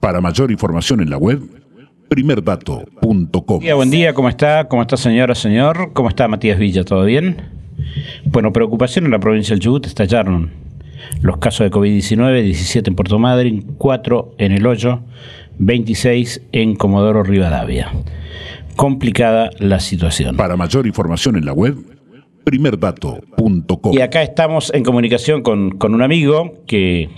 Para 0.00 0.20
mayor 0.20 0.50
información 0.50 1.00
en 1.00 1.10
la 1.10 1.16
web, 1.16 1.40
primerdato.com. 2.08 3.60
Buen 3.74 3.90
día, 3.90 4.14
¿cómo 4.14 4.28
está? 4.28 4.68
¿Cómo 4.68 4.82
está 4.82 4.96
señora, 4.96 5.34
señor? 5.34 5.92
¿Cómo 5.92 6.08
está 6.08 6.28
Matías 6.28 6.58
Villa? 6.58 6.84
¿Todo 6.84 7.04
bien? 7.04 7.36
Bueno, 8.24 8.52
preocupación 8.52 9.06
en 9.06 9.10
la 9.10 9.18
provincia 9.18 9.54
del 9.54 9.60
Chubut, 9.60 9.86
estallaron 9.86 10.50
los 11.22 11.38
casos 11.38 11.64
de 11.64 11.70
COVID-19, 11.70 12.42
17 12.42 12.90
en 12.90 12.96
Puerto 12.96 13.18
Madryn, 13.18 13.74
4 13.78 14.34
en 14.38 14.52
El 14.52 14.66
Hoyo, 14.66 15.00
26 15.58 16.42
en 16.52 16.76
Comodoro 16.76 17.22
Rivadavia. 17.22 17.92
Complicada 18.76 19.50
la 19.58 19.80
situación. 19.80 20.36
Para 20.36 20.56
mayor 20.56 20.86
información 20.86 21.36
en 21.36 21.46
la 21.46 21.52
web, 21.52 21.76
primerdato.com. 22.44 23.94
Y 23.94 24.00
acá 24.00 24.22
estamos 24.22 24.72
en 24.74 24.84
comunicación 24.84 25.42
con, 25.42 25.78
con 25.78 25.94
un 25.94 26.02
amigo 26.02 26.54
que 26.66 27.08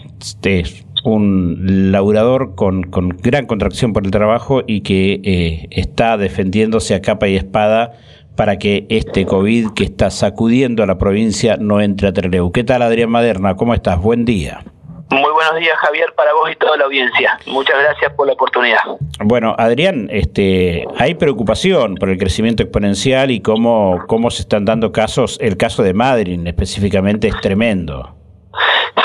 es 0.42 0.84
un 1.04 1.92
laburador 1.92 2.54
con, 2.54 2.84
con, 2.84 3.08
gran 3.08 3.46
contracción 3.46 3.92
por 3.92 4.04
el 4.04 4.10
trabajo 4.10 4.62
y 4.66 4.82
que 4.82 5.20
eh, 5.24 5.68
está 5.70 6.16
defendiéndose 6.16 6.94
a 6.94 7.02
capa 7.02 7.28
y 7.28 7.36
espada 7.36 7.92
para 8.36 8.58
que 8.58 8.86
este 8.88 9.26
COVID 9.26 9.70
que 9.74 9.84
está 9.84 10.10
sacudiendo 10.10 10.82
a 10.82 10.86
la 10.86 10.96
provincia 10.98 11.56
no 11.58 11.80
entre 11.80 12.08
a 12.08 12.12
Trelew. 12.12 12.52
¿Qué 12.52 12.64
tal, 12.64 12.82
Adrián 12.82 13.10
Maderna? 13.10 13.56
¿Cómo 13.56 13.74
estás? 13.74 14.00
Buen 14.00 14.24
día. 14.24 14.62
Muy 15.10 15.32
buenos 15.32 15.56
días, 15.58 15.74
Javier, 15.78 16.12
para 16.14 16.34
vos 16.34 16.50
y 16.52 16.56
toda 16.56 16.76
la 16.76 16.84
audiencia. 16.84 17.38
Muchas 17.46 17.76
gracias 17.82 18.12
por 18.12 18.26
la 18.26 18.34
oportunidad. 18.34 18.80
Bueno, 19.24 19.56
Adrián, 19.58 20.08
este, 20.12 20.86
hay 20.98 21.14
preocupación 21.14 21.94
por 21.94 22.10
el 22.10 22.18
crecimiento 22.18 22.62
exponencial 22.62 23.30
y 23.30 23.40
cómo, 23.40 24.04
cómo 24.06 24.30
se 24.30 24.42
están 24.42 24.66
dando 24.66 24.92
casos. 24.92 25.38
El 25.40 25.56
caso 25.56 25.82
de 25.82 25.94
Madrid 25.94 26.46
específicamente 26.46 27.28
es 27.28 27.40
tremendo. 27.40 28.14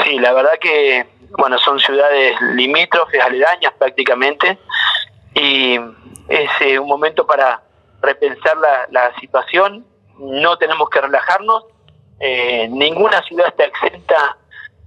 Sí, 0.04 0.20
la 0.20 0.34
verdad 0.34 0.52
que 0.60 1.06
bueno, 1.38 1.58
son 1.58 1.80
ciudades 1.80 2.40
limítrofes, 2.56 3.22
aledañas 3.22 3.74
prácticamente, 3.78 4.58
y 5.34 5.76
es 6.28 6.50
eh, 6.62 6.80
un 6.80 6.88
momento 6.88 7.26
para 7.26 7.62
repensar 8.02 8.58
la, 8.92 9.14
situación, 9.20 9.86
no 10.20 10.58
tenemos 10.58 10.90
que 10.90 11.02
relajarnos, 11.02 11.66
eh, 12.20 12.68
ninguna 12.70 13.22
ciudad 13.24 13.48
está 13.48 13.66
exenta 13.66 14.38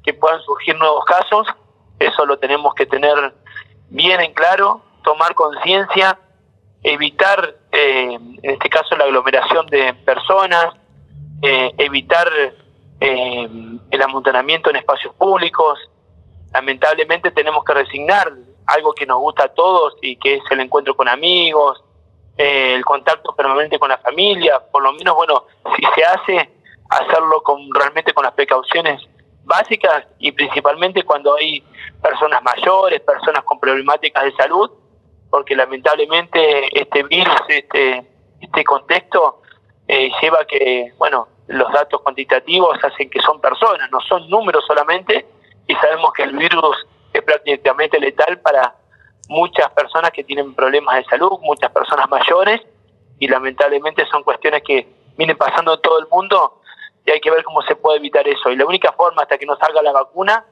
que 0.05 0.15
puedan 0.15 0.41
surgir 0.43 0.77
nuevos 0.77 1.05
casos, 1.05 1.47
eso 1.98 2.27
lo 2.27 2.39
tenemos 2.39 2.75
que 2.75 2.87
tener 2.87 3.35
bien 3.89 4.20
en 4.20 4.33
claro, 4.33 4.83
tomar 5.03 5.35
conciencia, 5.35 6.19
evitar, 6.83 7.57
eh, 7.73 8.15
en 8.15 8.51
este 8.51 8.69
caso, 8.69 8.97
la 8.97 9.05
aglomeración 9.05 9.67
de 9.67 9.95
personas, 9.95 10.75
evitar 11.42 12.29
el 13.01 14.03
amontonamiento 14.03 14.70
en 14.70 14.77
espacios 14.77 15.15
públicos, 15.15 15.79
lamentablemente 16.57 17.31
tenemos 17.33 17.62
que 17.65 17.75
resignar 17.75 18.33
algo 18.67 18.95
que 18.95 19.05
nos 19.05 19.19
gusta 19.19 19.45
a 19.45 19.49
todos 19.49 19.95
y 20.01 20.17
que 20.17 20.37
es 20.37 20.43
el 20.51 20.61
encuentro 20.61 20.97
con 20.97 21.07
amigos, 21.07 21.85
eh, 22.39 22.73
el 22.75 22.83
contacto 22.83 23.35
permanente 23.37 23.79
con 23.79 23.91
la 23.91 23.98
familia, 23.98 24.59
por 24.73 24.83
lo 24.83 24.95
menos, 24.95 25.15
bueno, 25.15 25.45
si 25.77 25.83
se 25.95 26.03
hace, 26.03 26.51
hacerlo 26.89 27.43
con 27.43 27.59
realmente 27.75 28.15
con 28.15 28.25
las 28.25 28.33
precauciones 28.33 29.03
básicas 29.45 30.07
y 30.19 30.33
principalmente 30.33 31.03
cuando 31.03 31.37
hay 31.37 31.63
personas 32.03 32.43
mayores, 32.43 33.01
personas 33.03 33.45
con 33.45 33.61
problemáticas 33.61 34.25
de 34.25 34.33
salud, 34.33 34.70
porque 35.29 35.55
lamentablemente 35.55 36.41
este 36.81 37.03
virus, 37.03 37.37
este, 37.48 38.03
este 38.41 38.65
contexto 38.65 39.43
eh, 39.89 40.11
lleva 40.23 40.39
a 40.41 40.47
que, 40.47 40.95
bueno, 40.97 41.29
los 41.48 41.70
datos 41.70 42.01
cuantitativos 42.01 42.83
hacen 42.83 43.11
que 43.11 43.20
son 43.20 43.43
personas, 43.43 43.91
no 43.91 44.01
son 44.01 44.29
números 44.31 44.65
solamente, 44.67 45.27
y 45.67 45.75
sabemos 45.77 46.12
que 46.12 46.22
el 46.25 46.36
virus 46.36 46.86
es 47.12 47.22
prácticamente 47.22 47.98
letal 47.98 48.41
para 48.41 48.75
muchas 49.28 49.70
personas 49.70 50.11
que 50.12 50.25
tienen 50.25 50.55
problemas 50.55 50.97
de 50.97 51.05
salud, 51.05 51.39
muchas 51.41 51.70
personas 51.73 52.08
mayores, 52.08 52.61
y 53.19 53.28
lamentablemente 53.28 54.06
son 54.06 54.23
cuestiones 54.23 54.62
que 54.62 54.86
vienen 55.17 55.36
pasando 55.36 55.79
todo 55.80 55.98
el 55.98 56.07
mundo 56.08 56.61
y 57.05 57.11
hay 57.11 57.20
que 57.20 57.30
ver 57.30 57.42
cómo 57.45 57.63
se 57.63 57.77
puede 57.77 57.98
evitar 57.98 58.27
eso. 58.27 58.51
Y 58.51 58.57
la 58.57 58.67
única 58.67 58.92
forma 58.92 59.23
hasta 59.23 59.39
que 59.39 59.46
nos 59.46 59.58
salga 59.58 59.80
la 59.80 59.92
vacuna 59.92 60.45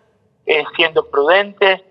es 0.47 0.65
siendo 0.77 1.09
prudentes, 1.11 1.83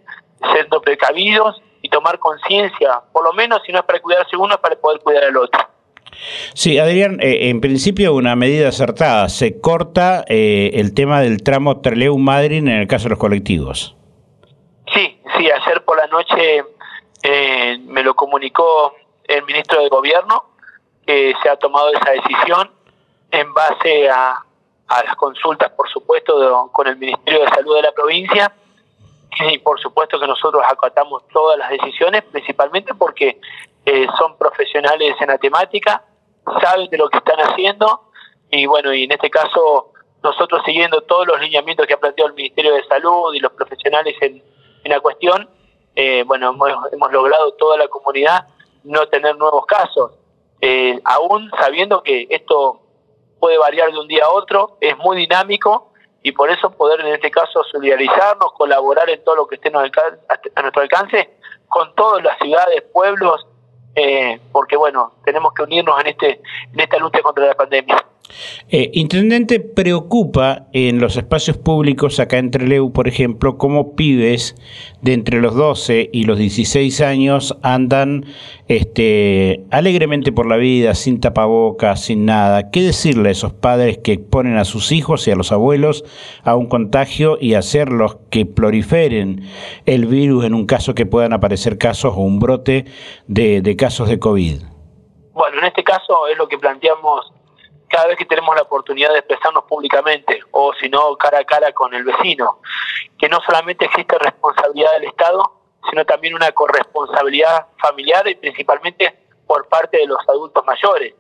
siendo 0.54 0.82
precavidos 0.82 1.62
y 1.82 1.90
tomar 1.90 2.18
conciencia, 2.18 3.02
por 3.12 3.24
lo 3.24 3.34
menos 3.34 3.62
si 3.66 3.72
no 3.72 3.80
es 3.80 3.86
para 3.86 4.00
cuidarse 4.00 4.38
uno, 4.38 4.56
es 4.56 4.62
para 4.62 4.76
poder 4.78 5.02
cuidar 5.02 5.26
al 5.26 5.38
otro. 5.38 5.60
Sí, 6.54 6.78
Adrián, 6.80 7.20
eh, 7.22 7.50
en 7.50 7.62
principio 7.62 8.14
una 8.14 8.36
medida 8.36 8.70
acertada. 8.70 9.30
Se 9.30 9.60
corta 9.60 10.24
eh, 10.28 10.72
el 10.76 10.94
tema 10.94 11.22
del 11.22 11.44
tramo 11.44 11.82
Treleu-Madrid 11.82 12.58
en 12.58 12.68
el 12.70 12.88
caso 12.88 13.06
de 13.06 13.12
los 13.12 13.20
colectivos. 13.20 13.96
Sí, 14.94 15.20
sí, 15.38 15.50
ayer 15.50 15.84
por 15.84 15.98
la 15.98 16.08
noche 16.08 16.64
eh, 17.24 17.78
me 17.86 18.04
lo 18.04 18.14
comunicó 18.14 18.96
el 19.26 19.44
ministro 19.46 19.82
de 19.82 19.90
Gobierno 19.90 20.44
que 21.06 21.34
se 21.42 21.50
ha 21.50 21.58
tomado 21.58 21.92
esa 21.94 22.12
decisión 22.12 22.70
en 23.32 23.54
base 23.54 24.10
a 24.10 24.44
las 25.06 25.16
consultas, 25.16 25.72
por 25.72 25.90
supuesto, 25.90 26.70
con 26.72 26.88
el 26.88 26.98
Ministerio 26.98 27.42
de 27.42 27.48
Salud 27.50 27.76
de 27.76 27.82
la 27.82 27.92
provincia 27.92 28.54
y 29.40 29.58
por 29.60 29.80
supuesto 29.80 30.20
que 30.20 30.28
nosotros 30.28 30.64
acatamos 30.68 31.24
todas 31.30 31.58
las 31.58 31.70
decisiones, 31.72 32.24
principalmente 32.24 32.94
porque 32.94 33.40
eh, 33.86 34.08
son 34.18 34.38
profesionales 34.38 35.16
en 35.20 35.28
la 35.28 35.38
temática, 35.38 36.04
saben 36.62 36.90
de 36.90 36.98
lo 36.98 37.10
que 37.10 37.18
están 37.18 37.40
haciendo 37.40 38.10
y 38.50 38.66
bueno, 38.66 38.94
y 38.94 39.04
en 39.04 39.12
este 39.12 39.30
caso 39.30 39.92
nosotros 40.24 40.62
siguiendo 40.66 41.02
todos 41.02 41.28
los 41.28 41.40
lineamientos 41.42 41.86
que 41.86 41.96
ha 41.96 42.00
planteado 42.00 42.30
el 42.30 42.36
Ministerio 42.36 42.74
de 42.76 42.84
Salud 42.86 43.34
y 43.34 43.40
los 43.40 43.52
profesionales 43.52 44.16
en, 44.22 44.42
la 44.86 45.00
cuestión, 45.00 45.50
eh, 45.96 46.24
bueno, 46.26 46.50
hemos, 46.50 47.12
logrado 47.12 47.54
toda 47.54 47.78
la 47.78 47.88
comunidad 47.88 48.48
no 48.84 49.08
tener 49.08 49.36
nuevos 49.38 49.66
casos, 49.66 50.12
eh, 50.62 51.00
aún 51.04 51.50
sabiendo 51.60 52.04
que 52.04 52.28
esto 52.30 52.82
puede 53.40 53.58
variar 53.58 53.92
de 53.92 54.00
un 54.00 54.08
día 54.08 54.26
a 54.26 54.30
otro, 54.30 54.78
es 54.80 54.98
muy 54.98 55.18
dinámico 55.18 55.92
y 56.22 56.32
por 56.32 56.50
eso 56.50 56.72
poder 56.72 57.02
en 57.02 57.08
este 57.08 57.30
caso 57.32 57.64
solidarizarnos, 57.66 58.54
colaborar 58.54 59.10
en 59.10 59.24
todo 59.24 59.36
lo 59.36 59.48
que 59.48 59.56
esté 59.56 59.70
a 59.70 60.62
nuestro 60.62 60.82
alcance 60.82 61.38
con 61.68 61.94
todas 61.96 62.24
las 62.24 62.38
ciudades, 62.40 62.82
pueblos 62.94 63.46
eh, 63.96 64.40
porque 64.52 64.76
bueno, 64.76 65.14
tenemos 65.24 65.54
que 65.54 65.64
unirnos 65.64 66.00
en, 66.02 66.08
este, 66.08 66.42
en 66.74 66.80
esta 66.80 66.98
lucha 66.98 67.22
contra 67.22 67.46
la 67.46 67.56
pandemia. 67.56 68.06
Eh, 68.70 68.90
intendente, 68.94 69.60
preocupa 69.60 70.68
en 70.72 71.00
los 71.00 71.18
espacios 71.18 71.58
públicos 71.58 72.20
acá 72.20 72.38
en 72.38 72.52
Trelew, 72.52 72.92
por 72.92 73.08
ejemplo, 73.08 73.58
cómo 73.58 73.96
pibes 73.96 74.56
de 75.02 75.14
entre 75.14 75.42
los 75.42 75.56
12 75.56 76.10
y 76.12 76.24
los 76.24 76.38
16 76.38 77.02
años 77.02 77.58
andan 77.62 78.26
este, 78.68 79.66
alegremente 79.70 80.32
por 80.32 80.48
la 80.48 80.56
vida, 80.56 80.96
sin 80.96 81.20
tapabocas, 81.20 82.02
sin 82.06 82.26
nada. 82.26 82.72
¿Qué 82.72 82.82
decirle 82.82 83.30
a 83.30 83.34
esos 83.34 83.54
padres 83.54 84.00
que 84.00 84.14
exponen 84.14 84.58
a 84.58 84.66
sus 84.66 84.92
hijos 84.92 85.28
y 85.28 85.32
a 85.32 85.36
los 85.36 85.52
abuelos 85.52 86.06
a 86.44 86.56
un 86.56 86.68
contagio 86.68 87.38
y 87.40 87.56
hacerlos 87.56 88.18
que 88.32 88.46
proliferen 88.46 89.44
el 89.86 90.06
virus 90.08 90.46
en 90.46 90.54
un 90.54 90.66
caso 90.66 90.96
que 90.96 91.06
puedan 91.06 91.34
aparecer 91.34 91.78
casos 91.78 92.14
o 92.16 92.22
un 92.22 92.40
brote 92.40 92.86
de, 93.28 93.62
de 93.62 93.76
casos 93.76 94.08
de 94.08 94.18
COVID? 94.18 94.62
Bueno, 95.34 95.60
en 95.60 95.66
este 95.66 95.84
caso 95.84 96.28
es 96.32 96.38
lo 96.38 96.48
que 96.48 96.58
planteamos 96.58 97.34
cada 97.94 98.08
vez 98.08 98.18
que 98.18 98.26
tenemos 98.26 98.56
la 98.56 98.64
oportunidad 98.64 99.12
de 99.12 99.20
expresarnos 99.20 99.66
públicamente 99.66 100.40
o 100.50 100.74
si 100.74 100.90
no 100.90 101.16
cara 101.16 101.40
a 101.40 101.44
cara 101.44 101.72
con 101.74 101.94
el 101.94 102.04
vecino, 102.04 102.58
que 103.20 103.30
no 103.30 103.40
solamente 103.46 103.86
existe 103.86 104.18
responsabilidad 104.18 104.94
del 104.94 105.04
Estado, 105.04 105.44
sino 105.92 106.04
también 106.04 106.34
una 106.34 106.52
corresponsabilidad 106.54 107.68
familiar 107.78 108.28
y 108.28 108.34
principalmente 108.34 109.16
por 109.46 109.68
parte 109.68 109.98
de 109.98 110.08
los 110.08 110.18
adultos 110.28 110.66
mayores, 110.66 111.14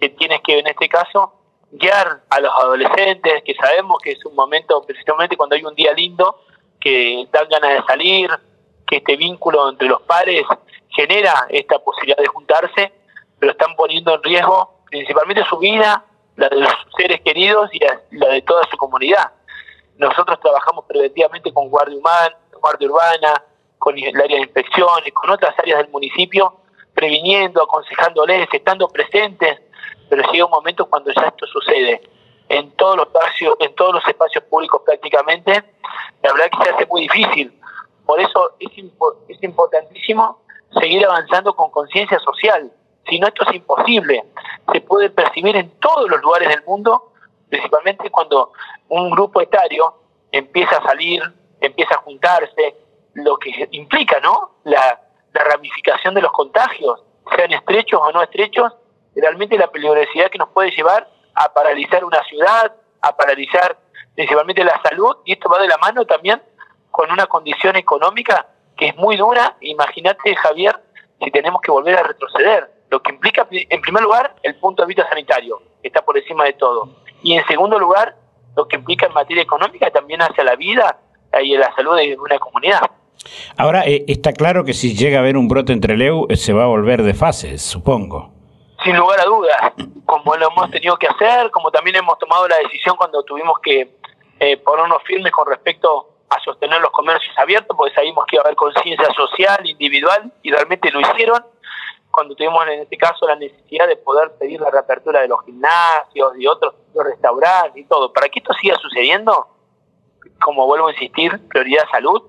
que 0.00 0.08
tienes 0.08 0.40
que 0.42 0.58
en 0.58 0.66
este 0.66 0.88
caso 0.88 1.34
guiar 1.70 2.22
a 2.30 2.40
los 2.40 2.52
adolescentes, 2.52 3.44
que 3.44 3.54
sabemos 3.54 3.98
que 4.02 4.12
es 4.12 4.24
un 4.24 4.34
momento, 4.34 4.82
precisamente 4.82 5.36
cuando 5.36 5.54
hay 5.54 5.64
un 5.64 5.74
día 5.76 5.92
lindo, 5.92 6.40
que 6.80 7.28
dan 7.30 7.48
ganas 7.48 7.74
de 7.74 7.86
salir, 7.86 8.30
que 8.88 8.96
este 8.96 9.14
vínculo 9.14 9.68
entre 9.68 9.86
los 9.86 10.02
pares 10.02 10.42
genera 10.88 11.46
esta 11.50 11.78
posibilidad 11.78 12.18
de 12.18 12.26
juntarse, 12.26 12.92
pero 13.38 13.52
están 13.52 13.76
poniendo 13.76 14.14
en 14.16 14.22
riesgo 14.24 14.77
principalmente 14.90 15.44
su 15.44 15.58
vida, 15.58 16.04
la 16.36 16.48
de 16.48 16.56
los 16.56 16.70
seres 16.96 17.20
queridos 17.22 17.70
y 17.72 17.80
la, 17.80 18.28
de 18.28 18.42
toda 18.42 18.62
su 18.70 18.76
comunidad. 18.76 19.32
Nosotros 19.96 20.38
trabajamos 20.40 20.84
preventivamente 20.86 21.52
con 21.52 21.68
Guardia 21.68 21.98
Humana, 21.98 22.36
Guardia 22.60 22.88
Urbana, 22.88 23.42
con 23.78 23.98
el 23.98 24.16
área 24.16 24.36
de 24.36 24.42
inspecciones, 24.42 25.12
con 25.12 25.30
otras 25.30 25.58
áreas 25.58 25.78
del 25.78 25.88
municipio, 25.90 26.60
previniendo, 26.94 27.62
aconsejándoles, 27.62 28.48
estando 28.52 28.88
presentes, 28.88 29.60
pero 30.08 30.22
llega 30.30 30.44
un 30.44 30.50
momento 30.50 30.86
cuando 30.86 31.12
ya 31.12 31.28
esto 31.28 31.46
sucede 31.46 32.02
en 32.48 32.70
todos 32.72 32.96
los 32.96 33.06
espacios, 33.08 33.54
en 33.60 33.74
todos 33.74 33.94
los 33.94 34.08
espacios 34.08 34.44
públicos 34.44 34.82
prácticamente, 34.84 35.52
la 36.22 36.32
verdad 36.32 36.50
que 36.50 36.64
se 36.64 36.70
hace 36.70 36.86
muy 36.86 37.02
difícil. 37.02 37.52
Por 38.06 38.20
eso 38.20 38.52
es, 38.58 38.70
es 39.28 39.42
importantísimo 39.42 40.40
seguir 40.80 41.04
avanzando 41.04 41.54
con 41.54 41.70
conciencia 41.70 42.18
social. 42.20 42.72
Si 43.08 43.18
no, 43.18 43.28
esto 43.28 43.44
es 43.48 43.54
imposible 43.54 44.24
se 44.72 44.80
puede 44.80 45.10
percibir 45.10 45.56
en 45.56 45.70
todos 45.78 46.08
los 46.08 46.20
lugares 46.20 46.48
del 46.48 46.62
mundo, 46.64 47.12
principalmente 47.48 48.10
cuando 48.10 48.52
un 48.88 49.10
grupo 49.10 49.40
etario 49.40 49.94
empieza 50.30 50.76
a 50.76 50.82
salir, 50.82 51.22
empieza 51.60 51.94
a 51.94 52.02
juntarse, 52.02 52.76
lo 53.14 53.36
que 53.38 53.68
implica, 53.72 54.20
¿no? 54.20 54.58
La, 54.64 55.00
la 55.32 55.44
ramificación 55.44 56.14
de 56.14 56.22
los 56.22 56.32
contagios, 56.32 57.02
sean 57.34 57.52
estrechos 57.52 58.00
o 58.02 58.12
no 58.12 58.22
estrechos, 58.22 58.72
realmente 59.16 59.58
la 59.58 59.70
peligrosidad 59.70 60.30
que 60.30 60.38
nos 60.38 60.50
puede 60.50 60.70
llevar 60.70 61.08
a 61.34 61.52
paralizar 61.52 62.04
una 62.04 62.22
ciudad, 62.24 62.74
a 63.00 63.16
paralizar 63.16 63.78
principalmente 64.14 64.64
la 64.64 64.80
salud, 64.82 65.16
y 65.24 65.32
esto 65.32 65.48
va 65.48 65.60
de 65.60 65.68
la 65.68 65.78
mano 65.78 66.04
también 66.04 66.42
con 66.90 67.10
una 67.10 67.26
condición 67.26 67.76
económica 67.76 68.48
que 68.76 68.88
es 68.88 68.96
muy 68.96 69.16
dura. 69.16 69.56
Imagínate, 69.60 70.34
Javier, 70.36 70.76
si 71.20 71.30
tenemos 71.30 71.60
que 71.60 71.70
volver 71.70 71.98
a 71.98 72.02
retroceder, 72.02 72.77
lo 72.90 73.00
que 73.02 73.12
implica, 73.12 73.46
en 73.50 73.80
primer 73.80 74.02
lugar, 74.02 74.34
el 74.42 74.56
punto 74.56 74.82
de 74.82 74.88
vista 74.88 75.08
sanitario, 75.08 75.60
que 75.82 75.88
está 75.88 76.02
por 76.02 76.16
encima 76.16 76.44
de 76.44 76.54
todo, 76.54 76.88
y 77.22 77.34
en 77.34 77.46
segundo 77.46 77.78
lugar, 77.78 78.16
lo 78.56 78.66
que 78.66 78.76
implica 78.76 79.06
en 79.06 79.12
materia 79.12 79.42
económica 79.42 79.90
también 79.90 80.20
hacia 80.22 80.44
la 80.44 80.56
vida 80.56 80.98
y 81.42 81.56
la 81.56 81.74
salud 81.74 81.96
de 81.96 82.16
una 82.18 82.38
comunidad. 82.38 82.80
Ahora, 83.56 83.84
eh, 83.84 84.04
está 84.08 84.32
claro 84.32 84.64
que 84.64 84.72
si 84.72 84.96
llega 84.96 85.18
a 85.18 85.20
haber 85.20 85.36
un 85.36 85.48
brote 85.48 85.72
entre 85.72 85.96
Leu, 85.96 86.26
eh, 86.28 86.36
se 86.36 86.52
va 86.52 86.64
a 86.64 86.66
volver 86.66 87.02
de 87.02 87.14
fase, 87.14 87.58
supongo. 87.58 88.32
Sin 88.84 88.96
lugar 88.96 89.20
a 89.20 89.24
dudas, 89.24 89.72
como 90.06 90.36
lo 90.36 90.48
hemos 90.50 90.70
tenido 90.70 90.96
que 90.96 91.08
hacer, 91.08 91.50
como 91.50 91.70
también 91.70 91.96
hemos 91.96 92.18
tomado 92.18 92.46
la 92.48 92.56
decisión 92.58 92.96
cuando 92.96 93.22
tuvimos 93.24 93.58
que 93.60 93.96
eh, 94.38 94.56
ponernos 94.58 95.02
firmes 95.02 95.32
con 95.32 95.48
respecto 95.48 96.14
a 96.30 96.38
sostener 96.40 96.80
los 96.80 96.90
comercios 96.90 97.36
abiertos, 97.38 97.76
porque 97.76 97.94
sabíamos 97.94 98.24
que 98.26 98.36
iba 98.36 98.42
a 98.42 98.46
haber 98.46 98.56
conciencia 98.56 99.08
social, 99.14 99.68
individual, 99.68 100.32
y 100.42 100.50
realmente 100.50 100.90
lo 100.90 101.00
hicieron, 101.00 101.42
cuando 102.10 102.34
tuvimos 102.34 102.66
en 102.66 102.80
este 102.80 102.96
caso 102.96 103.26
la 103.26 103.36
necesidad 103.36 103.86
de 103.86 103.96
poder 103.96 104.32
pedir 104.38 104.60
la 104.60 104.70
reapertura 104.70 105.20
de 105.20 105.28
los 105.28 105.44
gimnasios 105.44 106.32
y 106.38 106.46
otros 106.46 106.74
los 106.94 107.04
restaurantes 107.04 107.76
y 107.76 107.86
todo. 107.86 108.12
Para 108.12 108.28
que 108.28 108.40
esto 108.40 108.52
siga 108.54 108.76
sucediendo, 108.76 109.46
como 110.40 110.66
vuelvo 110.66 110.88
a 110.88 110.92
insistir, 110.92 111.48
prioridad 111.48 111.84
salud, 111.90 112.22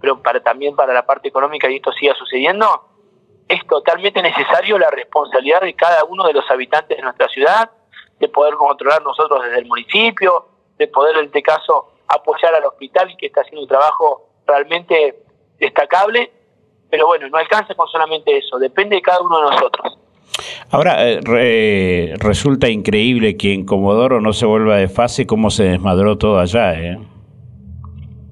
pero 0.00 0.22
para 0.22 0.42
también 0.42 0.76
para 0.76 0.94
la 0.94 1.04
parte 1.04 1.28
económica 1.28 1.68
y 1.68 1.76
esto 1.76 1.92
siga 1.92 2.14
sucediendo, 2.14 2.84
es 3.48 3.66
totalmente 3.66 4.22
necesario 4.22 4.78
la 4.78 4.90
responsabilidad 4.90 5.62
de 5.62 5.74
cada 5.74 6.04
uno 6.04 6.24
de 6.24 6.34
los 6.34 6.48
habitantes 6.50 6.96
de 6.96 7.02
nuestra 7.02 7.28
ciudad, 7.28 7.70
de 8.18 8.28
poder 8.28 8.54
controlar 8.54 9.02
nosotros 9.02 9.42
desde 9.44 9.58
el 9.58 9.66
municipio, 9.66 10.48
de 10.76 10.86
poder 10.88 11.16
en 11.16 11.26
este 11.26 11.42
caso 11.42 11.92
apoyar 12.06 12.54
al 12.54 12.64
hospital 12.64 13.14
que 13.18 13.26
está 13.26 13.40
haciendo 13.40 13.62
un 13.62 13.68
trabajo 13.68 14.28
realmente 14.46 15.22
destacable, 15.58 16.32
pero 16.90 17.06
bueno, 17.06 17.28
no 17.28 17.38
alcanza 17.38 17.74
con 17.74 17.88
solamente 17.88 18.36
eso, 18.36 18.58
depende 18.58 18.96
de 18.96 19.02
cada 19.02 19.20
uno 19.20 19.38
de 19.38 19.50
nosotros. 19.50 19.98
Ahora, 20.70 20.96
eh, 21.00 22.14
resulta 22.18 22.68
increíble 22.68 23.36
que 23.36 23.54
en 23.54 23.64
Comodoro 23.64 24.20
no 24.20 24.32
se 24.32 24.46
vuelva 24.46 24.76
de 24.76 24.88
fase 24.88 25.26
cómo 25.26 25.50
se 25.50 25.64
desmadró 25.64 26.16
todo 26.18 26.38
allá, 26.38 26.74
¿eh? 26.74 26.98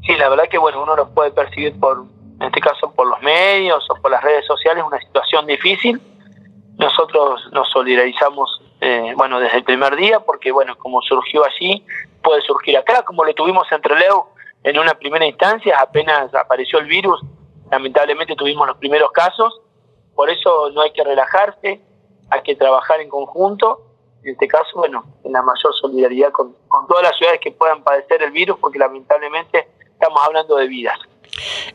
Sí, 0.07 0.15
la 0.17 0.29
verdad 0.29 0.45
que 0.49 0.59
bueno, 0.59 0.83
uno 0.83 0.95
lo 0.95 1.09
puede 1.09 1.33
percibir 1.33 1.79
por, 1.81 2.05
en 2.39 2.47
este 2.47 2.61
caso 2.61 2.93
por 2.95 3.09
los 3.09 3.21
medios 3.23 3.85
o 3.91 3.95
por 4.01 4.11
las 4.11 4.23
redes 4.23 4.47
sociales, 4.47 4.85
una 4.87 5.01
situación 5.01 5.47
difícil. 5.47 6.01
Nosotros 6.79 7.41
nos 7.53 7.69
solidarizamos, 7.71 8.63
eh, 8.81 9.15
bueno, 9.17 9.41
desde 9.41 9.57
el 9.59 9.65
primer 9.65 9.97
día, 9.97 10.21
porque 10.21 10.53
bueno, 10.53 10.77
como 10.77 11.01
surgió 11.03 11.43
allí, 11.45 11.85
puede 12.23 12.43
surgir 12.43 12.77
acá, 12.77 13.03
como 13.03 13.25
lo 13.25 13.35
tuvimos 13.35 13.67
entre 13.73 13.99
Leo 13.99 14.29
en 14.63 14.79
una 14.79 14.95
primera 14.95 15.27
instancia, 15.27 15.79
apenas 15.81 16.33
apareció 16.35 16.79
el 16.79 16.87
virus, 16.87 17.21
lamentablemente 17.71 18.35
tuvimos 18.37 18.67
los 18.67 18.77
primeros 18.77 19.11
casos, 19.13 19.61
por 20.15 20.31
eso 20.31 20.71
no 20.71 20.83
hay 20.83 20.93
que 20.93 21.05
relajarse, 21.05 21.81
hay 22.31 22.43
que 22.43 22.57
trabajar 22.57 23.01
en 23.01 23.09
conjunto, 23.09 23.83
en 24.23 24.33
este 24.33 24.49
caso, 24.49 24.71
bueno, 24.75 25.05
en 25.25 25.33
la 25.33 25.43
mayor 25.43 25.75
solidaridad 25.75 26.33
con, 26.33 26.55
con 26.69 26.87
todas 26.87 27.05
las 27.05 27.17
ciudades 27.17 27.41
que 27.41 27.53
puedan 27.53 27.83
padecer 27.83 28.23
el 28.23 28.33
virus, 28.33 28.59
porque 28.59 28.79
lamentablemente 28.79 29.69
estamos 29.93 30.21
hablando 30.25 30.57
de 30.57 30.67
vidas. 30.67 30.99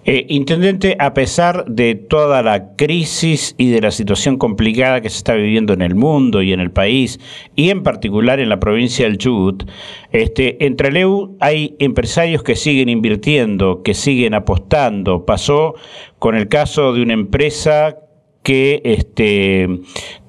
Eh, 0.06 0.26
intendente, 0.30 0.96
a 1.00 1.14
pesar 1.14 1.66
de 1.66 1.96
toda 1.96 2.42
la 2.42 2.76
crisis 2.76 3.54
y 3.58 3.70
de 3.70 3.82
la 3.82 3.92
situación 3.92 4.38
complicada 4.38 5.02
que 5.02 5.10
se 5.10 5.18
está 5.18 5.36
viviendo 5.36 5.74
en 5.74 5.82
el 5.82 5.96
mundo 5.96 6.42
y 6.42 6.54
en 6.54 6.60
el 6.60 6.72
país, 6.72 7.20
y 7.56 7.70
en 7.70 7.84
particular 7.84 8.40
en 8.40 8.50
la 8.50 8.60
provincia 8.60 9.06
del 9.06 9.18
Chubut, 9.18 9.70
este, 10.12 10.66
entre 10.66 10.92
Leu 10.92 11.38
hay 11.40 11.76
empresarios 11.80 12.44
que 12.44 12.56
siguen 12.56 12.90
invirtiendo, 12.90 13.84
que 13.84 13.94
siguen 13.94 14.34
apostando. 14.34 15.26
Pasó 15.26 15.76
con 16.20 16.36
el 16.36 16.48
caso 16.48 16.94
de 16.94 17.02
una 17.04 17.14
empresa 17.14 17.98
que 18.44 18.82
este, 18.84 19.68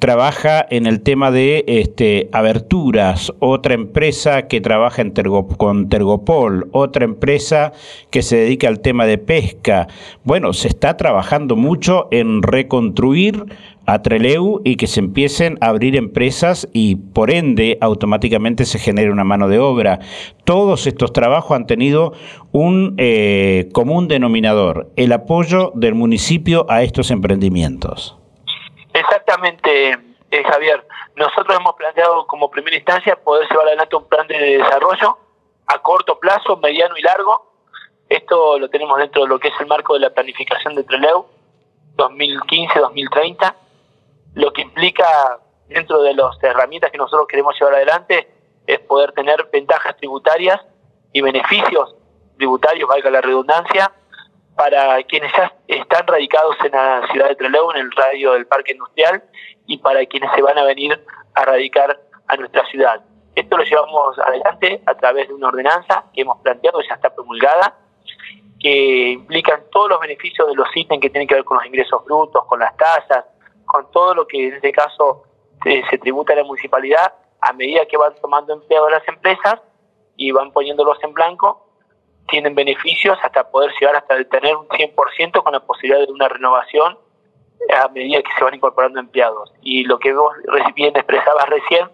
trabaja 0.02 0.66
en 0.68 0.86
el 0.86 1.00
tema 1.00 1.30
de 1.30 1.62
este, 1.68 2.28
aberturas, 2.32 3.32
otra 3.38 3.74
empresa 3.74 4.48
que 4.48 4.60
trabaja 4.60 5.00
en 5.00 5.12
con 5.12 5.88
Tergopol, 5.88 6.68
otra 6.72 7.04
empresa 7.04 7.72
que 8.10 8.22
se 8.22 8.34
dedica 8.38 8.66
al 8.66 8.80
tema 8.80 9.06
de 9.06 9.18
pesca. 9.18 9.86
Bueno, 10.24 10.54
se 10.54 10.66
está 10.66 10.96
trabajando 10.96 11.54
mucho 11.54 12.08
en 12.10 12.42
reconstruir 12.42 13.44
a 13.86 14.02
Treleu 14.02 14.60
y 14.64 14.74
que 14.74 14.88
se 14.88 14.98
empiecen 14.98 15.56
a 15.60 15.68
abrir 15.68 15.94
empresas 15.94 16.68
y 16.72 16.96
por 16.96 17.30
ende 17.30 17.78
automáticamente 17.80 18.64
se 18.64 18.80
genere 18.80 19.12
una 19.12 19.22
mano 19.22 19.46
de 19.46 19.60
obra. 19.60 20.00
Todos 20.42 20.88
estos 20.88 21.12
trabajos 21.12 21.56
han 21.56 21.68
tenido 21.68 22.12
un 22.50 22.96
eh, 22.98 23.68
común 23.72 24.08
denominador, 24.08 24.90
el 24.96 25.12
apoyo 25.12 25.70
del 25.76 25.94
municipio 25.94 26.66
a 26.68 26.82
estos 26.82 27.12
emprendimientos. 27.12 28.18
Exactamente, 28.92 29.90
eh, 30.30 30.44
Javier. 30.44 30.86
Nosotros 31.16 31.56
hemos 31.58 31.74
planteado 31.74 32.26
como 32.26 32.50
primera 32.50 32.76
instancia 32.76 33.16
poder 33.16 33.48
llevar 33.48 33.66
adelante 33.66 33.96
un 33.96 34.08
plan 34.08 34.26
de 34.26 34.58
desarrollo 34.58 35.18
a 35.66 35.78
corto 35.78 36.18
plazo, 36.18 36.56
mediano 36.56 36.96
y 36.96 37.02
largo. 37.02 37.52
Esto 38.08 38.58
lo 38.58 38.68
tenemos 38.68 38.98
dentro 38.98 39.22
de 39.22 39.28
lo 39.28 39.38
que 39.38 39.48
es 39.48 39.54
el 39.60 39.66
marco 39.66 39.94
de 39.94 40.00
la 40.00 40.10
planificación 40.10 40.74
de 40.74 40.84
Treleu 40.84 41.26
2015-2030 41.96 43.54
lo 44.34 44.52
que 44.52 44.62
implica 44.62 45.38
dentro 45.68 46.02
de 46.02 46.14
las 46.14 46.42
herramientas 46.42 46.90
que 46.90 46.98
nosotros 46.98 47.26
queremos 47.28 47.54
llevar 47.58 47.74
adelante 47.74 48.28
es 48.66 48.78
poder 48.80 49.12
tener 49.12 49.48
ventajas 49.52 49.96
tributarias 49.96 50.60
y 51.12 51.20
beneficios 51.20 51.94
tributarios, 52.36 52.88
valga 52.88 53.10
la 53.10 53.20
redundancia, 53.20 53.92
para 54.56 55.02
quienes 55.04 55.32
ya 55.36 55.52
están 55.68 56.06
radicados 56.06 56.56
en 56.64 56.72
la 56.72 57.06
ciudad 57.10 57.28
de 57.28 57.36
Trelew, 57.36 57.70
en 57.72 57.78
el 57.78 57.92
radio 57.92 58.32
del 58.32 58.46
parque 58.46 58.72
industrial, 58.72 59.22
y 59.66 59.78
para 59.78 60.04
quienes 60.06 60.30
se 60.34 60.42
van 60.42 60.58
a 60.58 60.64
venir 60.64 61.02
a 61.34 61.44
radicar 61.44 62.00
a 62.28 62.36
nuestra 62.36 62.64
ciudad. 62.66 63.02
Esto 63.34 63.56
lo 63.56 63.64
llevamos 63.64 64.18
adelante 64.18 64.82
a 64.84 64.94
través 64.94 65.28
de 65.28 65.34
una 65.34 65.48
ordenanza 65.48 66.04
que 66.12 66.20
hemos 66.20 66.38
planteado, 66.40 66.80
ya 66.86 66.94
está 66.94 67.14
promulgada, 67.14 67.78
que 68.60 69.10
implican 69.10 69.62
todos 69.72 69.88
los 69.88 70.00
beneficios 70.00 70.46
de 70.46 70.54
los 70.54 70.68
ítems 70.74 71.00
que 71.00 71.10
tienen 71.10 71.26
que 71.26 71.34
ver 71.34 71.44
con 71.44 71.56
los 71.56 71.66
ingresos 71.66 72.04
brutos, 72.04 72.44
con 72.44 72.60
las 72.60 72.76
tasas, 72.76 73.24
con 73.64 73.90
todo 73.90 74.14
lo 74.14 74.26
que 74.26 74.48
en 74.48 74.54
este 74.54 74.70
caso 74.70 75.24
se, 75.62 75.98
tributa 75.98 76.32
a 76.32 76.36
la 76.36 76.44
municipalidad, 76.44 77.14
a 77.40 77.52
medida 77.52 77.86
que 77.86 77.96
van 77.96 78.14
tomando 78.20 78.52
empleo 78.52 78.88
las 78.88 79.06
empresas 79.08 79.60
y 80.16 80.30
van 80.30 80.52
poniéndolos 80.52 81.02
en 81.02 81.12
blanco, 81.12 81.66
tienen 82.32 82.54
beneficios 82.54 83.18
hasta 83.22 83.48
poder 83.50 83.70
llegar 83.78 83.94
hasta 83.94 84.24
tener 84.24 84.56
un 84.56 84.66
100% 84.66 85.42
con 85.42 85.52
la 85.52 85.60
posibilidad 85.60 86.04
de 86.04 86.10
una 86.10 86.28
renovación 86.30 86.96
a 87.76 87.88
medida 87.88 88.22
que 88.22 88.30
se 88.36 88.42
van 88.42 88.54
incorporando 88.54 88.98
empleados. 88.98 89.52
Y 89.60 89.84
lo 89.84 89.98
que 89.98 90.14
vos 90.14 90.34
bien 90.74 90.96
expresabas 90.96 91.46
recién, 91.46 91.90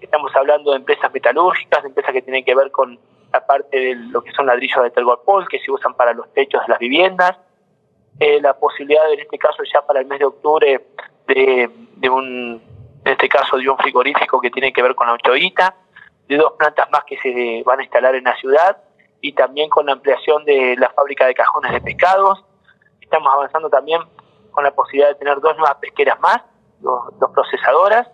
estamos 0.00 0.34
hablando 0.34 0.70
de 0.70 0.78
empresas 0.78 1.12
metalúrgicas, 1.12 1.82
de 1.82 1.90
empresas 1.90 2.12
que 2.14 2.22
tienen 2.22 2.42
que 2.42 2.54
ver 2.54 2.70
con 2.70 2.98
la 3.30 3.46
parte 3.46 3.78
de 3.78 3.94
lo 3.96 4.22
que 4.22 4.32
son 4.32 4.46
ladrillos 4.46 4.82
de 4.82 4.90
Telgopol, 4.90 5.46
que 5.46 5.60
se 5.60 5.70
usan 5.70 5.94
para 5.94 6.14
los 6.14 6.32
techos 6.32 6.62
de 6.62 6.68
las 6.68 6.78
viviendas, 6.78 7.36
eh, 8.18 8.40
la 8.40 8.54
posibilidad, 8.54 9.12
en 9.12 9.20
este 9.20 9.36
caso 9.36 9.62
ya 9.70 9.82
para 9.82 10.00
el 10.00 10.06
mes 10.06 10.20
de 10.20 10.24
octubre, 10.24 10.86
de, 11.26 11.70
de 11.96 12.08
un, 12.08 12.62
en 13.04 13.12
este 13.12 13.28
caso 13.28 13.58
de 13.58 13.68
un 13.68 13.76
frigorífico 13.76 14.40
que 14.40 14.50
tiene 14.50 14.72
que 14.72 14.82
ver 14.82 14.94
con 14.94 15.06
la 15.06 15.12
ochoita, 15.12 15.74
de 16.26 16.36
dos 16.38 16.54
plantas 16.58 16.90
más 16.90 17.04
que 17.04 17.18
se 17.18 17.62
van 17.64 17.80
a 17.80 17.82
instalar 17.82 18.14
en 18.14 18.24
la 18.24 18.34
ciudad 18.36 18.78
y 19.28 19.32
también 19.32 19.68
con 19.68 19.86
la 19.86 19.92
ampliación 19.92 20.44
de 20.44 20.76
la 20.78 20.90
fábrica 20.90 21.26
de 21.26 21.34
cajones 21.34 21.72
de 21.72 21.80
pescados. 21.80 22.44
Estamos 23.00 23.32
avanzando 23.32 23.68
también 23.68 24.00
con 24.52 24.64
la 24.64 24.70
posibilidad 24.74 25.08
de 25.08 25.16
tener 25.16 25.40
dos 25.40 25.56
nuevas 25.56 25.76
pesqueras 25.76 26.18
más, 26.20 26.42
dos, 26.80 27.30
procesadoras, 27.34 28.08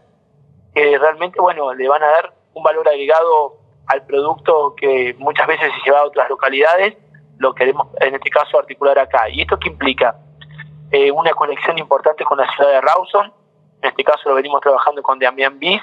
que 0.75 0.99
realmente, 0.99 1.41
bueno, 1.41 1.75
le 1.75 1.89
van 1.89 2.03
a 2.03 2.07
dar 2.07 2.35
un 2.55 2.63
valor 2.63 2.89
agregado 2.89 3.59
al 3.87 4.05
producto 4.07 4.75
que 4.77 5.15
muchas 5.19 5.47
veces 5.47 5.71
se 5.75 5.91
lleva 5.91 6.01
a 6.01 6.05
otras 6.05 6.29
localidades 6.31 6.97
lo 7.39 7.55
queremos 7.55 7.89
en 8.01 8.15
este 8.15 8.31
caso 8.31 8.59
articular 8.59 8.99
acá. 8.99 9.29
¿Y 9.29 9.43
esto 9.43 9.59
qué 9.59 9.69
implica? 9.69 10.17
Eh, 10.93 11.11
una 11.11 11.33
conexión 11.33 11.77
importante 11.77 12.25
con 12.25 12.39
la 12.39 12.51
ciudad 12.55 12.71
de 12.71 12.81
Rawson, 12.81 13.33
en 13.83 13.89
este 13.89 14.05
caso 14.05 14.29
lo 14.29 14.37
venimos 14.37 14.61
trabajando 14.61 15.03
con 15.03 15.19
Damián 15.19 15.59
Bis, 15.59 15.83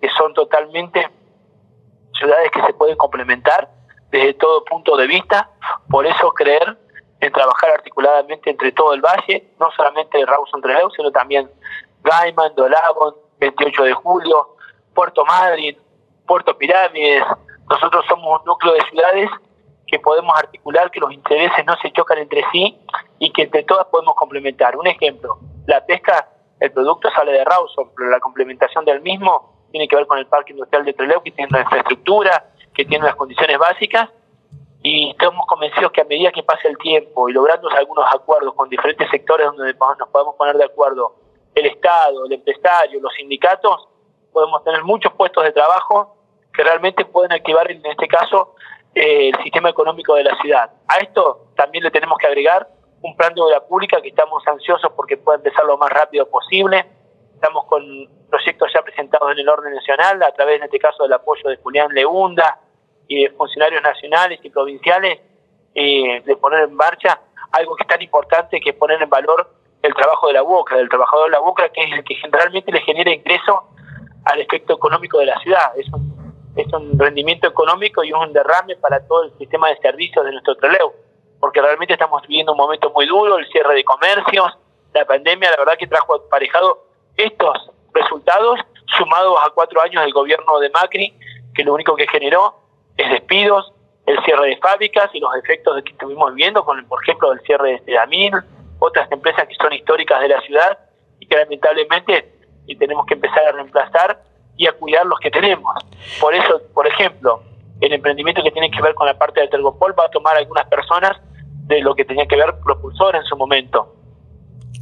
que 0.00 0.08
son 0.10 0.34
totalmente 0.34 1.08
ciudades 2.14 2.50
que 2.50 2.62
se 2.62 2.72
pueden 2.74 2.96
complementar 2.96 3.70
desde 4.10 4.34
todo 4.34 4.64
punto 4.64 4.96
de 4.96 5.06
vista, 5.06 5.50
por 5.90 6.06
eso 6.06 6.32
creer 6.32 6.78
en 7.20 7.32
trabajar 7.32 7.70
articuladamente 7.70 8.50
entre 8.50 8.72
todo 8.72 8.94
el 8.94 9.00
valle, 9.00 9.50
no 9.58 9.70
solamente 9.72 10.18
de 10.18 10.26
Rawson 10.26 10.62
Trelew, 10.62 10.90
sino 10.90 11.10
también 11.10 11.50
Gaiman, 12.02 12.54
Dolabon, 12.54 13.14
28 13.38 13.84
de 13.84 13.92
julio, 13.92 14.56
Puerto 14.94 15.24
Madryn, 15.24 15.76
Puerto 16.26 16.56
Pirámides. 16.56 17.24
Nosotros 17.68 18.04
somos 18.08 18.40
un 18.40 18.46
núcleo 18.46 18.74
de 18.74 18.80
ciudades 18.90 19.30
que 19.86 19.98
podemos 19.98 20.36
articular, 20.38 20.90
que 20.90 21.00
los 21.00 21.12
intereses 21.12 21.64
no 21.66 21.76
se 21.82 21.90
chocan 21.92 22.18
entre 22.18 22.44
sí 22.52 22.78
y 23.18 23.32
que 23.32 23.42
entre 23.42 23.64
todas 23.64 23.86
podemos 23.86 24.14
complementar. 24.14 24.76
Un 24.76 24.86
ejemplo, 24.86 25.38
la 25.66 25.84
pesca, 25.84 26.28
el 26.60 26.70
producto 26.72 27.10
sale 27.10 27.32
de 27.32 27.44
Rawson, 27.44 27.90
pero 27.96 28.10
la 28.10 28.20
complementación 28.20 28.84
del 28.84 29.00
mismo 29.00 29.66
tiene 29.70 29.88
que 29.88 29.96
ver 29.96 30.06
con 30.06 30.18
el 30.18 30.26
Parque 30.26 30.52
Industrial 30.52 30.84
de 30.84 30.92
Trelew, 30.92 31.22
que 31.22 31.30
tiene 31.32 31.48
una 31.50 31.60
infraestructura, 31.60 32.50
que 32.78 32.84
tiene 32.84 33.04
las 33.04 33.16
condiciones 33.16 33.58
básicas, 33.58 34.08
y 34.84 35.10
estamos 35.10 35.44
convencidos 35.46 35.90
que 35.90 36.02
a 36.02 36.04
medida 36.04 36.30
que 36.30 36.44
pase 36.44 36.68
el 36.68 36.78
tiempo 36.78 37.28
y 37.28 37.32
logrando 37.32 37.68
algunos 37.70 38.04
acuerdos 38.14 38.54
con 38.54 38.68
diferentes 38.68 39.10
sectores 39.10 39.48
donde 39.48 39.74
nos 39.74 40.08
podemos 40.10 40.36
poner 40.36 40.56
de 40.56 40.64
acuerdo, 40.64 41.16
el 41.56 41.66
Estado, 41.66 42.26
el 42.26 42.32
empresario, 42.34 43.00
los 43.00 43.12
sindicatos, 43.14 43.88
podemos 44.32 44.62
tener 44.62 44.84
muchos 44.84 45.12
puestos 45.14 45.42
de 45.42 45.50
trabajo 45.50 46.14
que 46.54 46.62
realmente 46.62 47.04
pueden 47.04 47.32
activar, 47.32 47.68
en 47.68 47.84
este 47.84 48.06
caso, 48.06 48.54
eh, 48.94 49.30
el 49.30 49.42
sistema 49.42 49.70
económico 49.70 50.14
de 50.14 50.22
la 50.22 50.40
ciudad. 50.40 50.70
A 50.86 50.98
esto 50.98 51.48
también 51.56 51.82
le 51.82 51.90
tenemos 51.90 52.16
que 52.16 52.28
agregar 52.28 52.68
un 53.02 53.16
plan 53.16 53.34
de 53.34 53.40
obra 53.40 53.66
pública 53.66 54.00
que 54.00 54.10
estamos 54.10 54.46
ansiosos 54.46 54.92
porque 54.94 55.16
pueda 55.16 55.38
empezar 55.38 55.64
lo 55.64 55.76
más 55.78 55.90
rápido 55.90 56.28
posible. 56.30 56.86
Estamos 57.34 57.64
con 57.64 57.82
proyectos 58.30 58.70
ya 58.72 58.82
presentados 58.82 59.32
en 59.32 59.40
el 59.40 59.48
orden 59.48 59.74
nacional, 59.74 60.22
a 60.22 60.30
través, 60.30 60.58
en 60.58 60.64
este 60.64 60.78
caso, 60.78 61.02
del 61.02 61.14
apoyo 61.14 61.48
de 61.48 61.56
Julián 61.56 61.88
Leunda 61.92 62.60
y 63.08 63.24
de 63.24 63.30
funcionarios 63.30 63.82
nacionales 63.82 64.38
y 64.42 64.50
provinciales, 64.50 65.18
eh, 65.74 66.22
de 66.24 66.36
poner 66.36 66.64
en 66.64 66.74
marcha 66.74 67.20
algo 67.52 67.74
que 67.74 67.82
es 67.82 67.88
tan 67.88 68.02
importante 68.02 68.60
que 68.60 68.70
es 68.70 68.76
poner 68.76 69.02
en 69.02 69.08
valor 69.08 69.50
el 69.82 69.94
trabajo 69.94 70.26
de 70.26 70.34
la 70.34 70.42
boca, 70.42 70.76
del 70.76 70.88
trabajador 70.88 71.26
de 71.26 71.32
la 71.32 71.38
boca, 71.38 71.68
que 71.70 71.82
es 71.82 71.92
el 71.92 72.04
que 72.04 72.14
generalmente 72.16 72.70
le 72.70 72.80
genera 72.80 73.12
ingreso 73.12 73.70
al 74.24 74.40
efecto 74.40 74.74
económico 74.74 75.18
de 75.18 75.26
la 75.26 75.38
ciudad. 75.40 75.72
Es 75.76 75.88
un, 75.92 76.52
es 76.56 76.70
un 76.72 76.98
rendimiento 76.98 77.48
económico 77.48 78.04
y 78.04 78.12
un 78.12 78.32
derrame 78.32 78.76
para 78.76 79.06
todo 79.06 79.24
el 79.24 79.38
sistema 79.38 79.68
de 79.68 79.78
servicios 79.78 80.24
de 80.24 80.32
nuestro 80.32 80.56
troleo, 80.56 80.92
porque 81.40 81.62
realmente 81.62 81.94
estamos 81.94 82.22
viviendo 82.22 82.52
un 82.52 82.58
momento 82.58 82.90
muy 82.90 83.06
duro, 83.06 83.38
el 83.38 83.48
cierre 83.48 83.74
de 83.74 83.84
comercios, 83.84 84.58
la 84.92 85.04
pandemia, 85.06 85.50
la 85.50 85.56
verdad 85.56 85.78
que 85.78 85.86
trajo 85.86 86.16
aparejado 86.16 86.84
estos 87.16 87.70
resultados 87.94 88.60
sumados 88.98 89.36
a 89.44 89.50
cuatro 89.50 89.80
años 89.82 90.02
del 90.02 90.12
gobierno 90.12 90.58
de 90.58 90.70
Macri, 90.70 91.14
que 91.54 91.64
lo 91.64 91.74
único 91.74 91.94
que 91.94 92.06
generó 92.08 92.67
es 92.98 93.10
despidos, 93.10 93.72
el 94.06 94.22
cierre 94.24 94.48
de 94.48 94.56
fábricas 94.58 95.10
y 95.14 95.20
los 95.20 95.34
efectos 95.36 95.82
que 95.84 95.92
estuvimos 95.92 96.34
viendo, 96.34 96.64
con, 96.64 96.84
por 96.86 97.02
ejemplo, 97.02 97.32
el 97.32 97.40
cierre 97.40 97.72
de 97.72 97.78
Sedamil, 97.84 98.34
otras 98.78 99.10
empresas 99.10 99.46
que 99.48 99.54
son 99.54 99.72
históricas 99.72 100.20
de 100.20 100.28
la 100.28 100.40
ciudad 100.42 100.78
y 101.18 101.26
que 101.26 101.36
lamentablemente 101.36 102.32
tenemos 102.78 103.06
que 103.06 103.14
empezar 103.14 103.44
a 103.46 103.52
reemplazar 103.52 104.22
y 104.56 104.66
a 104.66 104.72
cuidar 104.72 105.06
los 105.06 105.18
que 105.20 105.30
tenemos. 105.30 105.72
Por 106.20 106.34
eso, 106.34 106.60
por 106.74 106.86
ejemplo, 106.86 107.42
el 107.80 107.92
emprendimiento 107.92 108.42
que 108.42 108.50
tiene 108.50 108.70
que 108.70 108.82
ver 108.82 108.94
con 108.94 109.06
la 109.06 109.16
parte 109.16 109.40
de 109.40 109.48
Tergopol 109.48 109.94
va 109.98 110.06
a 110.06 110.10
tomar 110.10 110.36
algunas 110.36 110.66
personas 110.68 111.16
de 111.66 111.80
lo 111.80 111.94
que 111.94 112.04
tenía 112.04 112.26
que 112.26 112.36
ver 112.36 112.54
Propulsor 112.64 113.14
en 113.14 113.24
su 113.24 113.36
momento. 113.36 113.94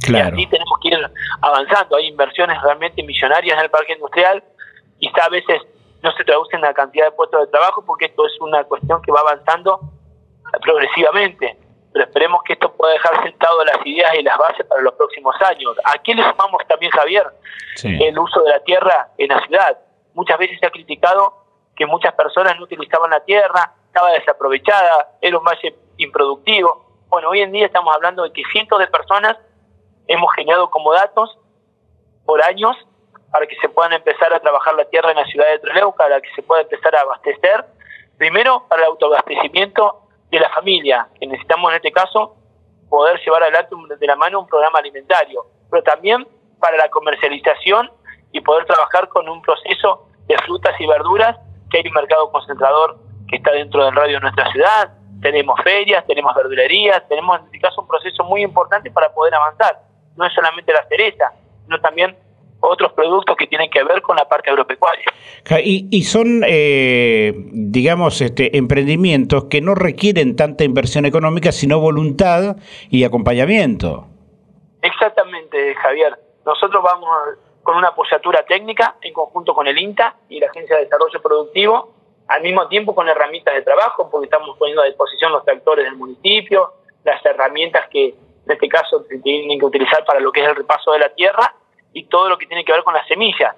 Claro. 0.03 0.29
Y 0.29 0.41
así 0.41 0.47
tenemos 0.47 0.79
que 0.81 0.89
ir 0.89 0.97
avanzando. 1.41 1.97
Hay 1.97 2.07
inversiones 2.07 2.61
realmente 2.61 3.03
millonarias 3.03 3.57
en 3.57 3.63
el 3.65 3.69
parque 3.69 3.93
industrial. 3.93 4.43
Quizá 4.99 5.25
a 5.25 5.29
veces 5.29 5.61
no 6.01 6.11
se 6.13 6.23
traducen 6.23 6.61
la 6.61 6.73
cantidad 6.73 7.05
de 7.05 7.11
puestos 7.11 7.41
de 7.41 7.47
trabajo 7.47 7.83
porque 7.85 8.05
esto 8.05 8.25
es 8.25 8.39
una 8.41 8.63
cuestión 8.63 9.01
que 9.01 9.11
va 9.11 9.21
avanzando 9.21 9.79
progresivamente 10.61 11.57
pero 11.97 12.05
esperemos 12.05 12.41
que 12.43 12.53
esto 12.53 12.71
pueda 12.73 12.93
dejar 12.93 13.23
sentado 13.23 13.63
las 13.65 13.83
ideas 13.83 14.13
y 14.19 14.21
las 14.21 14.37
bases 14.37 14.63
para 14.67 14.81
los 14.81 14.93
próximos 14.93 15.35
años. 15.41 15.75
¿A 15.83 15.97
qué 16.03 16.13
le 16.13 16.21
sumamos 16.29 16.61
también, 16.67 16.91
Javier? 16.91 17.25
El 17.83 18.19
uso 18.19 18.43
de 18.43 18.51
la 18.51 18.59
tierra 18.59 19.09
en 19.17 19.29
la 19.29 19.43
ciudad. 19.47 19.79
Muchas 20.13 20.37
veces 20.37 20.59
se 20.59 20.67
ha 20.67 20.69
criticado 20.69 21.33
que 21.75 21.87
muchas 21.87 22.13
personas 22.13 22.55
no 22.57 22.65
utilizaban 22.65 23.09
la 23.09 23.21
tierra, 23.21 23.73
estaba 23.87 24.11
desaprovechada, 24.11 25.17
era 25.21 25.39
un 25.39 25.43
valle 25.43 25.75
improductivo. 25.97 26.85
Bueno, 27.07 27.29
hoy 27.29 27.41
en 27.41 27.51
día 27.51 27.65
estamos 27.65 27.95
hablando 27.95 28.21
de 28.21 28.31
que 28.31 28.43
cientos 28.51 28.77
de 28.77 28.87
personas 28.87 29.35
hemos 30.07 30.31
generado 30.35 30.69
como 30.69 30.93
datos 30.93 31.35
por 32.25 32.43
años 32.43 32.75
para 33.31 33.45
que 33.47 33.55
se 33.57 33.69
puedan 33.69 33.93
empezar 33.93 34.33
a 34.33 34.39
trabajar 34.39 34.75
la 34.75 34.85
tierra 34.85 35.11
en 35.11 35.17
la 35.17 35.25
ciudad 35.25 35.47
de 35.47 35.59
Trelew, 35.59 35.93
para 35.95 36.21
que 36.21 36.29
se 36.35 36.43
pueda 36.43 36.61
empezar 36.61 36.95
a 36.95 37.01
abastecer. 37.01 37.65
Primero, 38.17 38.65
para 38.67 38.83
el 38.83 38.87
autoabastecimiento 38.89 40.01
de 40.31 40.39
la 40.39 40.49
familia, 40.49 41.07
que 41.19 41.27
necesitamos 41.27 41.71
en 41.71 41.77
este 41.77 41.91
caso 41.91 42.35
poder 42.89 43.19
llevar 43.19 43.43
adelante 43.43 43.75
de 43.99 44.07
la 44.07 44.15
mano 44.15 44.39
un 44.39 44.47
programa 44.47 44.79
alimentario, 44.79 45.45
pero 45.69 45.83
también 45.83 46.27
para 46.59 46.77
la 46.77 46.89
comercialización 46.89 47.91
y 48.31 48.41
poder 48.41 48.65
trabajar 48.65 49.07
con 49.09 49.27
un 49.29 49.41
proceso 49.41 50.07
de 50.27 50.37
frutas 50.39 50.73
y 50.79 50.87
verduras, 50.87 51.37
que 51.69 51.77
hay 51.77 51.87
un 51.87 51.93
mercado 51.93 52.31
concentrador 52.31 52.97
que 53.29 53.37
está 53.37 53.51
dentro 53.51 53.83
del 53.83 53.95
radio 53.95 54.15
de 54.15 54.21
nuestra 54.21 54.49
ciudad, 54.51 54.93
tenemos 55.21 55.59
ferias, 55.63 56.05
tenemos 56.05 56.33
verdulerías, 56.35 57.07
tenemos 57.07 57.39
en 57.39 57.45
este 57.45 57.59
caso 57.59 57.81
un 57.81 57.87
proceso 57.87 58.23
muy 58.23 58.43
importante 58.43 58.91
para 58.91 59.11
poder 59.13 59.33
avanzar. 59.33 59.79
No 60.15 60.25
es 60.25 60.33
solamente 60.33 60.71
la 60.71 60.85
cereza, 60.87 61.33
sino 61.63 61.79
también 61.81 62.15
otros 62.59 62.93
productos 62.93 63.35
que 63.35 63.47
tienen 63.47 63.69
que 63.69 63.83
ver 63.83 64.01
con 64.01 64.15
la 64.15 64.27
parte 64.27 64.49
agropecuaria. 64.49 65.05
Y, 65.63 65.87
y 65.91 66.03
son, 66.03 66.43
eh, 66.45 67.33
digamos, 67.51 68.21
este, 68.21 68.57
emprendimientos 68.57 69.45
que 69.45 69.61
no 69.61 69.75
requieren 69.75 70.35
tanta 70.35 70.63
inversión 70.63 71.05
económica, 71.05 71.51
sino 71.51 71.79
voluntad 71.79 72.57
y 72.89 73.03
acompañamiento. 73.03 74.07
Exactamente, 74.81 75.75
Javier. 75.75 76.17
Nosotros 76.45 76.83
vamos 76.83 77.09
con 77.63 77.75
una 77.75 77.89
apoyatura 77.89 78.45
técnica 78.45 78.95
en 79.01 79.13
conjunto 79.13 79.53
con 79.53 79.67
el 79.67 79.77
INTA 79.77 80.15
y 80.29 80.39
la 80.39 80.47
Agencia 80.47 80.77
de 80.77 80.85
Desarrollo 80.85 81.21
Productivo, 81.21 81.93
al 82.27 82.41
mismo 82.41 82.67
tiempo 82.67 82.95
con 82.95 83.07
herramientas 83.07 83.55
de 83.55 83.61
trabajo, 83.61 84.09
porque 84.09 84.25
estamos 84.25 84.57
poniendo 84.57 84.81
a 84.81 84.85
disposición 84.85 85.31
los 85.31 85.43
tractores 85.43 85.85
del 85.85 85.95
municipio, 85.95 86.73
las 87.03 87.25
herramientas 87.25 87.89
que 87.89 88.07
en 88.07 88.53
este 88.53 88.69
caso 88.69 89.03
se 89.09 89.19
tienen 89.19 89.59
que 89.59 89.65
utilizar 89.65 90.05
para 90.05 90.19
lo 90.19 90.31
que 90.31 90.41
es 90.41 90.47
el 90.47 90.55
repaso 90.55 90.93
de 90.93 90.99
la 90.99 91.09
tierra 91.09 91.53
y 91.97 92.03
todo 92.05 92.29
lo 92.29 92.37
que 92.37 92.45
tiene 92.45 92.63
que 92.63 92.71
ver 92.71 92.83
con 92.83 92.93
las 92.93 93.07
semillas. 93.07 93.55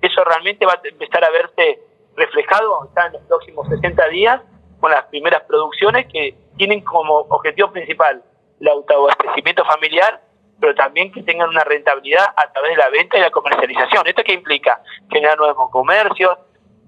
Eso 0.00 0.24
realmente 0.24 0.64
va 0.64 0.72
a 0.72 0.80
empezar 0.88 1.22
a 1.22 1.30
verse 1.30 1.80
reflejado 2.16 2.88
en 2.96 3.12
los 3.12 3.22
próximos 3.22 3.68
60 3.68 4.08
días 4.08 4.40
con 4.80 4.90
las 4.90 5.04
primeras 5.06 5.42
producciones 5.42 6.06
que 6.10 6.34
tienen 6.56 6.80
como 6.80 7.18
objetivo 7.28 7.70
principal 7.72 8.22
el 8.58 8.68
autoabastecimiento 8.68 9.64
familiar, 9.66 10.22
pero 10.60 10.74
también 10.74 11.12
que 11.12 11.22
tengan 11.24 11.50
una 11.50 11.64
rentabilidad 11.64 12.24
a 12.36 12.50
través 12.52 12.70
de 12.70 12.76
la 12.78 12.88
venta 12.88 13.18
y 13.18 13.20
la 13.20 13.30
comercialización. 13.30 14.06
¿Esto 14.06 14.22
qué 14.24 14.32
implica? 14.32 14.80
Generar 15.10 15.36
nuevos 15.36 15.70
comercios, 15.70 16.38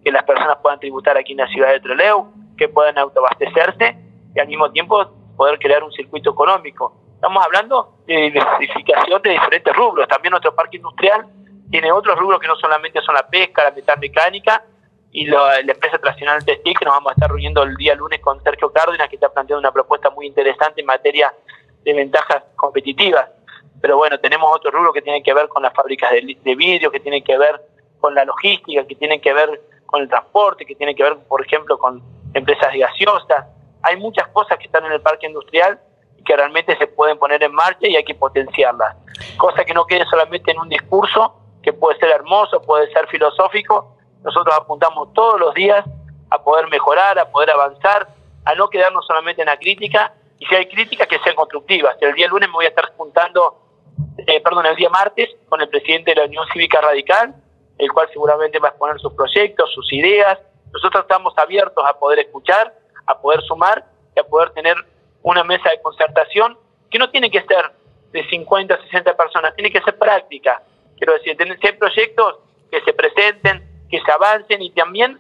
que 0.03 0.11
las 0.11 0.23
personas 0.23 0.57
puedan 0.63 0.81
tributar 0.81 1.19
aquí 1.19 1.33
en 1.33 1.39
la 1.39 1.49
ciudad 1.49 1.73
de 1.73 1.81
Trelew, 1.81 2.33
que 2.57 2.69
puedan 2.69 2.97
autoabastecerse 2.97 3.99
y 4.35 4.41
al 4.41 4.49
mismo 4.49 4.71
tiempo 4.71 5.05
poder 5.37 5.59
crear 5.59 5.83
un 5.83 5.93
circuito 5.93 6.31
económico. 6.31 7.06
Estamos 7.27 7.45
hablando 7.45 7.99
de 8.07 8.31
diversificación 8.31 9.21
de 9.21 9.31
diferentes 9.31 9.75
rubros. 9.75 10.07
También 10.07 10.31
nuestro 10.31 10.55
parque 10.55 10.77
industrial 10.77 11.27
tiene 11.73 11.91
otros 11.91 12.17
rubros 12.17 12.39
que 12.39 12.47
no 12.47 12.55
solamente 12.55 13.01
son 13.03 13.17
la 13.17 13.27
pesca, 13.27 13.65
la 13.65 13.73
metalmecánica 13.73 14.63
y 15.11 15.27
la, 15.27 15.59
empresa 15.59 15.99
tradicional 15.99 16.45
textil, 16.45 16.79
que 16.79 16.85
nos 16.85 16.95
vamos 16.95 17.11
a 17.11 17.15
estar 17.15 17.29
reuniendo 17.29 17.65
el 17.65 17.75
día 17.75 17.97
lunes 17.97 18.21
con 18.21 18.41
Sergio 18.45 18.73
Cárdenas, 18.73 19.09
que 19.09 19.17
está 19.17 19.29
planteando 19.29 19.59
una 19.59 19.73
propuesta 19.73 20.09
muy 20.11 20.29
interesante 20.29 20.83
en 20.83 20.87
materia 20.87 21.35
de 21.83 21.95
ventajas 21.95 22.45
competitivas. 22.55 23.29
Pero 23.81 23.97
bueno, 23.97 24.21
tenemos 24.21 24.49
otros 24.55 24.73
rubros 24.73 24.93
que 24.95 25.03
tienen 25.03 25.25
que 25.25 25.35
ver 25.35 25.49
con 25.49 25.65
las 25.65 25.75
fábricas 25.75 26.13
de, 26.13 26.39
de 26.41 26.55
vidrio, 26.55 26.93
que 26.93 27.01
tienen 27.01 27.25
que 27.25 27.37
ver 27.37 27.61
con 27.99 28.15
la 28.15 28.25
logística, 28.25 28.87
que 28.87 28.95
tienen 28.95 29.21
que 29.21 29.35
ver 29.35 29.63
con 29.85 30.01
el 30.01 30.09
transporte, 30.09 30.65
que 30.65 30.77
tienen 30.77 30.95
que 30.95 31.03
ver, 31.03 31.17
por 31.27 31.45
ejemplo, 31.45 31.77
con 31.77 32.01
empresas 32.35 32.73
gaseosas. 32.73 33.47
Hay 33.83 33.97
muchas 33.97 34.29
cosas 34.29 34.59
que 34.59 34.67
están 34.67 34.85
en 34.85 34.93
el 34.93 35.01
parque 35.01 35.27
industrial 35.27 35.81
que 36.27 36.37
realmente 36.37 36.77
se 36.77 36.87
pueden 36.89 37.19
poner 37.19 37.43
en 37.43 37.55
marcha 37.55 37.89
y 37.89 37.97
hay 37.97 38.05
que 38.05 38.15
potenciarlas. 38.15 38.97
Cosa 39.39 39.65
que 39.65 39.73
no 39.73 39.87
quede 39.87 40.05
solamente 40.07 40.51
en 40.51 40.59
un 40.59 40.69
discurso, 40.69 41.41
que 41.63 41.73
puede 41.73 41.99
ser 41.99 42.11
hermoso, 42.11 42.61
puede 42.61 42.93
ser 42.93 43.07
filosófico. 43.09 43.97
Nosotros 44.23 44.55
apuntamos 44.55 45.13
todos 45.15 45.41
los 45.41 45.55
días 45.55 45.85
a 46.31 46.43
poder 46.43 46.69
mejorar, 46.69 47.19
a 47.19 47.31
poder 47.31 47.51
avanzar, 47.51 48.09
a 48.45 48.55
no 48.55 48.69
quedarnos 48.69 49.07
solamente 49.07 49.43
en 49.43 49.47
la 49.47 49.57
crítica, 49.57 50.13
y 50.39 50.47
si 50.47 50.55
hay 50.55 50.69
críticas 50.69 51.07
que 51.07 51.19
sean 51.21 51.35
constructivas. 51.35 51.97
El 52.01 52.15
día 52.15 52.29
lunes 52.29 52.49
me 52.49 52.55
voy 52.55 52.67
a 52.67 52.69
estar 52.69 52.93
juntando, 52.97 53.63
eh, 54.19 54.41
perdón, 54.41 54.67
el 54.67 54.77
día 54.77 54.91
martes 54.91 55.31
con 55.49 55.61
el 55.61 55.69
presidente 55.69 56.11
de 56.11 56.17
la 56.21 56.27
Unión 56.27 56.45
Cívica 56.53 56.81
Radical, 56.81 57.35
el 57.79 57.93
cual 57.93 58.09
seguramente 58.13 58.59
va 58.59 58.69
a 58.69 58.71
exponer 58.71 58.99
sus 58.99 59.13
proyectos, 59.15 59.73
sus 59.73 59.93
ideas. 59.93 60.39
Nosotros 60.73 61.03
estamos 61.03 61.33
abiertos 61.39 61.85
a 61.87 61.99
poder 61.99 62.19
escuchar, 62.19 62.75
a 63.07 63.19
poder 63.19 63.41
sumar 63.43 63.85
y 64.15 64.21
a 64.21 64.25
poder 64.25 64.51
tener 64.51 64.77
una 65.27 65.43
mesa 65.43 65.71
de 65.71 65.83
concertación 65.83 66.57
que 66.89 67.01
no 67.01 67.11
tiene 67.11 67.29
que 67.31 67.43
ser 67.43 67.73
de 68.13 68.25
50, 68.29 68.81
60 68.83 69.17
personas, 69.17 69.55
tiene 69.57 69.73
que 69.73 69.81
ser 69.81 69.99
práctica. 69.99 70.63
Quiero 70.97 71.15
decir, 71.15 71.37
tener 71.37 71.59
proyectos 71.79 72.39
que 72.71 72.81
se 72.83 72.93
presenten, 72.93 73.87
que 73.91 74.01
se 74.01 74.13
avancen 74.13 74.63
y 74.63 74.71
también 74.71 75.19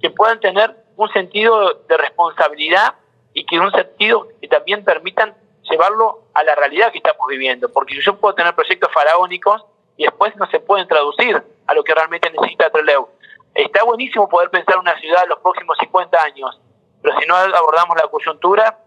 que 0.00 0.10
puedan 0.10 0.38
tener 0.38 0.76
un 0.94 1.12
sentido 1.12 1.74
de 1.88 1.96
responsabilidad 1.96 2.94
y 3.34 3.44
que 3.46 3.58
un 3.58 3.72
sentido 3.72 4.28
que 4.40 4.46
también 4.46 4.84
permitan 4.84 5.34
llevarlo 5.68 6.28
a 6.34 6.44
la 6.44 6.54
realidad 6.54 6.92
que 6.92 6.98
estamos 6.98 7.26
viviendo. 7.28 7.68
Porque 7.72 8.00
yo 8.00 8.16
puedo 8.16 8.36
tener 8.36 8.54
proyectos 8.54 8.92
faraónicos 8.92 9.66
y 9.96 10.04
después 10.04 10.36
no 10.36 10.48
se 10.52 10.60
pueden 10.60 10.86
traducir 10.86 11.42
a 11.66 11.74
lo 11.74 11.82
que 11.82 11.94
realmente 11.94 12.30
necesita 12.30 12.70
Trelew. 12.70 13.08
Está 13.56 13.82
buenísimo 13.82 14.28
poder 14.28 14.50
pensar 14.50 14.78
una 14.78 14.96
ciudad 15.00 15.24
en 15.24 15.30
los 15.30 15.40
próximos 15.40 15.76
50 15.80 16.22
años, 16.22 16.60
pero 17.02 17.18
si 17.18 17.26
no 17.26 17.34
abordamos 17.34 17.96
la 18.00 18.08
coyuntura, 18.08 18.78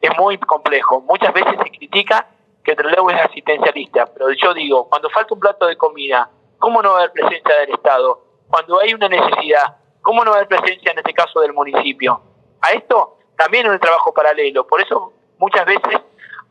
es 0.00 0.10
muy 0.18 0.38
complejo. 0.38 1.00
Muchas 1.00 1.32
veces 1.32 1.54
se 1.62 1.70
critica 1.70 2.26
que 2.64 2.74
Trelew 2.74 3.10
es 3.10 3.20
asistencialista, 3.20 4.06
pero 4.06 4.32
yo 4.32 4.52
digo, 4.52 4.88
cuando 4.88 5.08
falta 5.10 5.34
un 5.34 5.40
plato 5.40 5.66
de 5.66 5.76
comida, 5.76 6.28
¿cómo 6.58 6.82
no 6.82 6.90
va 6.90 6.96
a 6.96 6.98
haber 7.00 7.12
presencia 7.12 7.56
del 7.60 7.70
Estado? 7.70 8.22
Cuando 8.48 8.80
hay 8.80 8.92
una 8.94 9.08
necesidad, 9.08 9.76
¿cómo 10.02 10.24
no 10.24 10.30
va 10.30 10.38
a 10.38 10.40
haber 10.40 10.48
presencia 10.48 10.92
en 10.92 10.98
este 10.98 11.12
caso 11.12 11.40
del 11.40 11.52
municipio? 11.52 12.20
A 12.60 12.72
esto 12.72 13.18
también 13.36 13.66
es 13.66 13.72
un 13.72 13.78
trabajo 13.78 14.12
paralelo, 14.12 14.66
por 14.66 14.80
eso 14.80 15.12
muchas 15.38 15.64
veces 15.66 16.00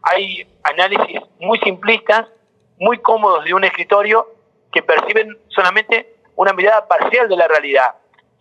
hay 0.03 0.47
análisis 0.63 1.19
muy 1.39 1.59
simplistas, 1.59 2.27
muy 2.77 2.99
cómodos 2.99 3.43
de 3.43 3.53
un 3.53 3.63
escritorio 3.63 4.27
que 4.71 4.83
perciben 4.83 5.37
solamente 5.47 6.15
una 6.35 6.53
mirada 6.53 6.87
parcial 6.87 7.27
de 7.27 7.37
la 7.37 7.47
realidad. 7.47 7.95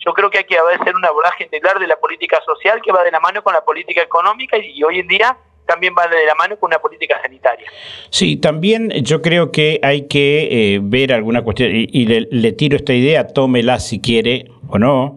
Yo 0.04 0.12
creo 0.12 0.30
que 0.30 0.38
hay 0.38 0.44
que 0.44 0.56
hacer 0.56 0.94
un 0.94 1.04
abordaje 1.04 1.44
integral 1.44 1.78
de 1.78 1.86
la 1.86 1.96
política 1.96 2.38
social 2.44 2.80
que 2.82 2.92
va 2.92 3.02
de 3.02 3.10
la 3.10 3.20
mano 3.20 3.42
con 3.42 3.52
la 3.54 3.64
política 3.64 4.02
económica 4.02 4.56
y, 4.58 4.82
hoy 4.82 5.00
en 5.00 5.08
día 5.08 5.36
también 5.66 5.94
va 5.98 6.06
de 6.06 6.26
la 6.26 6.34
mano 6.34 6.58
con 6.58 6.68
una 6.68 6.78
política 6.78 7.18
sanitaria. 7.22 7.66
Sí, 8.10 8.36
también 8.36 8.90
yo 9.02 9.22
creo 9.22 9.50
que 9.50 9.80
hay 9.82 10.06
que 10.08 10.74
eh, 10.74 10.80
ver 10.82 11.12
alguna 11.12 11.42
cuestión, 11.42 11.70
y, 11.72 12.04
le, 12.04 12.52
tiro 12.52 12.76
esta 12.76 12.92
idea, 12.92 13.28
tómela 13.28 13.80
si 13.80 13.98
quiere 14.00 14.50
o 14.68 14.78
no, 14.78 15.16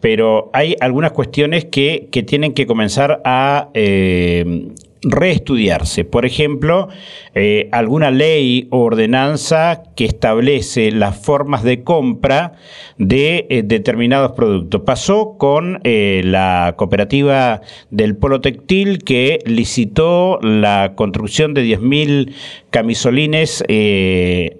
pero 0.00 0.48
hay 0.52 0.76
algunas 0.80 1.10
cuestiones 1.10 1.64
que, 1.64 2.08
que 2.12 2.22
tienen 2.22 2.54
que 2.54 2.66
comenzar 2.66 3.20
a 3.24 3.68
eh, 3.74 4.68
reestudiarse. 5.02 6.04
Por 6.04 6.26
ejemplo, 6.26 6.88
eh, 7.34 7.68
alguna 7.72 8.10
ley 8.10 8.68
o 8.70 8.80
ordenanza 8.80 9.82
que 9.96 10.04
establece 10.04 10.90
las 10.92 11.16
formas 11.16 11.62
de 11.62 11.82
compra 11.82 12.54
de 12.98 13.46
eh, 13.48 13.62
determinados 13.64 14.32
productos. 14.32 14.82
Pasó 14.82 15.36
con 15.38 15.80
eh, 15.84 16.22
la 16.24 16.74
cooperativa 16.76 17.62
del 17.90 18.16
Polo 18.16 18.40
Textil 18.40 19.02
que 19.02 19.38
licitó 19.46 20.38
la 20.42 20.92
construcción 20.96 21.54
de 21.54 21.64
10.000 21.64 22.34
camisolines 22.70 23.62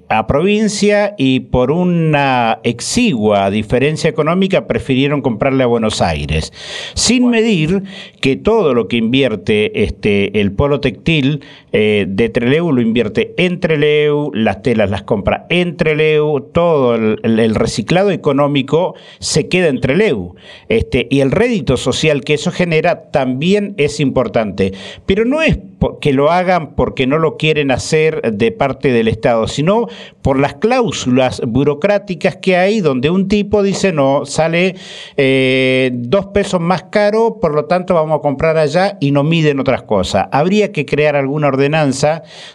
a 0.09 0.27
provincia 0.27 1.15
y 1.17 1.41
por 1.41 1.71
una 1.71 2.59
exigua 2.65 3.51
diferencia 3.51 4.11
económica 4.11 4.67
prefirieron 4.67 5.23
comprarle 5.23 5.63
a 5.63 5.67
Buenos 5.67 6.03
Aires, 6.03 6.53
sin 6.95 7.29
medir 7.29 7.85
que 8.21 8.37
todo 8.37 8.75
lo 8.75 8.89
que 8.89 8.97
invierte 8.97 9.85
este, 9.85 10.41
el 10.41 10.53
Polo 10.53 10.81
Textil 10.81 11.43
de 11.73 12.31
Trelew 12.33 12.73
lo 12.73 12.81
invierte 12.81 13.35
entre 13.37 13.77
Treleu, 13.77 14.31
las 14.35 14.63
telas 14.63 14.91
las 14.91 15.03
compra 15.03 15.47
entre 15.49 15.95
Treleu, 15.95 16.41
todo 16.53 16.95
el, 16.95 17.55
reciclado 17.55 18.11
económico 18.11 18.95
se 19.19 19.49
queda 19.49 19.69
entre 19.69 19.95
Treleu. 19.95 20.35
Este, 20.69 21.07
y 21.11 21.21
el 21.21 21.31
rédito 21.31 21.77
social 21.77 22.23
que 22.23 22.35
eso 22.35 22.51
genera 22.51 23.11
también 23.11 23.75
es 23.77 24.01
importante. 24.01 24.73
Pero 25.07 25.25
no 25.25 25.43
es 25.43 25.59
que 26.01 26.13
lo 26.13 26.31
hagan 26.31 26.75
porque 26.75 27.07
no 27.07 27.19
lo 27.19 27.37
quieren 27.37 27.71
hacer 27.71 28.21
de 28.33 28.53
parte 28.53 28.93
del 28.93 29.09
Estado, 29.09 29.49
sino 29.49 29.87
por 30.21 30.39
las 30.39 30.55
cláusulas 30.55 31.41
burocráticas 31.47 32.37
que 32.37 32.57
hay 32.57 32.81
donde 32.81 33.09
un 33.11 33.29
tipo 33.29 33.63
dice 33.63 33.93
no, 33.93 34.27
sale 34.27 34.77
eh, 35.17 35.91
dos 35.95 36.27
pesos 36.27 36.61
más 36.61 36.85
caro, 36.85 37.39
por 37.41 37.55
lo 37.55 37.65
tanto 37.65 37.95
vamos 37.95 38.19
a 38.19 38.23
comprar 38.23 38.59
allá 38.59 38.99
y 39.01 39.11
no 39.13 39.25
miden 39.25 39.61
otras 39.61 39.83
cosas. 39.83 40.29
Habría 40.33 40.73
que 40.73 40.85
crear 40.85 41.17
alguna 41.17 41.49
ordenanza 41.49 41.60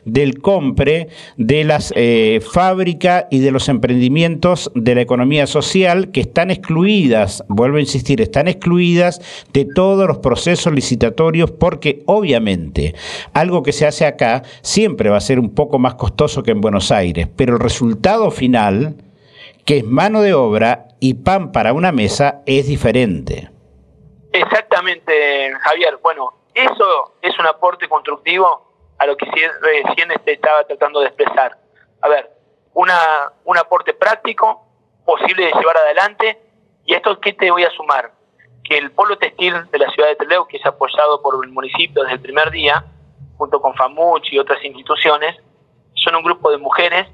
del 0.05 0.41
compre 0.41 1.09
de 1.37 1.63
las 1.63 1.93
eh, 1.95 2.41
fábricas 2.51 3.25
y 3.29 3.39
de 3.39 3.51
los 3.51 3.69
emprendimientos 3.69 4.71
de 4.75 4.95
la 4.95 5.01
economía 5.01 5.47
social 5.47 6.11
que 6.11 6.21
están 6.21 6.51
excluidas, 6.51 7.43
vuelvo 7.47 7.77
a 7.77 7.81
insistir, 7.81 8.21
están 8.21 8.47
excluidas 8.47 9.21
de 9.53 9.65
todos 9.65 10.07
los 10.07 10.19
procesos 10.19 10.73
licitatorios 10.73 11.51
porque 11.51 12.03
obviamente 12.05 12.95
algo 13.33 13.63
que 13.63 13.71
se 13.71 13.85
hace 13.85 14.05
acá 14.05 14.43
siempre 14.61 15.09
va 15.09 15.17
a 15.17 15.21
ser 15.21 15.39
un 15.39 15.53
poco 15.53 15.79
más 15.79 15.95
costoso 15.95 16.43
que 16.43 16.51
en 16.51 16.61
Buenos 16.61 16.91
Aires, 16.91 17.27
pero 17.35 17.53
el 17.53 17.59
resultado 17.59 18.31
final, 18.31 18.95
que 19.65 19.77
es 19.77 19.83
mano 19.83 20.21
de 20.21 20.33
obra 20.33 20.87
y 20.99 21.15
pan 21.15 21.51
para 21.51 21.73
una 21.73 21.91
mesa, 21.91 22.41
es 22.45 22.67
diferente. 22.67 23.49
Exactamente, 24.31 25.53
Javier. 25.61 25.99
Bueno, 26.01 26.33
eso 26.53 27.13
es 27.21 27.37
un 27.39 27.45
aporte 27.47 27.87
constructivo 27.87 28.64
a 28.97 29.05
lo 29.05 29.17
que 29.17 29.25
recién 29.61 30.11
este 30.11 30.33
estaba 30.33 30.63
tratando 30.63 31.01
de 31.01 31.07
expresar. 31.07 31.57
A 32.01 32.09
ver, 32.09 32.31
una, 32.73 33.31
un 33.43 33.57
aporte 33.57 33.93
práctico, 33.93 34.65
posible 35.05 35.45
de 35.45 35.51
llevar 35.51 35.77
adelante, 35.77 36.39
y 36.85 36.93
esto 36.93 37.19
¿qué 37.19 37.33
te 37.33 37.51
voy 37.51 37.63
a 37.63 37.71
sumar? 37.71 38.11
Que 38.63 38.77
el 38.77 38.91
polo 38.91 39.17
textil 39.17 39.53
de 39.71 39.79
la 39.79 39.89
ciudad 39.91 40.09
de 40.09 40.15
Teleu, 40.15 40.47
que 40.47 40.57
es 40.57 40.65
apoyado 40.65 41.21
por 41.21 41.43
el 41.43 41.51
municipio 41.51 42.03
desde 42.03 42.15
el 42.15 42.21
primer 42.21 42.49
día, 42.51 42.85
junto 43.37 43.61
con 43.61 43.75
FAMUCH 43.75 44.33
y 44.33 44.39
otras 44.39 44.63
instituciones, 44.63 45.35
son 45.93 46.15
un 46.15 46.23
grupo 46.23 46.51
de 46.51 46.57
mujeres 46.57 47.07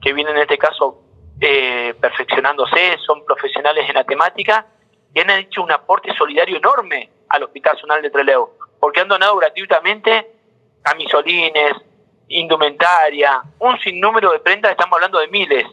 que 0.00 0.12
vienen 0.12 0.36
en 0.36 0.42
este 0.42 0.58
caso 0.58 1.02
eh, 1.40 1.94
perfeccionándose, 2.00 2.98
son 3.06 3.24
profesionales 3.24 3.88
en 3.88 3.94
la 3.94 4.04
temática 4.04 4.66
y 5.14 5.20
han 5.20 5.30
hecho 5.30 5.62
un 5.62 5.72
aporte 5.72 6.12
solidario 6.16 6.56
enorme 6.56 7.10
al 7.28 7.44
Hospital 7.44 7.78
Zonal 7.80 8.02
de 8.02 8.10
Trelew, 8.10 8.50
porque 8.80 9.00
han 9.00 9.08
donado 9.08 9.36
gratuitamente 9.36 10.31
camisolines, 10.82 11.74
indumentaria, 12.28 13.42
un 13.58 13.78
sinnúmero 13.80 14.32
de 14.32 14.40
prendas, 14.40 14.72
estamos 14.72 14.94
hablando 14.94 15.18
de 15.20 15.28
miles. 15.28 15.64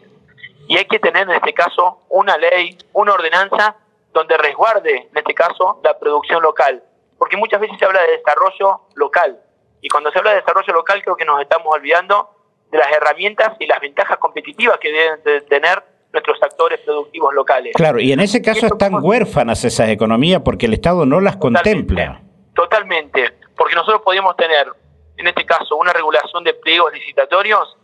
Y 0.68 0.76
hay 0.76 0.84
que 0.84 0.98
tener 0.98 1.28
en 1.28 1.34
este 1.34 1.52
caso 1.52 2.02
una 2.08 2.36
ley, 2.36 2.76
una 2.92 3.12
ordenanza 3.12 3.76
donde 4.12 4.36
resguarde, 4.36 5.08
en 5.10 5.16
este 5.16 5.34
caso, 5.34 5.80
la 5.82 5.98
producción 5.98 6.42
local. 6.42 6.82
Porque 7.18 7.36
muchas 7.36 7.60
veces 7.60 7.78
se 7.78 7.84
habla 7.84 8.00
de 8.02 8.18
desarrollo 8.18 8.82
local. 8.94 9.40
Y 9.80 9.88
cuando 9.88 10.10
se 10.10 10.18
habla 10.18 10.30
de 10.30 10.36
desarrollo 10.36 10.72
local 10.72 11.02
creo 11.02 11.16
que 11.16 11.24
nos 11.24 11.40
estamos 11.40 11.74
olvidando 11.74 12.30
de 12.70 12.78
las 12.78 12.92
herramientas 12.92 13.56
y 13.58 13.66
las 13.66 13.80
ventajas 13.80 14.18
competitivas 14.18 14.78
que 14.78 14.92
deben 14.92 15.46
tener 15.46 15.82
nuestros 16.12 16.42
actores 16.42 16.80
productivos 16.80 17.34
locales. 17.34 17.74
Claro, 17.74 18.00
y 18.00 18.12
en 18.12 18.20
ese 18.20 18.42
caso 18.42 18.66
están 18.66 18.94
huérfanas 19.02 19.64
esas 19.64 19.88
economías 19.88 20.42
porque 20.44 20.66
el 20.66 20.74
Estado 20.74 21.06
no 21.06 21.20
las 21.20 21.36
contempla. 21.36 22.20
Totalmente, 22.54 23.32
porque 23.56 23.74
nosotros 23.74 24.02
podríamos 24.02 24.36
tener 24.36 24.72
en 25.20 25.28
este 25.28 25.44
caso, 25.44 25.76
una 25.76 25.92
regulación 25.92 26.44
de 26.44 26.54
pliegos 26.54 26.92
licitatorios 26.92 27.76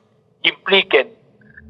que 0.42 0.50
impliquen 0.50 1.16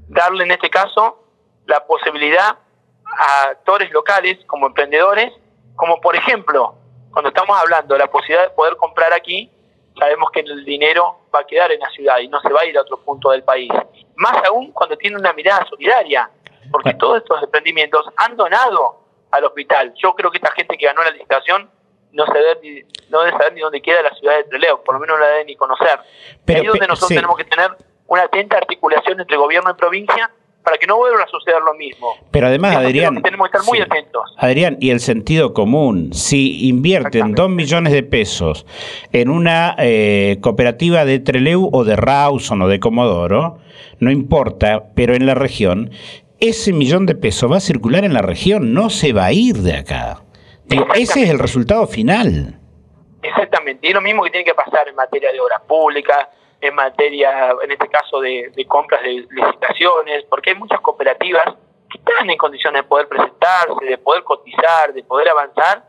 darle, 0.09 0.45
en 0.45 0.53
este 0.53 0.71
caso, 0.71 1.25
la 1.67 1.85
posibilidad 1.87 2.59
a 3.05 3.49
actores 3.51 3.91
locales 3.91 4.39
como 4.47 4.67
emprendedores, 4.67 5.33
como 5.75 6.01
por 6.01 6.17
ejemplo, 6.17 6.75
cuando 7.13 7.29
estamos 7.29 7.59
hablando 7.59 7.95
de 7.95 8.01
la 8.01 8.11
posibilidad 8.11 8.45
de 8.49 8.55
poder 8.55 8.77
comprar 8.77 9.13
aquí, 9.13 9.51
sabemos 9.99 10.31
que 10.31 10.41
el 10.41 10.65
dinero 10.65 11.21
va 11.35 11.41
a 11.41 11.47
quedar 11.47 11.73
en 11.73 11.81
la 11.81 11.89
ciudad 11.91 12.19
y 12.19 12.29
no 12.29 12.41
se 12.41 12.53
va 12.53 12.61
a 12.61 12.67
ir 12.67 12.77
a 12.77 12.83
otro 12.83 12.99
punto 12.99 13.31
del 13.31 13.43
país. 13.43 13.71
Más 14.17 14.37
aún 14.47 14.73
cuando 14.73 14.97
tiene 14.97 15.17
una 15.17 15.33
mirada 15.33 15.65
solidaria, 15.69 16.31
porque 16.71 16.95
todos 16.95 17.19
estos 17.19 17.43
emprendimientos 17.43 18.05
han 18.17 18.37
donado 18.37 19.01
al 19.31 19.45
hospital. 19.45 19.95
Yo 19.97 20.15
creo 20.15 20.31
que 20.31 20.39
esta 20.39 20.53
gente 20.53 20.77
que 20.77 20.87
ganó 20.87 21.03
la 21.03 21.11
licitación 21.11 21.71
no, 22.13 22.27
saber 22.27 22.59
ni, 22.63 22.83
no 23.11 23.21
debe 23.21 23.33
saber 23.33 23.53
ni 23.53 23.61
dónde 23.61 23.83
queda 23.83 24.03
la 24.03 24.15
ciudad 24.15 24.37
de 24.37 24.45
Trelew, 24.45 24.83
por 24.85 24.95
lo 24.95 25.01
menos 25.01 25.19
no 25.19 25.25
la 25.25 25.31
debe 25.33 25.45
ni 25.47 25.57
conocer. 25.57 25.99
Pero, 26.45 26.61
Ahí 26.61 26.67
es 26.67 26.73
donde 26.73 26.87
nosotros 26.87 27.09
tenemos 27.09 27.37
que 27.37 27.45
tener 27.45 27.71
una 28.07 28.23
atenta 28.23 28.57
articulación 28.57 29.21
entre 29.21 29.37
gobierno 29.37 29.71
y 29.71 29.75
provincia 29.75 30.31
para 30.67 30.79
que 30.79 30.87
no 30.89 30.97
vuelva 30.97 31.23
a 31.23 31.29
suceder 31.29 31.63
lo 31.63 31.75
mismo. 31.75 32.17
Pero 32.33 32.49
además, 32.49 32.75
Adrián... 32.75 33.23
Tenemos 33.23 33.49
que 33.49 33.57
estar 33.57 33.73
muy 33.73 33.81
atentos. 33.81 34.35
Adrián, 34.37 34.79
y 34.81 34.91
el 34.91 34.99
sentido 34.99 35.55
común, 35.55 36.13
si 36.13 36.69
invierten 36.69 37.35
dos 37.35 37.49
millones 37.49 37.93
de 37.93 38.03
pesos 38.03 38.67
en 39.13 39.31
una 39.31 39.77
eh, 39.79 40.39
cooperativa 40.41 41.05
de 41.05 41.21
Treleu 41.21 41.71
o 41.73 41.85
de 41.85 41.95
Rawson 41.95 42.63
o 42.63 42.69
de 42.69 42.81
Comodoro, 42.81 43.59
no 44.01 44.11
importa, 44.11 44.87
pero 44.97 45.15
en 45.15 45.27
la 45.27 45.37
región, 45.37 45.93
ese 46.41 46.73
millón 46.73 47.07
de 47.07 47.15
pesos 47.15 47.51
va 47.51 47.59
a 47.59 47.61
circular 47.61 48.05
en 48.05 48.13
la 48.13 48.23
región, 48.23 48.75
no 48.75 48.91
se 48.91 49.13
va 49.13 49.27
a 49.27 49.33
ir 49.33 49.59
de 49.59 49.75
acá 49.75 50.26
ese 50.95 51.23
es 51.23 51.31
el 51.31 51.39
resultado 51.39 51.87
final. 51.87 52.59
Exactamente, 53.23 53.87
y 53.87 53.91
es 53.91 53.95
lo 53.95 54.01
mismo 54.01 54.23
que 54.23 54.31
tiene 54.31 54.45
que 54.45 54.55
pasar 54.55 54.89
en 54.89 54.95
materia 54.95 55.33
de 55.33 55.41
obras 55.41 55.61
públicas, 55.63 56.29
en 56.61 56.75
materia, 56.75 57.55
en 57.63 57.71
este 57.71 57.89
caso, 57.89 58.21
de, 58.21 58.53
compras 58.69 59.03
de 59.03 59.27
licitaciones, 59.31 60.25
porque 60.29 60.51
hay 60.51 60.57
muchas 60.57 60.81
cooperativas 60.81 61.45
que 61.91 61.99
están 61.99 62.29
en 62.29 62.39
condiciones 62.39 62.83
de 62.83 62.89
poder 62.89 63.09
presentarse, 63.09 63.85
de 63.85 63.99
poder 63.99 64.25
cotizar, 64.25 64.93
de 64.93 65.03
poder 65.03 65.29
avanzar, 65.29 65.85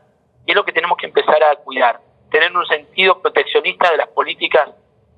y 0.46 0.50
es 0.50 0.56
lo 0.56 0.64
que 0.64 0.72
tenemos 0.72 0.96
que 0.98 1.06
empezar 1.06 1.42
a 1.42 1.56
cuidar, 1.56 2.00
tener 2.30 2.54
un 2.56 2.66
sentido 2.66 3.20
proteccionista 3.20 3.90
de 3.90 3.98
las 3.98 4.08
políticas 4.08 4.70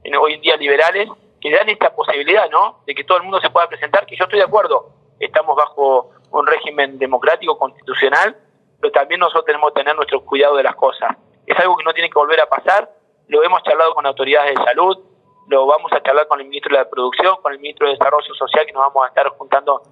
en, 0.04 0.14
hoy 0.16 0.34
en 0.34 0.40
día 0.40 0.56
liberales 0.56 1.08
que 1.40 1.50
dan 1.50 1.68
esta 1.68 1.94
posibilidad, 1.94 2.50
¿no? 2.50 2.82
De 2.86 2.94
que 2.94 3.04
todo 3.04 3.18
el 3.18 3.24
mundo 3.24 3.40
se 3.40 3.50
pueda 3.50 3.68
presentar, 3.68 4.06
que 4.06 4.16
yo 4.16 4.24
estoy 4.24 4.38
de 4.38 4.44
acuerdo, 4.44 4.90
estamos 5.18 5.56
bajo 5.56 6.10
un 6.30 6.46
régimen 6.46 6.98
democrático 6.98 7.58
constitucional, 7.58 8.36
pero 8.80 8.92
también 8.92 9.20
nosotros 9.20 9.44
tenemos 9.44 9.72
que 9.72 9.80
tener 9.80 9.94
nuestro 9.94 10.24
cuidado 10.24 10.56
de 10.56 10.62
las 10.62 10.74
cosas. 10.74 11.16
Es 11.46 11.58
algo 11.58 11.76
que 11.76 11.84
no 11.84 11.92
tiene 11.92 12.08
que 12.08 12.18
volver 12.18 12.40
a 12.40 12.46
pasar, 12.46 12.90
lo 13.28 13.44
hemos 13.44 13.62
charlado 13.62 13.94
con 13.94 14.06
autoridades 14.06 14.54
de 14.56 14.64
salud, 14.64 14.98
lo 15.48 15.66
vamos 15.66 15.92
a 15.92 16.02
charlar 16.02 16.26
con 16.28 16.40
el 16.40 16.46
ministro 16.46 16.76
de 16.76 16.82
la 16.82 16.88
Producción, 16.88 17.36
con 17.42 17.52
el 17.52 17.58
ministro 17.58 17.86
de 17.86 17.94
Desarrollo 17.94 18.34
Social, 18.34 18.66
que 18.66 18.72
nos 18.72 18.82
vamos 18.82 19.04
a 19.04 19.08
estar 19.08 19.28
juntando 19.30 19.82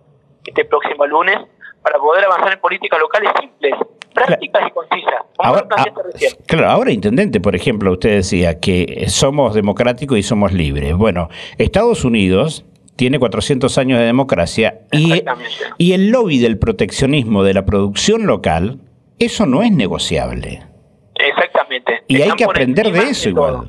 este 0.45 0.65
próximo 0.65 1.07
lunes, 1.07 1.39
para 1.83 1.99
poder 1.99 2.25
avanzar 2.25 2.53
en 2.53 2.61
políticas 2.61 2.99
locales 3.01 3.31
simples, 3.41 3.75
prácticas 4.13 4.67
y 4.67 4.71
concisas. 4.71 5.23
Ahora, 5.39 5.67
ah, 5.71 5.85
claro, 6.47 6.69
ahora, 6.69 6.91
intendente, 6.91 7.41
por 7.41 7.55
ejemplo, 7.55 7.93
usted 7.93 8.17
decía 8.17 8.59
que 8.61 9.07
somos 9.09 9.55
democráticos 9.55 10.19
y 10.19 10.23
somos 10.23 10.53
libres. 10.53 10.97
Bueno, 10.97 11.29
Estados 11.57 12.05
Unidos 12.05 12.65
tiene 12.99 13.21
400 13.21 13.79
años 13.79 14.01
de 14.01 14.07
democracia 14.07 14.81
y, 14.91 15.23
y 15.79 15.93
el 15.93 16.11
lobby 16.11 16.41
del 16.41 16.59
proteccionismo 16.59 17.45
de 17.45 17.55
la 17.55 17.65
producción 17.65 18.27
local, 18.27 18.81
eso 19.21 19.47
no 19.47 19.63
es 19.63 19.71
negociable. 19.71 20.65
Exactamente. 21.15 22.03
Y 22.09 22.21
hay 22.21 22.33
que 22.33 22.43
aprender 22.43 22.91
de 22.91 22.99
eso 22.99 23.29
igual. 23.29 23.69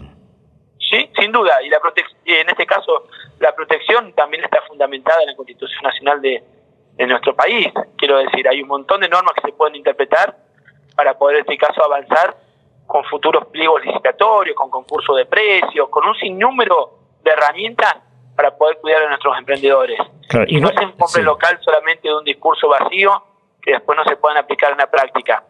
Sí, 0.79 1.07
sin 1.19 1.31
duda. 1.31 1.51
Y 1.63 1.69
la 1.69 1.77
en 2.25 2.49
este 2.49 2.65
caso, 2.65 3.05
la 3.39 3.53
protección 3.53 4.13
también 4.13 4.43
está 4.43 4.63
fundamentada 4.67 5.21
en 5.21 5.27
la 5.27 5.35
Constitución 5.35 5.83
Nacional 5.83 6.21
de, 6.23 6.43
de 6.95 7.05
nuestro 7.05 7.35
país. 7.35 7.67
Quiero 7.97 8.17
decir, 8.17 8.47
hay 8.47 8.63
un 8.63 8.67
montón 8.67 9.01
de 9.01 9.09
normas 9.09 9.33
que 9.35 9.51
se 9.51 9.55
pueden 9.55 9.75
interpretar 9.75 10.37
para 10.95 11.15
poder, 11.19 11.35
en 11.35 11.41
este 11.41 11.57
caso, 11.57 11.83
avanzar 11.85 12.35
con 12.87 13.03
futuros 13.03 13.45
pliegos 13.49 13.85
licitatorios, 13.85 14.55
con 14.55 14.71
concursos 14.71 15.15
de 15.17 15.27
precios, 15.27 15.87
con 15.89 16.07
un 16.07 16.15
sinnúmero 16.15 16.97
de 17.23 17.29
herramientas 17.29 18.08
para 18.39 18.55
poder 18.55 18.77
cuidar 18.77 19.03
a 19.03 19.09
nuestros 19.09 19.37
emprendedores. 19.37 19.99
y 20.47 20.61
no, 20.61 20.69
se 20.69 21.19
un 21.19 21.25
local 21.25 21.59
solamente 21.61 22.07
de 22.07 22.15
un 22.15 22.23
discurso 22.23 22.69
vacío 22.69 23.21
que 23.61 23.73
después 23.73 23.97
no 23.97 24.05
se 24.05 24.15
puedan 24.15 24.37
aplicar 24.37 24.71
en 24.71 24.77
la 24.77 24.89
práctica. 24.89 25.43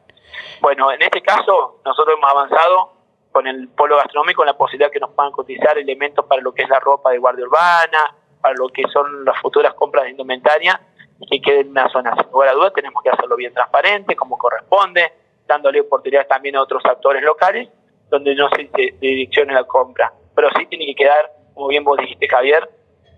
Bueno, 0.60 0.92
en 0.92 1.00
este 1.04 1.22
caso 1.22 1.82
nosotros 1.86 2.16
hemos 2.18 2.32
avanzado 2.32 2.94
con 3.32 3.46
el 3.46 3.68
polo 3.68 3.96
gastronómico 3.98 4.42
en 4.42 4.48
la 4.48 4.58
posibilidad 4.58 4.90
que 4.90 5.00
nos 5.00 5.12
puedan 5.12 5.32
cotizar 5.32 5.78
elementos 5.78 6.26
para 6.26 6.42
lo 6.42 6.52
que 6.52 6.64
es 6.64 6.70
la 6.70 6.80
ropa 6.80 7.12
de 7.12 7.20
guardia 7.20 7.46
urbana, 7.46 8.16
para 8.42 8.56
lo 8.56 8.70
que 8.70 8.82
son 8.92 9.24
las 9.24 9.40
futuras 9.40 9.76
compras 9.76 10.06
de 10.06 10.10
indumentaria 10.10 10.82
y 11.20 11.28
que 11.30 11.42
quede 11.48 11.60
en 11.60 11.70
una 11.70 11.88
zona. 11.90 12.16
Sin 12.16 12.32
lugar 12.32 12.50
a 12.50 12.54
dudas 12.54 12.74
tenemos 12.74 13.04
que 13.04 13.12
hacerlo 13.12 13.36
bien 13.36 13.54
transparente, 13.54 14.16
como 14.16 14.36
corresponde, 14.36 15.14
dándole 15.46 15.82
oportunidades 15.82 16.28
también 16.28 16.56
a 16.56 16.64
otros 16.64 16.84
actores 16.86 17.22
locales 17.22 17.70
donde 18.10 18.34
no 18.34 18.50
se 18.50 18.68
direccione 19.00 19.54
la 19.54 19.66
compra. 19.66 20.12
Pero 20.34 20.50
sí 20.58 20.66
tiene 20.66 20.88
que 20.88 20.96
quedar, 20.96 21.32
como 21.54 21.68
bien 21.68 21.84
vos 21.84 21.96
dijiste 22.00 22.28
Javier, 22.28 22.68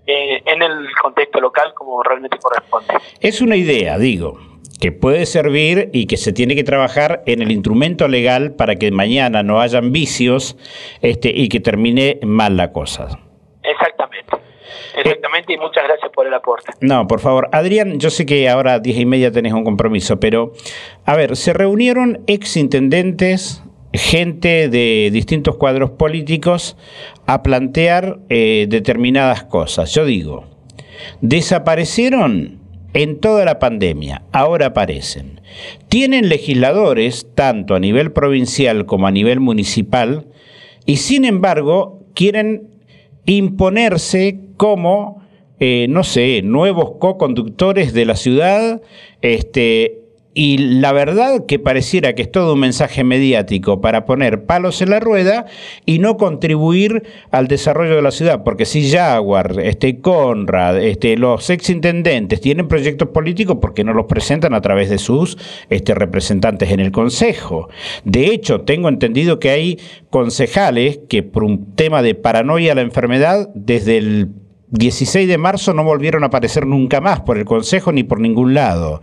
eh, 0.07 0.41
en 0.45 0.61
el 0.61 0.87
contexto 1.01 1.39
local 1.39 1.73
como 1.73 2.01
realmente 2.03 2.37
corresponde. 2.37 2.93
Es 3.19 3.41
una 3.41 3.55
idea, 3.55 3.97
digo, 3.97 4.39
que 4.79 4.91
puede 4.91 5.25
servir 5.25 5.89
y 5.93 6.07
que 6.07 6.17
se 6.17 6.33
tiene 6.33 6.55
que 6.55 6.63
trabajar 6.63 7.21
en 7.27 7.41
el 7.41 7.51
instrumento 7.51 8.07
legal 8.07 8.55
para 8.55 8.75
que 8.75 8.91
mañana 8.91 9.43
no 9.43 9.61
hayan 9.61 9.91
vicios 9.91 10.57
este, 11.01 11.31
y 11.33 11.49
que 11.49 11.59
termine 11.59 12.19
mal 12.23 12.57
la 12.57 12.71
cosa. 12.71 13.19
Exactamente. 13.63 14.37
Exactamente, 14.95 15.53
y 15.53 15.57
muchas 15.57 15.83
gracias 15.85 16.11
por 16.11 16.27
el 16.27 16.33
aporte. 16.33 16.73
No, 16.81 17.07
por 17.07 17.19
favor. 17.19 17.49
Adrián, 17.51 17.99
yo 17.99 18.09
sé 18.09 18.25
que 18.25 18.49
ahora 18.49 18.73
a 18.73 18.79
diez 18.79 18.97
y 18.97 19.05
media 19.05 19.31
tenés 19.31 19.53
un 19.53 19.63
compromiso, 19.63 20.19
pero, 20.19 20.53
a 21.05 21.15
ver, 21.15 21.35
se 21.35 21.53
reunieron 21.53 22.23
ex 22.27 22.57
intendentes, 22.57 23.63
gente 23.93 24.69
de 24.69 25.09
distintos 25.11 25.57
cuadros 25.57 25.91
políticos 25.91 26.77
a 27.25 27.43
plantear 27.43 28.19
eh, 28.29 28.67
determinadas 28.69 29.43
cosas. 29.43 29.93
Yo 29.93 30.05
digo, 30.05 30.45
desaparecieron 31.21 32.59
en 32.93 33.19
toda 33.19 33.45
la 33.45 33.59
pandemia, 33.59 34.23
ahora 34.31 34.67
aparecen. 34.67 35.41
Tienen 35.87 36.29
legisladores, 36.29 37.27
tanto 37.35 37.75
a 37.75 37.79
nivel 37.79 38.11
provincial 38.11 38.85
como 38.85 39.07
a 39.07 39.11
nivel 39.11 39.39
municipal, 39.39 40.27
y 40.85 40.97
sin 40.97 41.25
embargo 41.25 42.05
quieren 42.13 42.69
imponerse 43.25 44.39
como, 44.57 45.21
eh, 45.59 45.87
no 45.89 46.03
sé, 46.03 46.41
nuevos 46.41 46.93
co-conductores 46.99 47.93
de 47.93 48.05
la 48.05 48.15
ciudad, 48.15 48.81
este, 49.21 50.00
y 50.33 50.57
la 50.57 50.93
verdad 50.93 51.45
que 51.45 51.59
pareciera 51.59 52.15
que 52.15 52.21
es 52.21 52.31
todo 52.31 52.53
un 52.53 52.59
mensaje 52.59 53.03
mediático 53.03 53.81
para 53.81 54.05
poner 54.05 54.45
palos 54.45 54.81
en 54.81 54.91
la 54.91 54.99
rueda 54.99 55.45
y 55.85 55.99
no 55.99 56.17
contribuir 56.17 57.03
al 57.31 57.47
desarrollo 57.47 57.95
de 57.95 58.01
la 58.01 58.11
ciudad, 58.11 58.43
porque 58.43 58.65
si 58.65 58.89
Jaguar, 58.89 59.59
este 59.61 59.99
Conrad, 59.99 60.81
este, 60.81 61.17
los 61.17 61.49
exintendentes 61.49 62.39
tienen 62.39 62.67
proyectos 62.67 63.09
políticos, 63.09 63.57
porque 63.61 63.83
no 63.83 63.93
los 63.93 64.05
presentan 64.05 64.53
a 64.53 64.61
través 64.61 64.89
de 64.89 64.97
sus 64.97 65.37
este, 65.69 65.93
representantes 65.93 66.71
en 66.71 66.79
el 66.79 66.91
Consejo? 66.91 67.69
De 68.05 68.27
hecho, 68.27 68.61
tengo 68.61 68.89
entendido 68.89 69.39
que 69.39 69.49
hay 69.49 69.79
concejales 70.09 70.99
que 71.09 71.23
por 71.23 71.43
un 71.43 71.75
tema 71.75 72.01
de 72.01 72.15
paranoia 72.15 72.71
a 72.71 72.75
la 72.75 72.81
enfermedad, 72.81 73.49
desde 73.53 73.97
el 73.97 74.29
16 74.71 75.27
de 75.27 75.37
marzo 75.37 75.73
no 75.73 75.83
volvieron 75.83 76.23
a 76.23 76.27
aparecer 76.27 76.65
nunca 76.65 77.01
más 77.01 77.19
por 77.21 77.37
el 77.37 77.43
Consejo 77.43 77.91
ni 77.91 78.03
por 78.03 78.21
ningún 78.21 78.53
lado. 78.53 79.01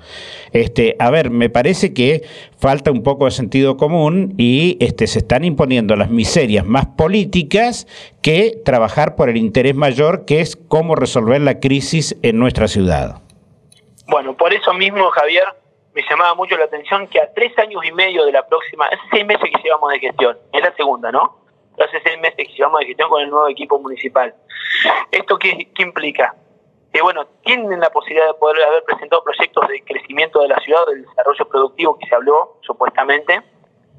Este, 0.53 0.97
a 0.99 1.11
ver, 1.11 1.31
me 1.31 1.51
parece 1.51 1.93
que 1.93 2.23
falta 2.59 2.91
un 2.91 3.03
poco 3.03 3.27
de 3.27 3.33
sentido 3.33 3.77
común 3.77 4.35
y 4.39 4.79
este, 4.81 5.07
se 5.07 5.19
están 5.19 5.45
imponiendo 5.45 5.95
las 5.95 6.09
miserias 6.09 6.65
más 6.65 6.87
políticas 6.87 7.87
que 8.23 8.59
trabajar 8.65 9.15
por 9.15 9.29
el 9.29 9.37
interés 9.37 9.75
mayor, 9.75 10.25
que 10.25 10.41
es 10.41 10.57
cómo 10.57 10.95
resolver 10.95 11.41
la 11.43 11.61
crisis 11.61 12.17
en 12.23 12.39
nuestra 12.39 12.67
ciudad. 12.67 13.21
Bueno, 14.07 14.35
por 14.35 14.55
eso 14.55 14.73
mismo, 14.73 15.11
Javier, 15.11 15.45
me 15.95 16.03
llamaba 16.09 16.35
mucho 16.35 16.57
la 16.57 16.65
atención 16.65 17.09
que 17.09 17.21
a 17.21 17.31
tres 17.35 17.53
años 17.59 17.85
y 17.85 17.93
medio 17.93 18.25
de 18.25 18.33
la 18.33 18.47
próxima, 18.47 18.87
hace 18.87 19.03
seis 19.11 19.27
meses 19.27 19.51
que 19.55 19.63
llevamos 19.63 19.93
de 19.93 20.01
gestión, 20.01 20.39
es 20.51 20.63
la 20.63 20.75
segunda, 20.77 21.13
¿no? 21.13 21.48
Hace 21.85 22.01
seis 22.03 22.19
meses 22.21 22.37
que 22.37 22.55
llevamos 22.55 22.81
de 22.81 22.87
gestión 22.87 23.09
con 23.09 23.23
el 23.23 23.31
nuevo 23.31 23.49
equipo 23.49 23.79
municipal 23.79 24.35
¿Esto 25.11 25.39
qué, 25.39 25.69
implica? 25.79 26.35
Que 26.93 27.03
bueno, 27.03 27.27
tienen 27.45 27.81
la 27.81 27.91
posibilidad 27.91 28.27
de 28.27 28.35
poder 28.35 28.63
haber 28.65 28.85
presentado 28.85 29.23
proyectos 29.23 29.69
de 29.69 29.83
crecimiento 29.83 30.41
de 30.41 30.49
la 30.49 30.59
ciudad, 30.61 30.87
del 30.87 31.03
desarrollo 31.03 31.49
productivo 31.49 31.99
que 31.99 32.07
se 32.07 32.15
habló 32.15 32.59
supuestamente, 32.63 33.43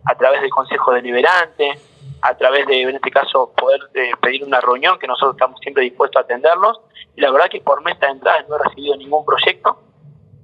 a 0.05 0.15
través 0.15 0.41
del 0.41 0.49
Consejo 0.49 0.91
Deliberante, 0.93 1.79
a 2.21 2.35
través 2.35 2.65
de, 2.67 2.81
en 2.81 2.95
este 2.95 3.11
caso, 3.11 3.53
poder 3.55 3.79
eh, 3.93 4.11
pedir 4.21 4.43
una 4.43 4.59
reunión, 4.59 4.97
que 4.97 5.07
nosotros 5.07 5.35
estamos 5.35 5.59
siempre 5.61 5.83
dispuestos 5.83 6.21
a 6.21 6.23
atenderlos. 6.23 6.81
Y 7.15 7.21
la 7.21 7.31
verdad 7.31 7.49
que 7.49 7.61
por 7.61 7.81
mesa 7.83 8.07
de 8.07 8.13
entrada 8.13 8.45
no 8.47 8.55
he 8.55 8.63
recibido 8.63 8.95
ningún 8.97 9.25
proyecto 9.25 9.81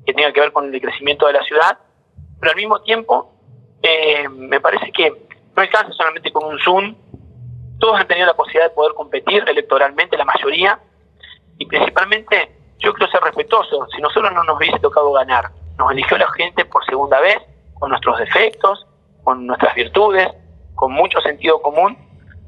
que 0.06 0.14
tenga 0.14 0.32
que 0.32 0.42
ver 0.42 0.52
con 0.52 0.74
el 0.74 0.82
crecimiento 0.82 1.26
de 1.28 1.34
la 1.34 1.44
ciudad, 1.44 1.80
pero 2.40 2.52
al 2.52 2.58
mismo 2.58 2.82
tiempo 2.82 3.34
eh, 3.82 4.30
me 4.30 4.62
parece 4.62 4.92
que 4.92 5.10
no 5.10 5.62
alcanza 5.62 5.92
solamente 5.94 6.32
con 6.32 6.46
un 6.46 6.60
Zoom 6.60 6.96
todos 7.80 8.00
han 8.00 8.08
tenido 8.08 8.28
la 8.28 8.36
posibilidad 8.36 8.70
de 8.70 8.76
poder 8.76 8.94
competir 8.94 9.44
electoralmente, 9.48 10.18
la 10.18 10.26
mayoría, 10.26 10.80
y 11.58 11.66
principalmente 11.66 12.52
yo 12.80 12.94
quiero 12.94 13.12
ser 13.12 13.22
respetuoso, 13.22 13.88
si 13.96 14.02
nosotros 14.02 14.32
no 14.34 14.44
nos 14.44 14.58
hubiese 14.58 14.80
tocado 14.80 15.12
ganar, 15.14 15.52
nos 15.78 15.92
eligió 15.92 16.18
la 16.18 16.30
gente 16.32 16.66
por 16.66 16.86
segunda 16.86 17.20
vez, 17.20 17.38
con 17.80 17.90
nuestros 17.90 18.18
defectos, 18.20 18.86
con 19.24 19.46
nuestras 19.48 19.76
virtudes, 19.76 20.28
con 20.76 20.92
mucho 20.92 21.20
sentido 21.22 21.62
común, 21.62 21.98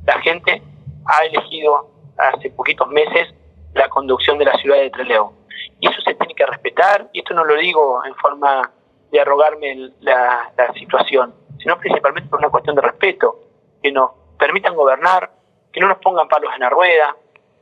la 0.05 0.19
gente 0.21 0.61
ha 1.05 1.25
elegido 1.25 1.89
hace 2.17 2.49
poquitos 2.51 2.87
meses 2.89 3.33
la 3.73 3.89
conducción 3.89 4.37
de 4.37 4.45
la 4.45 4.53
ciudad 4.53 4.77
de 4.77 4.89
Trelew. 4.89 5.31
Y 5.79 5.87
eso 5.87 6.01
se 6.01 6.13
tiene 6.15 6.33
que 6.33 6.45
respetar, 6.45 7.09
y 7.13 7.19
esto 7.19 7.33
no 7.33 7.43
lo 7.43 7.55
digo 7.55 8.03
en 8.05 8.15
forma 8.15 8.71
de 9.11 9.19
arrogarme 9.19 9.91
la, 10.01 10.51
la 10.57 10.73
situación, 10.73 11.33
sino 11.59 11.77
principalmente 11.77 12.29
por 12.29 12.39
una 12.39 12.49
cuestión 12.49 12.75
de 12.75 12.81
respeto, 12.81 13.39
que 13.81 13.91
nos 13.91 14.11
permitan 14.38 14.76
gobernar, 14.76 15.32
que 15.71 15.80
no 15.80 15.88
nos 15.88 15.97
pongan 16.00 16.28
palos 16.28 16.52
en 16.54 16.62
la 16.62 16.69
rueda, 16.69 17.15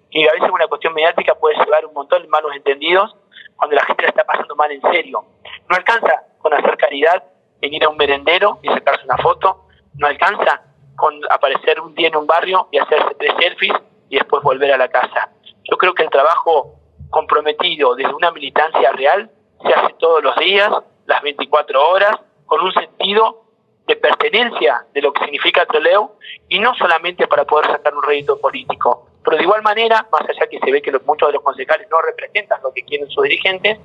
y 0.09 0.27
a 0.27 0.33
veces 0.33 0.49
una 0.49 0.67
cuestión 0.67 0.93
mediática 0.93 1.35
puede 1.35 1.57
llevar 1.57 1.85
un 1.85 1.93
montón 1.93 2.21
de 2.21 2.27
malos 2.29 2.55
entendidos 2.55 3.15
cuando 3.57 3.75
la 3.75 3.85
gente 3.85 4.03
la 4.03 4.09
está 4.09 4.23
pasando 4.23 4.55
mal 4.55 4.71
en 4.71 4.81
serio. 4.81 5.25
No 5.69 5.75
alcanza 5.75 6.23
con 6.39 6.53
hacer 6.53 6.77
caridad 6.77 7.23
en 7.61 7.73
ir 7.73 7.83
a 7.83 7.89
un 7.89 7.97
merendero 7.97 8.59
y 8.61 8.69
sacarse 8.69 9.03
una 9.05 9.17
foto, 9.17 9.65
no 9.95 10.07
alcanza 10.07 10.61
con 10.95 11.19
aparecer 11.29 11.81
un 11.81 11.93
día 11.95 12.07
en 12.07 12.15
un 12.15 12.27
barrio 12.27 12.67
y 12.71 12.77
hacerse 12.77 13.15
tres 13.17 13.33
selfies 13.39 13.75
y 14.09 14.17
después 14.17 14.43
volver 14.43 14.71
a 14.71 14.77
la 14.77 14.87
casa. 14.87 15.31
Yo 15.69 15.77
creo 15.77 15.93
que 15.93 16.03
el 16.03 16.09
trabajo 16.09 16.75
comprometido 17.09 17.95
desde 17.95 18.13
una 18.13 18.31
militancia 18.31 18.91
real 18.91 19.31
se 19.61 19.73
hace 19.73 19.95
todos 19.99 20.23
los 20.23 20.35
días, 20.37 20.71
las 21.05 21.21
24 21.21 21.89
horas, 21.89 22.15
con 22.45 22.61
un 22.61 22.71
sentido 22.73 23.44
de 23.87 23.95
pertenencia 23.95 24.85
de 24.93 25.01
lo 25.01 25.13
que 25.13 25.23
significa 25.25 25.65
Troleo 25.65 26.17
y 26.49 26.59
no 26.59 26.73
solamente 26.75 27.27
para 27.27 27.45
poder 27.45 27.67
sacar 27.67 27.93
un 27.93 28.03
rédito 28.03 28.39
político. 28.39 29.07
Pero 29.23 29.37
de 29.37 29.43
igual 29.43 29.61
manera, 29.61 30.07
más 30.11 30.21
allá 30.21 30.47
que 30.47 30.59
se 30.59 30.71
ve 30.71 30.81
que 30.81 30.91
muchos 31.05 31.29
de 31.29 31.33
los 31.33 31.43
concejales 31.43 31.87
no 31.89 32.01
representan 32.01 32.61
lo 32.63 32.73
que 32.73 32.83
quieren 32.83 33.09
sus 33.09 33.23
dirigentes, 33.23 33.79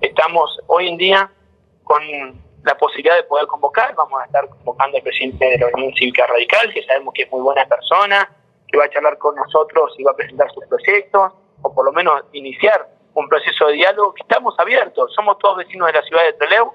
estamos 0.00 0.58
hoy 0.66 0.88
en 0.88 0.96
día 0.96 1.30
con 1.84 2.02
la 2.64 2.76
posibilidad 2.76 3.16
de 3.16 3.24
poder 3.24 3.46
convocar. 3.46 3.94
Vamos 3.94 4.20
a 4.20 4.24
estar 4.24 4.48
convocando 4.48 4.96
al 4.96 5.02
presidente 5.02 5.44
de 5.44 5.58
la 5.58 5.66
Unión 5.74 5.92
Cívica 5.94 6.26
Radical, 6.26 6.72
que 6.72 6.82
sabemos 6.84 7.12
que 7.14 7.22
es 7.22 7.30
muy 7.30 7.40
buena 7.40 7.66
persona, 7.66 8.30
que 8.68 8.78
va 8.78 8.84
a 8.84 8.90
charlar 8.90 9.18
con 9.18 9.34
nosotros 9.36 9.94
y 9.98 10.02
va 10.02 10.12
a 10.12 10.16
presentar 10.16 10.50
sus 10.52 10.64
proyectos, 10.66 11.32
o 11.62 11.74
por 11.74 11.84
lo 11.84 11.92
menos 11.92 12.22
iniciar 12.32 12.88
un 13.14 13.28
proceso 13.28 13.66
de 13.66 13.74
diálogo 13.74 14.14
estamos 14.18 14.54
abiertos. 14.58 15.12
Somos 15.14 15.38
todos 15.38 15.58
vecinos 15.58 15.86
de 15.86 15.92
la 15.92 16.02
ciudad 16.02 16.24
de 16.24 16.32
Trelew 16.34 16.72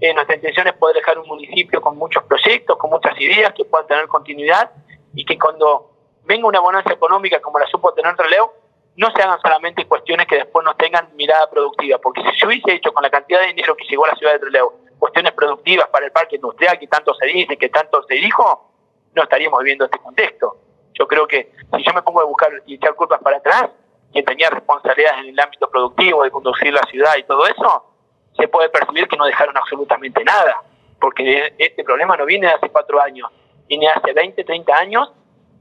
eh, 0.00 0.14
nuestra 0.14 0.36
intención 0.36 0.66
es 0.66 0.72
poder 0.74 0.96
dejar 0.96 1.18
un 1.18 1.28
municipio 1.28 1.80
con 1.80 1.96
muchos 1.98 2.22
proyectos, 2.24 2.78
con 2.78 2.90
muchas 2.90 3.18
ideas 3.20 3.52
que 3.54 3.64
puedan 3.64 3.86
tener 3.86 4.08
continuidad 4.08 4.70
y 5.14 5.24
que 5.24 5.38
cuando 5.38 5.90
venga 6.24 6.46
una 6.46 6.60
bonanza 6.60 6.92
económica 6.92 7.40
como 7.40 7.58
la 7.58 7.66
supo 7.66 7.92
tener 7.92 8.16
Relevo, 8.16 8.54
no 8.96 9.10
se 9.10 9.22
hagan 9.22 9.40
solamente 9.40 9.86
cuestiones 9.86 10.26
que 10.26 10.36
después 10.36 10.64
no 10.64 10.74
tengan 10.76 11.08
mirada 11.16 11.48
productiva, 11.50 11.98
porque 11.98 12.22
si 12.22 12.38
se 12.38 12.46
hubiese 12.46 12.72
hecho 12.72 12.92
con 12.92 13.02
la 13.02 13.10
cantidad 13.10 13.40
de 13.40 13.48
dinero 13.48 13.76
que 13.76 13.84
llegó 13.84 14.06
a 14.06 14.08
la 14.08 14.14
ciudad 14.14 14.32
de 14.32 14.44
Relevo, 14.46 14.74
cuestiones 14.98 15.32
productivas 15.32 15.88
para 15.88 16.06
el 16.06 16.12
parque 16.12 16.36
industrial 16.36 16.78
que 16.78 16.86
tanto 16.86 17.14
se 17.14 17.26
dice, 17.26 17.56
que 17.56 17.68
tanto 17.68 18.02
se 18.04 18.14
dijo, 18.14 18.70
no 19.14 19.22
estaríamos 19.22 19.58
viviendo 19.60 19.84
este 19.84 19.98
contexto. 19.98 20.56
Yo 20.94 21.06
creo 21.06 21.26
que 21.26 21.52
si 21.76 21.82
yo 21.82 21.92
me 21.92 22.02
pongo 22.02 22.20
a 22.20 22.24
buscar 22.24 22.50
y 22.66 22.74
echar 22.74 22.94
culpas 22.94 23.20
para 23.22 23.38
atrás, 23.38 23.70
quien 24.12 24.24
tenía 24.24 24.50
responsabilidades 24.50 25.20
en 25.20 25.28
el 25.30 25.40
ámbito 25.40 25.70
productivo, 25.70 26.22
de 26.22 26.30
conducir 26.30 26.72
la 26.72 26.82
ciudad 26.90 27.16
y 27.16 27.22
todo 27.24 27.46
eso, 27.46 27.89
se 28.40 28.48
puede 28.48 28.70
percibir 28.70 29.06
que 29.06 29.16
no 29.16 29.26
dejaron 29.26 29.56
absolutamente 29.56 30.24
nada, 30.24 30.62
porque 30.98 31.54
este 31.58 31.84
problema 31.84 32.16
no 32.16 32.24
viene 32.24 32.46
de 32.46 32.54
hace 32.54 32.70
cuatro 32.70 33.00
años, 33.00 33.30
viene 33.68 33.86
de 33.86 33.92
hace 33.92 34.12
20, 34.12 34.44
30 34.44 34.76
años, 34.76 35.12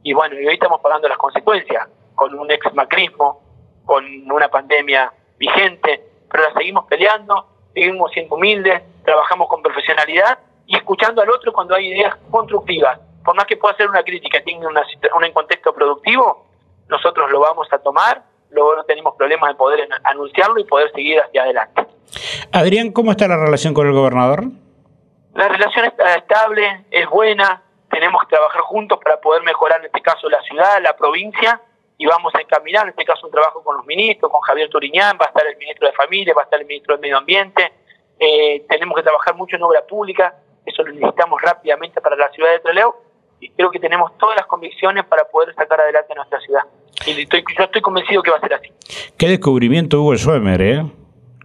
y 0.04 0.14
bueno, 0.14 0.40
y 0.40 0.48
hoy 0.48 0.54
estamos 0.54 0.80
pagando 0.82 1.08
las 1.08 1.18
consecuencias, 1.18 1.88
con 2.16 2.38
un 2.38 2.50
ex 2.52 2.74
macrismo, 2.74 3.42
con 3.86 4.06
una 4.32 4.50
pandemia 4.50 5.12
vigente, 5.38 6.04
pero 6.32 6.44
la 6.44 6.54
seguimos 6.54 6.86
peleando, 6.86 7.48
seguimos 7.74 8.12
siendo 8.12 8.36
humildes, 8.36 8.82
trabajamos 9.04 9.48
con 9.50 9.62
profesionalidad 9.62 10.40
y 10.66 10.76
escuchando 10.76 11.22
al 11.22 11.30
otro 11.30 11.52
cuando 11.52 11.76
hay 11.76 11.88
ideas 11.88 12.16
constructivas. 12.30 13.00
Por 13.24 13.36
más 13.36 13.46
que 13.46 13.58
pueda 13.58 13.76
ser 13.76 13.90
una 13.90 14.04
crítica, 14.04 14.42
tenga 14.44 14.68
una, 14.68 14.84
un 15.16 15.32
contexto 15.34 15.74
productivo, 15.74 16.46
nosotros 16.88 17.30
lo 17.32 17.40
vamos 17.40 17.68
a 17.72 17.80
tomar, 17.80 18.24
luego 18.52 18.76
no 18.76 18.84
tenemos 18.84 19.16
problemas 19.16 19.50
de 19.50 19.56
poder 19.56 19.88
anunciarlo 20.04 20.60
y 20.60 20.64
poder 20.64 20.92
seguir 20.92 21.20
hacia 21.20 21.44
adelante. 21.44 21.86
Adrián, 22.52 22.92
¿cómo 22.92 23.12
está 23.12 23.28
la 23.28 23.38
relación 23.38 23.74
con 23.74 23.88
el 23.88 23.94
gobernador? 23.94 24.46
La 25.36 25.48
relación 25.48 25.86
está 25.86 26.16
estable, 26.16 26.86
es 26.92 27.08
buena, 27.10 27.62
tenemos 27.90 28.22
que 28.24 28.36
trabajar 28.36 28.62
juntos 28.62 29.00
para 29.04 29.20
poder 29.20 29.44
mejorar 29.44 29.80
en 29.80 29.86
este 29.86 30.02
caso 30.02 30.30
la 30.30 30.42
ciudad, 30.42 30.82
la 30.82 30.96
provincia, 30.96 31.62
y 31.98 32.06
vamos 32.06 32.34
a 32.36 32.42
encaminar 32.42 32.84
en 32.84 32.90
este 32.90 33.06
caso 33.06 33.28
un 33.28 33.32
trabajo 33.32 33.64
con 33.64 33.78
los 33.78 33.86
ministros, 33.86 34.32
con 34.32 34.42
Javier 34.42 34.70
Turiñán, 34.70 35.18
va 35.22 35.26
a 35.26 35.28
estar 35.30 35.46
el 35.46 35.58
ministro 35.58 35.88
de 35.88 35.94
Familia, 35.94 36.34
va 36.36 36.42
a 36.42 36.46
estar 36.46 36.60
el 36.60 36.66
ministro 36.66 36.96
de 36.96 37.02
Medio 37.02 37.18
Ambiente, 37.18 37.72
eh, 38.20 38.66
tenemos 38.68 38.96
que 38.96 39.04
trabajar 39.04 39.36
mucho 39.36 39.56
en 39.56 39.64
obra 39.64 39.86
pública, 39.86 40.36
eso 40.66 40.84
lo 40.84 40.92
necesitamos 40.92 41.42
rápidamente 41.42 42.02
para 42.02 42.16
la 42.16 42.30
ciudad 42.32 42.52
de 42.52 42.60
Trelew, 42.60 42.94
y 43.40 43.50
creo 43.52 43.72
que 43.72 43.80
tenemos 43.80 44.18
todas 44.18 44.36
las 44.36 44.46
convicciones 44.48 45.06
para 45.06 45.24
poder 45.26 45.54
sacar 45.56 45.80
adelante 45.80 46.14
nuestra 46.16 46.40
ciudad. 46.42 46.64
Y 47.06 47.22
estoy, 47.22 47.44
yo 47.58 47.64
estoy 47.64 47.82
convencido 47.82 48.22
que 48.22 48.32
va 48.32 48.38
a 48.38 48.42
ser 48.42 48.54
así. 48.54 48.70
Qué 49.18 49.28
descubrimiento 49.28 50.02
hubo 50.02 50.12
el 50.12 50.20
Schwemmer, 50.20 50.62
¿eh? 50.62 50.84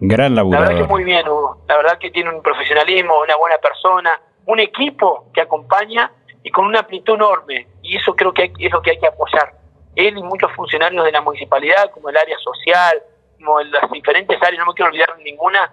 Gran 0.07 0.35
laburador. 0.35 0.67
La 0.67 0.73
verdad 0.75 0.87
que 0.87 0.93
muy 0.93 1.05
bien, 1.05 1.27
Hugo. 1.27 1.65
La 1.67 1.77
verdad 1.77 1.99
que 1.99 2.11
tiene 2.11 2.31
un 2.31 2.43
profesionalismo, 2.43 3.21
una 3.21 3.37
buena 3.37 3.57
persona, 3.59 4.21
un 4.47 4.61
equipo 4.61 5.31
que 5.33 5.41
acompaña 5.41 6.11
y 6.43 6.51
con 6.51 6.67
una 6.67 6.81
amplitud 6.81 7.15
enorme. 7.15 7.69
Y 7.83 7.97
eso 7.97 8.15
creo 8.15 8.33
que 8.33 8.53
es 8.59 8.73
lo 8.73 8.83
que 8.83 8.91
hay 8.91 8.99
que 8.99 9.07
apoyar. 9.07 9.55
Él 9.97 10.19
y 10.19 10.23
muchos 10.23 10.53
funcionarios 10.53 11.05
de 11.05 11.13
la 11.13 11.23
municipalidad, 11.23 11.91
como 11.91 12.11
el 12.11 12.17
área 12.17 12.37
social, 12.39 13.03
como 13.39 13.61
las 13.63 13.91
diferentes 13.91 14.37
áreas, 14.43 14.59
no 14.59 14.67
me 14.67 14.75
quiero 14.75 14.91
olvidar 14.91 15.17
de 15.17 15.25
ninguna, 15.25 15.73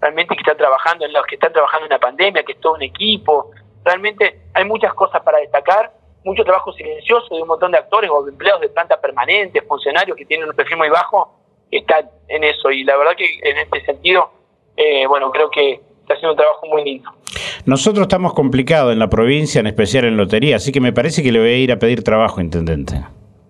realmente 0.00 0.36
que 0.36 0.42
están 0.42 0.56
trabajando, 0.56 1.04
en 1.04 1.12
los 1.12 1.26
que 1.26 1.34
están 1.34 1.52
trabajando 1.52 1.86
en 1.86 1.90
la 1.90 1.98
pandemia, 1.98 2.44
que 2.44 2.52
es 2.52 2.60
todo 2.60 2.74
un 2.74 2.82
equipo. 2.82 3.50
Realmente 3.84 4.42
hay 4.54 4.64
muchas 4.64 4.94
cosas 4.94 5.22
para 5.22 5.38
destacar, 5.38 5.92
mucho 6.24 6.44
trabajo 6.44 6.72
silencioso 6.72 7.34
de 7.34 7.42
un 7.42 7.48
montón 7.48 7.72
de 7.72 7.78
actores 7.78 8.10
o 8.10 8.28
empleados 8.28 8.60
de 8.60 8.68
planta 8.68 9.00
permanente, 9.00 9.62
funcionarios 9.62 10.16
que 10.16 10.26
tienen 10.26 10.48
un 10.48 10.54
perfil 10.54 10.76
muy 10.76 10.88
bajo, 10.88 11.41
están 11.78 12.08
en 12.28 12.44
eso. 12.44 12.70
Y 12.70 12.84
la 12.84 12.96
verdad 12.96 13.12
que 13.16 13.40
en 13.42 13.58
este 13.58 13.84
sentido, 13.84 14.30
eh, 14.76 15.06
bueno, 15.06 15.30
creo 15.30 15.50
que 15.50 15.80
está 16.00 16.14
haciendo 16.14 16.32
un 16.32 16.36
trabajo 16.36 16.66
muy 16.66 16.84
lindo. 16.84 17.10
Nosotros 17.64 18.02
estamos 18.02 18.34
complicados 18.34 18.92
en 18.92 18.98
la 18.98 19.08
provincia, 19.08 19.60
en 19.60 19.66
especial 19.66 20.04
en 20.04 20.16
lotería, 20.16 20.56
así 20.56 20.72
que 20.72 20.80
me 20.80 20.92
parece 20.92 21.22
que 21.22 21.32
le 21.32 21.38
voy 21.38 21.48
a 21.48 21.56
ir 21.56 21.72
a 21.72 21.78
pedir 21.78 22.02
trabajo, 22.02 22.40
intendente. 22.40 23.00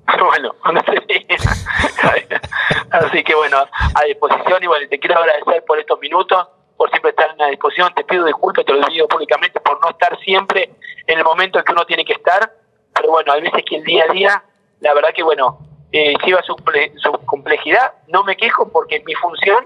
bueno, 0.21 0.55
así 2.91 3.25
que 3.25 3.35
bueno, 3.35 3.59
a 3.59 4.05
disposición 4.05 4.63
y 4.63 4.67
bueno, 4.67 4.87
te 4.89 4.99
quiero 4.99 5.19
agradecer 5.19 5.65
por 5.67 5.79
estos 5.79 5.99
minutos, 6.01 6.49
por 6.77 6.91
siempre 6.91 7.11
estar 7.11 7.31
en 7.31 7.39
la 7.39 7.49
disposición, 7.49 7.93
te 7.95 8.05
pido 8.05 8.25
disculpas, 8.25 8.65
te 8.65 8.73
lo 8.73 8.87
digo 8.87 9.09
públicamente 9.09 9.61
por 9.61 9.81
no 9.81 9.91
estar 9.91 10.19
siempre 10.21 10.71
en 11.07 11.19
el 11.19 11.25
momento 11.25 11.59
en 11.59 11.65
que 11.65 11.73
uno 11.73 11.85
tiene 11.87 12.05
que 12.05 12.15
estar, 12.15 12.53
pero 12.95 13.11
bueno, 13.11 13.33
hay 13.33 13.43
veces 13.43 13.65
que 13.69 13.77
el 13.77 13.85
día 13.85 14.05
a 14.09 14.13
día, 14.13 14.43
la 14.81 14.95
verdad 14.95 15.11
que 15.15 15.23
bueno, 15.23 15.59
eh, 15.93 16.15
lleva 16.25 16.43
su, 16.43 16.57
su 16.97 17.13
complejidad, 17.27 17.93
no 18.09 18.25
me 18.25 18.37
quejo 18.37 18.69
porque 18.71 18.97
es 18.97 19.05
mi 19.05 19.15
función, 19.15 19.65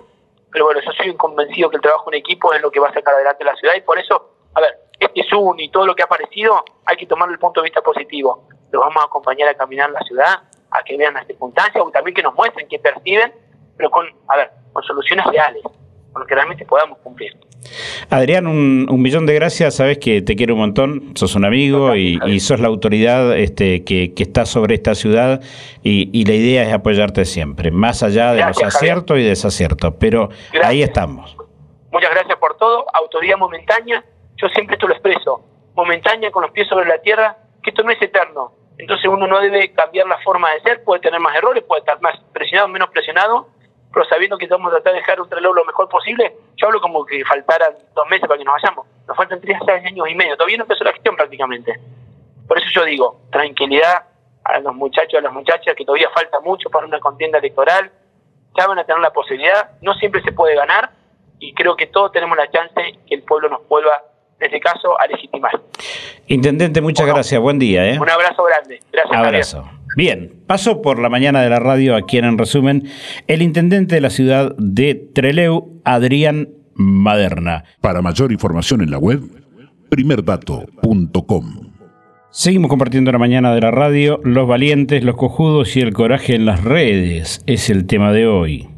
pero 0.53 0.67
bueno, 0.67 0.81
yo 0.81 0.91
soy 0.93 1.15
convencido 1.17 1.71
que 1.71 1.77
el 1.77 1.83
trabajo 1.83 2.11
en 2.11 2.19
equipo 2.19 2.53
es 2.53 2.61
lo 2.61 2.71
que 2.71 2.81
va 2.81 2.89
a 2.89 2.93
sacar 2.93 3.15
adelante 3.15 3.45
la 3.45 3.55
ciudad 3.57 3.75
y 3.77 3.81
por 3.83 3.99
eso, 3.99 4.31
a 4.55 4.61
ver, 4.61 4.77
este 4.99 5.23
Zoom 5.29 5.61
y 5.61 5.71
todo 5.71 5.87
lo 5.87 5.95
que 5.95 6.03
ha 6.03 6.07
aparecido, 6.07 6.65
hay 6.85 6.97
que 6.97 7.07
tomarlo 7.07 7.35
el 7.35 7.39
punto 7.39 7.61
de 7.61 7.67
vista 7.67 7.83
positivo. 7.83 8.49
Los 8.73 8.81
vamos 8.83 9.03
a 9.03 9.07
acompañar 9.07 9.49
a 9.49 9.55
caminar 9.55 9.91
la 9.91 10.01
ciudad, 10.01 10.43
a 10.71 10.83
que 10.83 10.97
vean 10.97 11.15
las 11.15 11.27
circunstancias, 11.27 11.83
o 11.85 11.91
también 11.91 12.15
que 12.15 12.23
nos 12.23 12.35
muestren, 12.35 12.67
que 12.69 12.79
perciben, 12.79 13.33
pero 13.77 13.91
con, 13.91 14.07
a 14.29 14.37
ver, 14.37 14.51
con 14.73 14.83
soluciones 14.83 15.27
reales, 15.27 15.63
con 16.13 16.23
lo 16.23 16.27
que 16.27 16.35
realmente 16.35 16.65
podamos 16.65 16.99
cumplir. 16.99 17.37
Adrián, 18.11 18.47
un, 18.47 19.03
millón 19.03 19.27
de 19.27 19.35
gracias, 19.35 19.77
sabes 19.77 19.99
que 19.99 20.23
te 20.23 20.37
quiero 20.37 20.55
un 20.55 20.61
montón, 20.61 21.17
sos 21.17 21.35
un 21.35 21.45
amigo 21.45 21.95
y, 21.95 22.41
sos 22.41 22.61
la 22.61 22.69
autoridad 22.69 23.37
este, 23.37 23.85
que, 23.85 24.13
está 24.17 24.47
sobre 24.47 24.75
esta 24.75 24.95
ciudad 24.95 25.41
y, 25.83 26.25
la 26.25 26.35
idea 26.35 26.63
es 26.63 26.73
apoyarte 26.73 27.25
siempre, 27.25 27.71
más 27.71 28.03
allá 28.03 28.33
de 28.33 28.45
los 28.45 28.63
aciertos 28.63 29.19
y 29.19 29.23
desaciertos, 29.23 29.95
pero 29.99 30.31
ahí 30.63 30.83
estamos. 30.83 31.37
Muchas 31.91 32.11
gracias 32.11 32.39
por 32.39 32.57
todo, 32.57 32.87
autoridad 32.93 33.37
momentánea, 33.39 34.05
yo 34.37 34.49
siempre 34.49 34.75
esto 34.75 34.87
lo 34.87 34.95
expreso, 34.95 35.45
momentánea 35.75 36.31
con 36.31 36.43
los 36.43 36.51
pies 36.53 36.69
sobre 36.69 36.87
la 36.87 36.99
tierra, 36.99 37.37
que 37.63 37.71
esto 37.71 37.83
no 37.83 37.91
es 37.91 38.01
eterno, 38.01 38.53
entonces 38.79 39.09
uno 39.09 39.27
no 39.27 39.41
debe 39.41 39.73
cambiar 39.73 40.07
la 40.07 40.19
forma 40.19 40.53
de 40.53 40.61
ser, 40.61 40.85
puede 40.85 41.01
tener 41.01 41.21
más 41.21 41.35
errores, 41.37 41.65
puede 41.65 41.81
estar 41.81 42.01
más 42.03 42.19
presionado, 42.33 42.69
menos 42.69 42.91
presionado, 42.91 43.49
pero 43.97 44.07
sabiendo 44.11 44.37
que 44.37 44.47
vamos 44.47 44.71
a 44.71 44.77
tratar 44.77 44.93
de 44.93 44.99
dejar 44.99 45.19
un 45.23 45.31
reloj 45.31 45.57
lo 45.57 45.65
mejor 45.65 45.89
posible, 45.89 46.37
yo 46.57 46.67
hablo 46.67 46.83
como 46.83 47.03
que 47.07 47.25
faltaran 47.25 47.73
dos 47.95 48.07
meses 48.11 48.29
para 48.29 48.37
que 48.37 48.45
nos 48.45 48.53
vayamos. 48.61 48.87
Nos 49.09 49.17
faltan 49.17 49.41
tres 49.41 49.57
años 49.67 50.07
y 50.07 50.15
medio, 50.15 50.37
todavía 50.37 50.59
no 50.59 50.65
empezó 50.65 50.85
la 50.85 50.93
gestión 50.93 51.17
prácticamente. 51.17 51.81
Por 52.47 52.59
eso 52.59 52.67
yo 52.75 52.85
digo, 52.85 53.23
tranquilidad 53.33 54.05
a 54.45 54.61
los 54.61 54.75
muchachos, 54.75 55.19
a 55.19 55.23
las 55.23 55.33
muchachas, 55.33 55.75
que 55.75 55.87
todavía 55.87 56.11
falta 56.11 56.41
mucho 56.41 56.69
para 56.69 56.85
una 56.85 57.01
contienda 57.01 57.39
electoral, 57.39 57.91
ya 58.55 58.67
van 58.67 58.79
a 58.79 58.85
tener 58.85 59.01
la 59.01 59.15
posibilidad, 59.15 59.71
no 59.81 59.95
siempre 59.95 60.21
se 60.21 60.33
puede 60.33 60.55
ganar, 60.55 60.91
y 61.39 61.55
creo 61.55 61.75
que 61.75 61.87
todos 61.87 62.13
tenemos 62.13 62.37
la 62.37 62.51
chance 62.51 62.99
que 63.09 63.15
el 63.15 63.23
pueblo 63.23 63.49
nos 63.49 63.67
vuelva, 63.67 64.03
en 64.41 64.45
este 64.45 64.61
caso, 64.61 65.01
a 65.01 65.07
legitimar. 65.07 65.59
Intendente, 66.27 66.83
muchas 66.83 67.07
gracias, 67.07 67.41
buen 67.41 67.59
día. 67.59 67.87
¿eh? 67.87 67.99
Un 67.99 68.11
abrazo 68.11 68.45
grande, 68.45 68.79
gracias. 68.93 69.17
Abrazo. 69.19 69.71
Bien, 69.97 70.43
pasó 70.47 70.83
por 70.83 70.99
la 70.99 71.09
mañana 71.09 71.41
de 71.41 71.49
la 71.49 71.59
radio 71.59 71.97
aquí 71.97 72.19
en 72.19 72.37
resumen 72.37 72.87
el 73.29 73.41
intendente 73.41 73.95
de 73.95 74.03
la 74.03 74.11
ciudad 74.11 74.55
de 74.59 74.95
Treleu, 74.95 75.81
Adrián 75.85 76.51
Maderna. 76.75 77.65
Para 77.81 78.03
mayor 78.03 78.31
información 78.31 78.83
en 78.83 78.91
la 78.91 78.99
web, 78.99 79.23
primerdato.com. 79.89 81.73
Seguimos 82.31 82.69
compartiendo 82.69 83.11
la 83.11 83.17
mañana 83.17 83.55
de 83.55 83.63
la 83.63 83.71
radio, 83.71 84.21
los 84.23 84.47
valientes, 84.47 85.03
los 85.03 85.17
cojudos 85.17 85.75
y 85.79 85.81
el 85.81 85.95
coraje 85.95 86.35
en 86.35 86.45
las 86.45 86.63
redes 86.63 87.41
es 87.47 87.71
el 87.71 87.87
tema 87.87 88.13
de 88.13 88.27
hoy. 88.27 88.69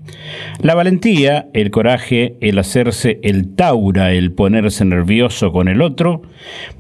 La 0.63 0.75
valentía, 0.75 1.49
el 1.55 1.71
coraje, 1.71 2.37
el 2.41 2.59
hacerse 2.59 3.21
el 3.23 3.55
taura, 3.55 4.13
el 4.13 4.33
ponerse 4.33 4.85
nervioso 4.85 5.53
con 5.53 5.69
el 5.69 5.83
otro, 5.83 6.23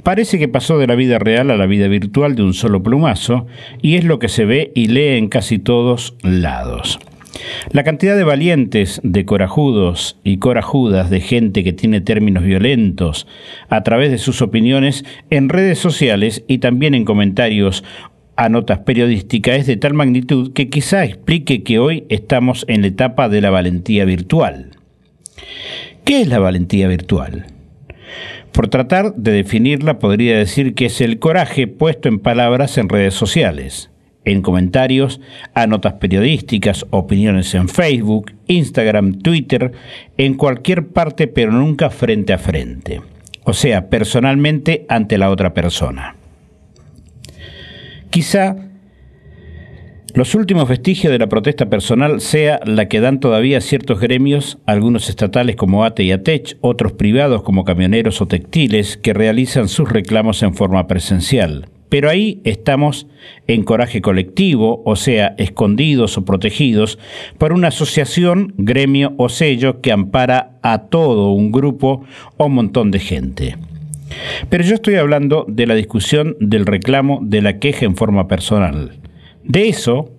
parece 0.03 0.38
que 0.38 0.49
pasó 0.49 0.79
de 0.79 0.87
la 0.87 0.95
vida 0.95 1.19
real 1.19 1.51
a 1.51 1.57
la 1.57 1.67
vida 1.67 1.88
virtual 1.88 2.35
de 2.35 2.43
un 2.43 2.55
solo 2.55 2.83
plumazo 2.83 3.47
y 3.81 3.97
es 3.97 4.05
lo 4.05 4.19
que 4.19 4.29
se 4.29 4.45
ve 4.45 4.73
y 4.75 4.87
lee 4.88 5.17
en 5.17 5.29
casi 5.29 5.59
todos 5.59 6.17
lados. 6.23 6.99
La 7.71 7.85
cantidad 7.85 8.17
de 8.17 8.25
valientes, 8.25 9.01
de 9.05 9.25
corajudos 9.25 10.19
y 10.25 10.38
corajudas, 10.38 11.11
de 11.11 11.21
gente 11.21 11.64
que 11.64 11.73
tiene 11.73 12.01
términos 12.01 12.45
violentos 12.45 13.27
a 13.69 13.83
través 13.83 14.11
de 14.11 14.19
sus 14.19 14.43
opiniones 14.43 15.05
en 15.31 15.49
redes 15.49 15.79
sociales 15.79 16.45
y 16.49 16.59
también 16.59 16.95
en 16.95 17.05
comentarios 17.05 17.85
a 18.38 18.48
notas 18.48 18.79
periodísticas 18.79 19.59
es 19.59 19.66
de 19.66 19.77
tal 19.77 19.94
magnitud 19.94 20.53
que 20.53 20.68
quizá 20.68 21.05
explique 21.05 21.64
que 21.64 21.81
hoy 21.81 22.05
estamos 22.09 22.64
en 22.68 22.83
la 22.83 22.87
etapa 22.87 23.29
de 23.29 23.40
la 23.40 23.51
valentía 23.51 24.05
virtual. 24.05 24.77
¿Qué 26.05 26.20
es 26.20 26.29
la 26.29 26.38
valentía 26.38 26.87
virtual? 26.87 27.46
Por 28.53 28.68
tratar 28.68 29.12
de 29.16 29.33
definirla 29.33 29.98
podría 29.98 30.38
decir 30.38 30.77
que 30.77 30.87
es 30.87 31.01
el 31.01 31.18
coraje 31.18 31.66
puesto 31.66 32.09
en 32.09 32.20
palabras 32.20 32.79
en 32.79 32.88
redes 32.88 33.14
sociales, 33.14 33.90
en 34.24 34.40
comentarios, 34.40 35.20
a 35.55 35.66
notas 35.66 35.94
periodísticas, 35.94 36.87
opiniones 36.90 37.53
en 37.57 37.68
Facebook, 37.68 38.35
Instagram, 38.46 39.18
Twitter, 39.18 39.72
en 40.16 40.35
cualquier 40.35 40.87
parte 40.87 41.27
pero 41.27 41.51
nunca 41.51 41.90
frente 41.90 42.33
a 42.33 42.38
frente, 42.38 43.01
o 43.42 43.53
sea, 43.53 43.90
personalmente 43.90 44.87
ante 44.88 45.18
la 45.18 45.29
otra 45.31 45.55
persona. 45.55 46.17
Quizá 48.11 48.57
los 50.14 50.35
últimos 50.35 50.68
vestigios 50.68 51.12
de 51.12 51.18
la 51.18 51.29
protesta 51.29 51.68
personal 51.68 52.21
sea 52.21 52.61
la 52.64 52.88
que 52.88 53.01
dan 53.01 53.21
todavía 53.21 53.61
ciertos 53.61 54.01
gremios, 54.01 54.59
algunos 54.66 55.09
estatales 55.09 55.55
como 55.55 55.85
ATE 55.85 56.03
y 56.03 56.12
ATECH, 56.12 56.57
otros 56.61 56.92
privados 56.92 57.42
como 57.42 57.64
camioneros 57.64 58.21
o 58.21 58.27
textiles, 58.27 58.97
que 58.97 59.12
realizan 59.12 59.68
sus 59.68 59.88
reclamos 59.88 60.42
en 60.42 60.55
forma 60.55 60.87
presencial, 60.87 61.68
pero 61.88 62.11
ahí 62.11 62.40
estamos 62.44 63.07
en 63.47 63.62
coraje 63.64 64.01
colectivo, 64.01 64.83
o 64.85 64.97
sea, 64.97 65.35
escondidos 65.38 66.18
o 66.18 66.25
protegidos 66.25 66.99
por 67.37 67.53
una 67.53 67.68
asociación, 67.68 68.55
gremio 68.57 69.14
o 69.18 69.29
sello 69.29 69.81
que 69.81 69.92
ampara 69.92 70.59
a 70.62 70.87
todo 70.87 71.33
un 71.33 71.53
grupo 71.53 72.05
o 72.38 72.49
montón 72.49 72.90
de 72.90 72.99
gente. 72.99 73.57
Pero 74.49 74.64
yo 74.64 74.75
estoy 74.75 74.97
hablando 74.97 75.44
de 75.49 75.66
la 75.66 75.75
discusión 75.75 76.37
del 76.40 76.66
reclamo 76.66 77.21
de 77.23 77.42
la 77.42 77.59
queja 77.59 77.85
en 77.85 77.97
forma 77.97 78.29
personal. 78.29 78.99
De 79.44 79.68
eso, 79.68 80.11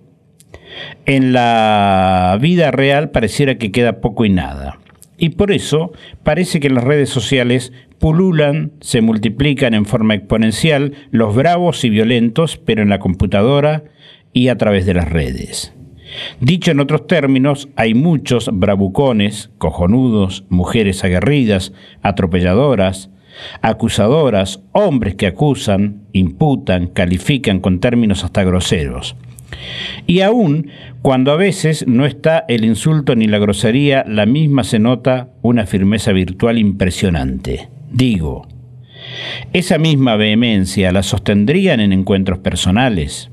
en 1.06 1.32
la 1.32 2.38
vida 2.40 2.70
real 2.70 3.10
pareciera 3.10 3.56
que 3.56 3.72
queda 3.72 4.00
poco 4.00 4.24
y 4.24 4.30
nada. 4.30 4.78
Y 5.18 5.30
por 5.30 5.52
eso 5.52 5.92
parece 6.22 6.60
que 6.60 6.68
en 6.68 6.74
las 6.74 6.84
redes 6.84 7.10
sociales 7.10 7.72
pululan, 7.98 8.72
se 8.80 9.02
multiplican 9.02 9.74
en 9.74 9.84
forma 9.84 10.14
exponencial 10.14 10.94
los 11.10 11.34
bravos 11.34 11.84
y 11.84 11.90
violentos, 11.90 12.56
pero 12.56 12.82
en 12.82 12.88
la 12.88 13.00
computadora 13.00 13.84
y 14.32 14.48
a 14.48 14.56
través 14.56 14.86
de 14.86 14.94
las 14.94 15.10
redes. 15.10 15.74
Dicho 16.40 16.70
en 16.70 16.80
otros 16.80 17.06
términos, 17.06 17.68
hay 17.76 17.94
muchos 17.94 18.50
bravucones, 18.52 19.50
cojonudos, 19.58 20.44
mujeres 20.48 21.04
aguerridas, 21.04 21.72
atropelladoras, 22.02 23.10
acusadoras, 23.62 24.60
hombres 24.72 25.14
que 25.14 25.26
acusan, 25.26 26.02
imputan, 26.12 26.88
califican 26.88 27.60
con 27.60 27.80
términos 27.80 28.24
hasta 28.24 28.44
groseros. 28.44 29.16
Y 30.06 30.20
aún 30.20 30.70
cuando 31.02 31.32
a 31.32 31.36
veces 31.36 31.86
no 31.86 32.06
está 32.06 32.44
el 32.48 32.64
insulto 32.64 33.16
ni 33.16 33.26
la 33.26 33.38
grosería, 33.38 34.04
la 34.06 34.26
misma 34.26 34.64
se 34.64 34.78
nota 34.78 35.28
una 35.42 35.66
firmeza 35.66 36.12
virtual 36.12 36.58
impresionante. 36.58 37.68
Digo, 37.90 38.46
esa 39.52 39.78
misma 39.78 40.16
vehemencia 40.16 40.92
la 40.92 41.02
sostendrían 41.02 41.80
en 41.80 41.92
encuentros 41.92 42.38
personales. 42.38 43.30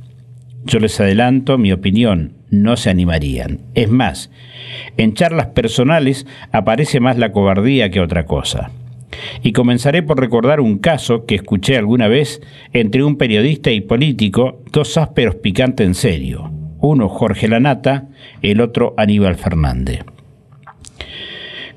Yo 0.66 0.80
les 0.80 1.00
adelanto 1.00 1.58
mi 1.58 1.72
opinión, 1.72 2.34
no 2.50 2.78
se 2.78 2.90
animarían. 2.90 3.62
Es 3.76 3.90
más, 3.90 4.32
en 4.98 5.14
charlas 5.14 5.48
personales 5.48 6.26
aparece 6.52 7.00
más 7.00 7.18
la 7.18 7.32
cobardía 7.32 7.90
que 7.90 8.02
otra 8.02 8.26
cosa. 8.26 8.72
Y 9.44 9.54
comenzaré 9.54 10.04
por 10.04 10.20
recordar 10.20 10.60
un 10.60 10.80
caso 10.80 11.26
que 11.26 11.36
escuché 11.36 11.78
alguna 11.78 12.08
vez 12.08 12.42
entre 12.74 13.04
un 13.04 13.18
periodista 13.18 13.72
y 13.72 13.82
político, 13.82 14.62
dos 14.72 14.98
ásperos 14.98 15.36
picantes 15.36 15.86
en 15.86 15.96
serio. 15.96 16.52
Uno 16.80 17.10
Jorge 17.10 17.48
Lanata, 17.48 18.08
el 18.42 18.62
otro 18.62 18.94
Aníbal 18.98 19.36
Fernández. 19.36 20.02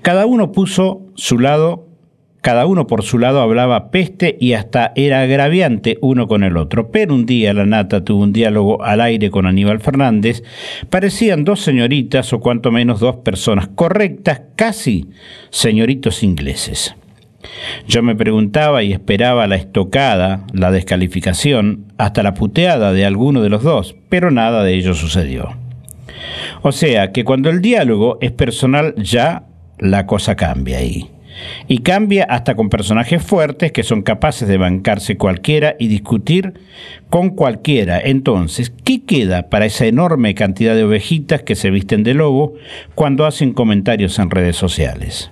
Cada 0.02 0.26
uno 0.26 0.52
puso 0.52 1.02
su 1.14 1.38
lado 1.38 1.90
cada 2.40 2.64
uno 2.64 2.86
por 2.86 3.02
su 3.02 3.18
lado 3.18 3.42
hablaba 3.42 3.90
peste 3.90 4.38
y 4.40 4.54
hasta 4.54 4.92
era 4.96 5.20
agraviante 5.20 5.98
uno 6.00 6.26
con 6.26 6.42
el 6.42 6.56
otro. 6.56 6.90
Pero 6.90 7.14
un 7.14 7.26
día 7.26 7.52
la 7.52 7.66
nata 7.66 8.02
tuvo 8.02 8.22
un 8.22 8.32
diálogo 8.32 8.82
al 8.82 9.02
aire 9.02 9.30
con 9.30 9.46
Aníbal 9.46 9.80
Fernández. 9.80 10.42
Parecían 10.88 11.44
dos 11.44 11.60
señoritas 11.60 12.32
o 12.32 12.40
cuanto 12.40 12.72
menos 12.72 13.00
dos 13.00 13.16
personas 13.16 13.68
correctas, 13.68 14.40
casi 14.56 15.10
señoritos 15.50 16.22
ingleses. 16.22 16.94
Yo 17.86 18.02
me 18.02 18.14
preguntaba 18.14 18.82
y 18.82 18.92
esperaba 18.92 19.46
la 19.46 19.56
estocada, 19.56 20.46
la 20.52 20.70
descalificación, 20.70 21.86
hasta 21.98 22.22
la 22.22 22.34
puteada 22.34 22.92
de 22.92 23.04
alguno 23.04 23.42
de 23.42 23.48
los 23.48 23.62
dos, 23.62 23.96
pero 24.08 24.30
nada 24.30 24.62
de 24.62 24.74
ello 24.74 24.94
sucedió. 24.94 25.56
O 26.62 26.72
sea 26.72 27.12
que 27.12 27.24
cuando 27.24 27.50
el 27.50 27.60
diálogo 27.60 28.18
es 28.20 28.32
personal 28.32 28.94
ya 28.96 29.44
la 29.78 30.06
cosa 30.06 30.36
cambia 30.36 30.78
ahí. 30.78 31.10
Y 31.68 31.78
cambia 31.78 32.24
hasta 32.24 32.54
con 32.54 32.68
personajes 32.68 33.22
fuertes 33.22 33.72
que 33.72 33.82
son 33.82 34.02
capaces 34.02 34.46
de 34.46 34.58
bancarse 34.58 35.16
cualquiera 35.16 35.74
y 35.78 35.88
discutir 35.88 36.54
con 37.08 37.30
cualquiera. 37.30 37.98
Entonces, 37.98 38.70
¿qué 38.84 39.04
queda 39.04 39.48
para 39.48 39.64
esa 39.64 39.86
enorme 39.86 40.34
cantidad 40.34 40.74
de 40.74 40.84
ovejitas 40.84 41.42
que 41.42 41.54
se 41.54 41.70
visten 41.70 42.02
de 42.02 42.12
lobo 42.12 42.54
cuando 42.94 43.24
hacen 43.24 43.54
comentarios 43.54 44.18
en 44.18 44.30
redes 44.30 44.56
sociales? 44.56 45.30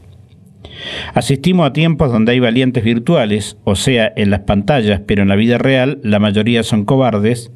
Asistimos 1.15 1.67
a 1.67 1.73
tiempos 1.73 2.13
donde 2.13 2.33
hay 2.33 2.41
valientes 2.41 2.85
virtuales, 2.85 3.57
o 3.65 3.75
sea, 3.77 4.13
en 4.17 4.31
las 4.31 4.41
pantallas, 4.41 5.01
pero 5.07 5.23
en 5.23 5.29
la 5.29 5.37
vida 5.37 5.59
real 5.59 6.01
la 6.03 6.19
mayoría 6.19 6.63
son 6.63 6.85
cobardes, 6.85 7.51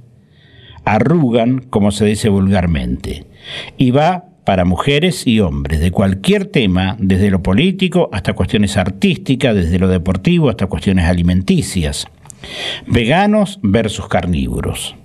arrugan, 0.85 1.61
como 1.61 1.93
se 1.93 2.05
dice 2.05 2.29
vulgarmente, 2.29 3.27
y 3.77 3.91
va 3.91 4.25
para 4.45 4.65
mujeres 4.65 5.27
y 5.27 5.41
hombres, 5.41 5.81
de 5.81 5.93
cualquier 5.93 6.47
tema, 6.47 6.97
desde 6.99 7.31
lo 7.31 7.43
político 7.43 8.11
hasta 8.13 8.33
cuestiones 8.33 8.77
artísticas, 8.77 9.55
desde 9.55 9.79
lo 9.79 9.89
deportivo 9.89 10.49
hasta 10.49 10.67
cuestiones 10.67 11.05
alimenticias. 11.05 12.07
Veganos 12.87 13.61
versus 13.63 14.09
carnívoros. 14.09 14.97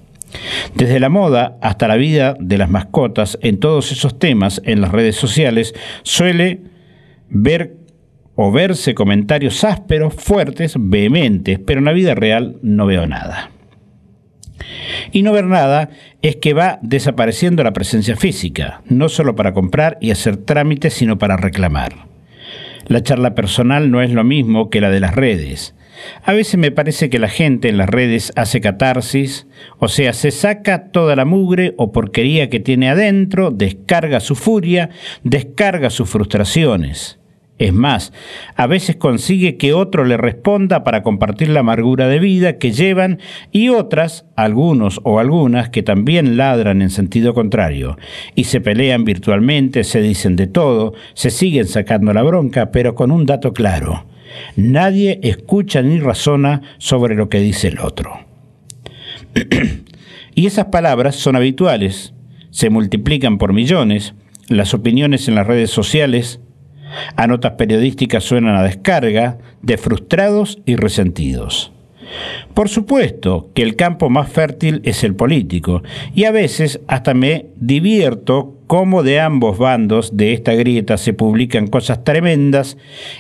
Desde 0.74 1.00
la 1.00 1.10
moda 1.10 1.58
hasta 1.62 1.88
la 1.88 1.96
vida 1.96 2.36
de 2.40 2.58
las 2.58 2.70
mascotas, 2.70 3.38
en 3.42 3.60
todos 3.60 3.92
esos 3.92 4.18
temas 4.18 4.62
en 4.66 4.82
las 4.82 4.92
redes 4.92 5.16
sociales 5.16 5.74
suele 6.04 6.62
ver 7.30 7.78
o 8.38 8.52
verse 8.52 8.94
comentarios 8.94 9.64
ásperos, 9.64 10.14
fuertes, 10.14 10.76
vehementes, 10.78 11.60
pero 11.60 11.80
en 11.80 11.86
la 11.86 11.92
vida 11.92 12.14
real 12.14 12.58
no 12.62 12.86
veo 12.86 13.08
nada. 13.08 13.50
Y 15.12 15.24
no 15.24 15.34
ver 15.34 15.46
nada 15.46 15.90
es 16.22 16.36
que 16.36 16.54
va 16.54 16.78
desapareciendo 16.84 17.64
la 17.64 17.74
presencia 17.74 18.16
física, 18.16 18.82
no 18.86 19.10
solo 19.10 19.36
para 19.36 19.54
comprar 19.54 19.98
y 20.02 20.12
hacer 20.12 20.38
trámites, 20.38 20.94
sino 20.94 21.18
para 21.18 21.36
reclamar. 21.36 22.08
La 22.86 23.02
charla 23.02 23.34
personal 23.34 23.90
no 23.90 24.04
es 24.04 24.12
lo 24.12 24.24
mismo 24.24 24.70
que 24.70 24.82
la 24.82 24.92
de 24.92 25.00
las 25.00 25.16
redes. 25.16 25.74
A 26.24 26.34
veces 26.34 26.60
me 26.60 26.70
parece 26.70 27.10
que 27.10 27.18
la 27.18 27.30
gente 27.30 27.70
en 27.70 27.78
las 27.78 27.90
redes 27.90 28.32
hace 28.36 28.62
catarsis, 28.62 29.48
o 29.80 29.88
sea, 29.88 30.14
se 30.14 30.30
saca 30.30 30.92
toda 30.92 31.16
la 31.16 31.26
mugre 31.26 31.74
o 31.78 31.92
porquería 31.92 32.52
que 32.52 32.60
tiene 32.60 32.90
adentro, 32.90 33.50
descarga 33.50 34.20
su 34.20 34.36
furia, 34.36 34.92
descarga 35.24 35.90
sus 35.90 36.08
frustraciones. 36.08 37.18
Es 37.60 37.74
más, 37.74 38.14
a 38.56 38.68
veces 38.68 38.98
consigue 38.98 39.58
que 39.58 39.74
otro 39.74 40.06
le 40.06 40.16
responda 40.16 40.84
para 40.84 41.02
compartir 41.02 41.50
la 41.50 41.62
amargura 41.62 42.08
de 42.08 42.20
vida 42.20 42.60
que 42.60 42.72
llevan 42.72 43.20
y 43.52 43.70
otras, 43.70 44.26
algunos 44.36 45.00
o 45.04 45.20
algunas, 45.20 45.70
que 45.70 45.82
también 45.82 46.38
ladran 46.38 46.84
en 46.84 46.92
sentido 46.92 47.34
contrario 47.34 47.98
y 48.36 48.44
se 48.44 48.62
pelean 48.62 49.06
virtualmente, 49.06 49.84
se 49.84 50.02
dicen 50.02 50.36
de 50.36 50.46
todo, 50.46 50.94
se 51.16 51.32
siguen 51.32 51.68
sacando 51.68 52.14
la 52.14 52.22
bronca, 52.22 52.72
pero 52.72 52.94
con 52.94 53.10
un 53.10 53.26
dato 53.26 53.54
claro. 53.54 54.06
Nadie 54.56 55.20
escucha 55.24 55.82
ni 55.82 56.00
razona 56.00 56.62
sobre 56.78 57.16
lo 57.16 57.28
que 57.28 57.40
dice 57.40 57.70
el 57.70 57.80
otro. 57.80 58.20
y 60.36 60.46
esas 60.46 60.66
palabras 60.66 61.16
son 61.16 61.36
habituales, 61.36 62.14
se 62.52 62.70
multiplican 62.70 63.40
por 63.40 63.54
millones, 63.54 64.14
las 64.48 64.76
opiniones 64.76 65.28
en 65.28 65.34
las 65.34 65.48
redes 65.48 65.72
sociales, 65.72 66.40
a 67.16 67.28
notas 67.28 67.54
periodísticas 67.54 68.24
suenan 68.24 68.56
a 68.56 68.64
descarga 68.64 69.38
de 69.62 69.78
frustrados 69.78 70.60
y 70.66 70.76
resentidos. 70.76 71.72
Por 72.54 72.70
supuesto 72.70 73.50
que 73.54 73.62
el 73.64 73.76
campo 73.76 74.10
más 74.10 74.30
fértil 74.30 74.82
es 74.86 75.04
el 75.04 75.16
político, 75.16 75.84
y 76.16 76.24
a 76.24 76.32
veces 76.32 76.80
hasta 76.88 77.14
me 77.14 77.48
divierto 77.58 78.56
cómo 78.68 79.04
de 79.04 79.20
ambos 79.20 79.58
bandos 79.58 80.16
de 80.16 80.34
esta 80.34 80.54
grieta 80.54 80.98
se 80.98 81.14
publican 81.14 81.68
cosas 81.68 82.04
tremendas, 82.04 82.78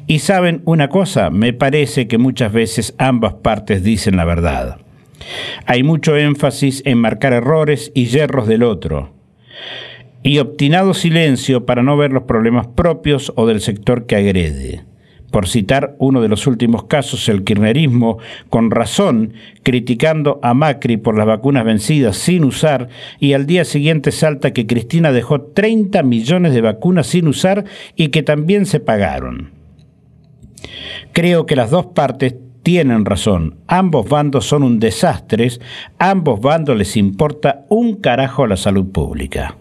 y 0.08 0.20
saben 0.20 0.62
una 0.66 0.90
cosa, 0.90 1.30
me 1.30 1.54
parece 1.54 2.08
que 2.08 2.18
muchas 2.18 2.52
veces 2.54 2.96
ambas 2.98 3.36
partes 3.36 3.84
dicen 3.84 4.16
la 4.16 4.26
verdad. 4.26 4.78
Hay 5.66 5.84
mucho 5.84 6.16
énfasis 6.16 6.82
en 6.86 7.00
marcar 7.00 7.34
errores 7.34 7.92
y 7.94 8.06
yerros 8.06 8.48
del 8.48 8.64
otro 8.64 9.18
y 10.28 10.40
obstinado 10.40 10.94
silencio 10.94 11.66
para 11.66 11.84
no 11.84 11.96
ver 11.96 12.12
los 12.12 12.24
problemas 12.24 12.68
propios 12.68 13.32
o 13.38 13.48
del 13.48 13.62
sector 13.62 14.06
que 14.06 14.18
agrede. 14.18 14.84
Por 15.32 15.48
citar 15.48 15.96
uno 16.00 16.22
de 16.22 16.28
los 16.28 16.48
últimos 16.48 16.84
casos, 16.84 17.30
el 17.30 17.46
kirchnerismo, 17.46 18.18
con 18.50 18.70
razón, 18.70 19.34
criticando 19.64 20.42
a 20.44 20.54
Macri 20.54 20.98
por 20.98 21.18
las 21.18 21.28
vacunas 21.28 21.64
vencidas 21.64 22.18
sin 22.18 22.44
usar, 22.44 22.90
y 23.20 23.34
al 23.34 23.46
día 23.46 23.64
siguiente 23.64 24.12
salta 24.12 24.52
que 24.52 24.68
Cristina 24.68 25.14
dejó 25.14 25.42
30 25.42 26.04
millones 26.04 26.54
de 26.54 26.62
vacunas 26.62 27.08
sin 27.08 27.30
usar 27.30 27.64
y 27.96 28.10
que 28.10 28.22
también 28.22 28.66
se 28.66 28.82
pagaron. 28.82 29.52
Creo 31.14 31.46
que 31.46 31.56
las 31.56 31.72
dos 31.72 31.86
partes 31.88 32.36
tienen 32.64 33.06
razón. 33.06 33.60
Ambos 33.68 34.10
bandos 34.10 34.46
son 34.46 34.64
un 34.64 34.80
desastre, 34.80 35.50
ambos 36.00 36.42
bandos 36.42 36.76
les 36.76 36.98
importa 36.98 37.66
un 37.70 37.96
carajo 37.96 38.46
la 38.46 38.58
salud 38.58 38.92
pública. 38.92 39.56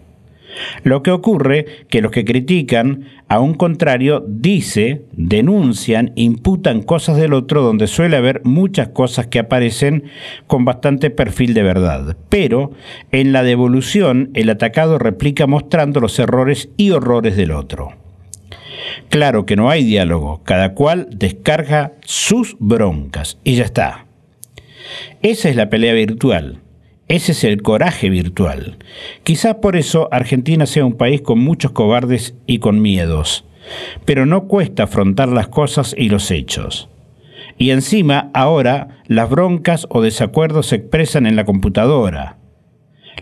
Lo 0.83 1.03
que 1.03 1.11
ocurre 1.11 1.65
que 1.89 2.01
los 2.01 2.11
que 2.11 2.25
critican, 2.25 3.05
a 3.27 3.39
un 3.39 3.53
contrario, 3.53 4.23
dice, 4.27 5.03
denuncian, 5.13 6.13
imputan 6.15 6.81
cosas 6.81 7.17
del 7.17 7.33
otro 7.33 7.61
donde 7.61 7.87
suele 7.87 8.17
haber 8.17 8.41
muchas 8.43 8.89
cosas 8.89 9.27
que 9.27 9.39
aparecen 9.39 10.03
con 10.47 10.65
bastante 10.65 11.09
perfil 11.09 11.53
de 11.53 11.63
verdad. 11.63 12.17
Pero 12.29 12.71
en 13.11 13.33
la 13.33 13.43
devolución 13.43 14.31
el 14.33 14.49
atacado 14.49 14.99
replica 14.99 15.47
mostrando 15.47 15.99
los 15.99 16.17
errores 16.19 16.69
y 16.77 16.91
horrores 16.91 17.35
del 17.35 17.51
otro. 17.51 17.93
Claro 19.09 19.45
que 19.45 19.55
no 19.55 19.69
hay 19.69 19.83
diálogo, 19.83 20.41
cada 20.43 20.73
cual 20.73 21.07
descarga 21.11 21.93
sus 22.05 22.55
broncas 22.59 23.39
y 23.43 23.55
ya 23.55 23.63
está. 23.63 24.05
Esa 25.21 25.49
es 25.49 25.55
la 25.55 25.69
pelea 25.69 25.93
virtual. 25.93 26.61
Ese 27.07 27.31
es 27.31 27.43
el 27.45 27.61
coraje 27.61 28.09
virtual. 28.09 28.77
Quizás 29.23 29.55
por 29.55 29.77
eso 29.77 30.09
Argentina 30.11 30.65
sea 30.65 30.85
un 30.85 30.97
país 30.97 31.21
con 31.21 31.39
muchos 31.39 31.71
cobardes 31.71 32.35
y 32.45 32.59
con 32.59 32.81
miedos. 32.81 33.45
Pero 34.05 34.25
no 34.25 34.47
cuesta 34.47 34.83
afrontar 34.83 35.29
las 35.29 35.47
cosas 35.47 35.95
y 35.97 36.09
los 36.09 36.31
hechos. 36.31 36.89
Y 37.57 37.71
encima, 37.71 38.29
ahora, 38.33 38.99
las 39.07 39.29
broncas 39.29 39.87
o 39.89 40.01
desacuerdos 40.01 40.67
se 40.67 40.75
expresan 40.75 41.25
en 41.25 41.35
la 41.35 41.45
computadora. 41.45 42.37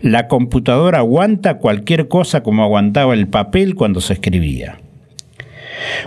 La 0.02 0.28
computadora 0.28 0.98
aguanta 0.98 1.58
cualquier 1.58 2.08
cosa 2.08 2.42
como 2.42 2.62
aguantaba 2.62 3.14
el 3.14 3.28
papel 3.28 3.74
cuando 3.76 4.00
se 4.00 4.14
escribía. 4.14 4.80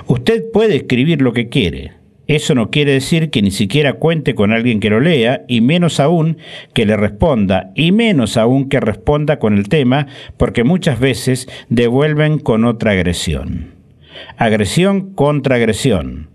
Usted 0.05 0.51
puede 0.51 0.75
escribir 0.75 1.21
lo 1.21 1.33
que 1.33 1.49
quiere. 1.49 1.93
Eso 2.29 2.53
no 2.53 2.69
quiere 2.69 2.91
decir 2.93 3.31
que 3.31 3.41
ni 3.41 3.49
siquiera 3.49 3.93
cuente 3.93 4.35
con 4.35 4.53
alguien 4.53 4.79
que 4.79 4.91
lo 4.91 4.99
lea, 4.99 5.45
y 5.47 5.61
menos 5.61 5.99
aún 5.99 6.37
que 6.75 6.85
le 6.85 6.95
responda, 6.95 7.71
y 7.73 7.91
menos 7.91 8.37
aún 8.37 8.69
que 8.69 8.79
responda 8.79 9.39
con 9.39 9.57
el 9.57 9.67
tema, 9.67 10.05
porque 10.37 10.63
muchas 10.63 10.99
veces 10.99 11.49
devuelven 11.69 12.37
con 12.37 12.65
otra 12.65 12.91
agresión. 12.91 13.73
Agresión 14.37 15.15
contra 15.15 15.55
agresión. 15.55 16.29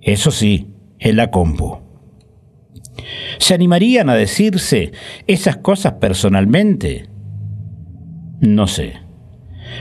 Eso 0.00 0.32
sí, 0.32 0.66
en 0.98 1.14
la 1.14 1.30
compu. 1.30 1.78
¿Se 3.38 3.54
animarían 3.54 4.10
a 4.10 4.16
decirse 4.16 4.90
esas 5.28 5.58
cosas 5.58 5.92
personalmente? 6.00 7.06
No 8.40 8.66
sé. 8.66 8.94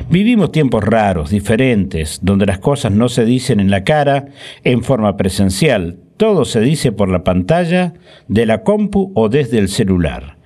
Vivimos 0.09 0.51
tiempos 0.51 0.83
raros, 0.83 1.29
diferentes, 1.29 2.19
donde 2.21 2.45
las 2.45 2.59
cosas 2.59 2.91
no 2.91 3.09
se 3.09 3.25
dicen 3.25 3.59
en 3.59 3.69
la 3.69 3.83
cara, 3.83 4.27
en 4.63 4.83
forma 4.83 5.17
presencial, 5.17 5.97
todo 6.17 6.45
se 6.45 6.59
dice 6.59 6.91
por 6.91 7.09
la 7.09 7.23
pantalla, 7.23 7.93
de 8.27 8.45
la 8.45 8.63
compu 8.63 9.11
o 9.15 9.29
desde 9.29 9.57
el 9.57 9.69
celular. 9.69 10.37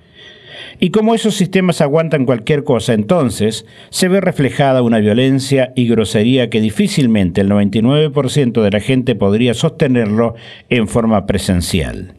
Y 0.80 0.90
como 0.90 1.14
esos 1.14 1.34
sistemas 1.34 1.80
aguantan 1.80 2.26
cualquier 2.26 2.64
cosa, 2.64 2.94
entonces 2.94 3.66
se 3.90 4.08
ve 4.08 4.20
reflejada 4.20 4.82
una 4.82 4.98
violencia 4.98 5.72
y 5.76 5.88
grosería 5.88 6.50
que 6.50 6.60
difícilmente 6.60 7.40
el 7.40 7.50
99% 7.50 8.62
de 8.62 8.70
la 8.70 8.80
gente 8.80 9.14
podría 9.14 9.54
sostenerlo 9.54 10.34
en 10.68 10.88
forma 10.88 11.26
presencial. 11.26 12.14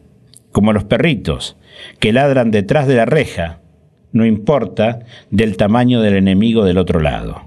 Como 0.52 0.72
los 0.72 0.84
perritos, 0.84 1.56
que 1.98 2.12
ladran 2.12 2.50
detrás 2.50 2.86
de 2.86 2.96
la 2.96 3.04
reja, 3.04 3.60
no 4.12 4.26
importa 4.26 5.00
del 5.30 5.56
tamaño 5.56 6.00
del 6.00 6.14
enemigo 6.14 6.64
del 6.64 6.78
otro 6.78 7.00
lado. 7.00 7.42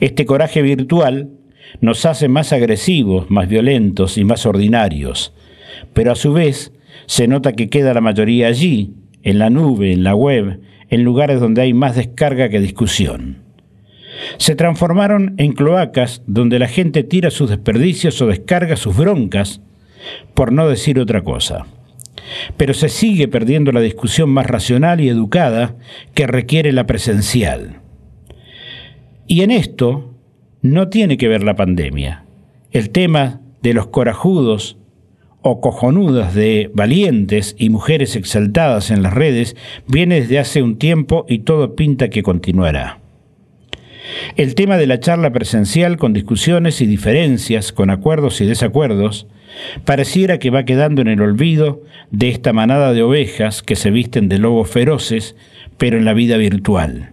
Este 0.00 0.26
coraje 0.26 0.62
virtual 0.62 1.30
nos 1.80 2.04
hace 2.04 2.28
más 2.28 2.52
agresivos, 2.52 3.30
más 3.30 3.48
violentos 3.48 4.18
y 4.18 4.24
más 4.24 4.46
ordinarios, 4.46 5.32
pero 5.94 6.12
a 6.12 6.16
su 6.16 6.32
vez 6.32 6.72
se 7.06 7.26
nota 7.26 7.52
que 7.52 7.68
queda 7.68 7.94
la 7.94 8.00
mayoría 8.00 8.48
allí, 8.48 8.94
en 9.22 9.38
la 9.38 9.50
nube, 9.50 9.92
en 9.92 10.02
la 10.02 10.14
web, 10.14 10.60
en 10.88 11.04
lugares 11.04 11.40
donde 11.40 11.62
hay 11.62 11.72
más 11.72 11.96
descarga 11.96 12.48
que 12.48 12.60
discusión. 12.60 13.38
Se 14.36 14.54
transformaron 14.54 15.34
en 15.38 15.52
cloacas 15.52 16.22
donde 16.26 16.58
la 16.58 16.68
gente 16.68 17.02
tira 17.02 17.30
sus 17.30 17.50
desperdicios 17.50 18.20
o 18.20 18.26
descarga 18.26 18.76
sus 18.76 18.96
broncas, 18.96 19.60
por 20.34 20.52
no 20.52 20.68
decir 20.68 20.98
otra 20.98 21.22
cosa. 21.22 21.66
Pero 22.56 22.74
se 22.74 22.88
sigue 22.88 23.28
perdiendo 23.28 23.72
la 23.72 23.80
discusión 23.80 24.30
más 24.30 24.46
racional 24.46 25.00
y 25.00 25.08
educada 25.08 25.76
que 26.14 26.26
requiere 26.26 26.72
la 26.72 26.86
presencial. 26.86 27.80
Y 29.26 29.42
en 29.42 29.50
esto 29.50 30.14
no 30.62 30.88
tiene 30.88 31.16
que 31.16 31.28
ver 31.28 31.42
la 31.42 31.56
pandemia. 31.56 32.24
El 32.70 32.90
tema 32.90 33.40
de 33.62 33.74
los 33.74 33.88
corajudos 33.88 34.78
o 35.42 35.60
cojonudas 35.60 36.34
de 36.34 36.70
valientes 36.72 37.56
y 37.58 37.68
mujeres 37.68 38.16
exaltadas 38.16 38.90
en 38.90 39.02
las 39.02 39.12
redes 39.12 39.56
viene 39.86 40.20
desde 40.20 40.38
hace 40.38 40.62
un 40.62 40.78
tiempo 40.78 41.26
y 41.28 41.40
todo 41.40 41.74
pinta 41.74 42.08
que 42.08 42.22
continuará. 42.22 43.01
El 44.36 44.54
tema 44.54 44.76
de 44.76 44.86
la 44.86 45.00
charla 45.00 45.32
presencial 45.32 45.96
con 45.96 46.12
discusiones 46.12 46.80
y 46.80 46.86
diferencias, 46.86 47.72
con 47.72 47.90
acuerdos 47.90 48.40
y 48.40 48.46
desacuerdos, 48.46 49.26
pareciera 49.84 50.38
que 50.38 50.50
va 50.50 50.64
quedando 50.64 51.02
en 51.02 51.08
el 51.08 51.20
olvido 51.20 51.82
de 52.10 52.28
esta 52.28 52.52
manada 52.52 52.92
de 52.92 53.02
ovejas 53.02 53.62
que 53.62 53.76
se 53.76 53.90
visten 53.90 54.28
de 54.28 54.38
lobos 54.38 54.70
feroces, 54.70 55.36
pero 55.78 55.98
en 55.98 56.04
la 56.04 56.14
vida 56.14 56.36
virtual. 56.36 57.12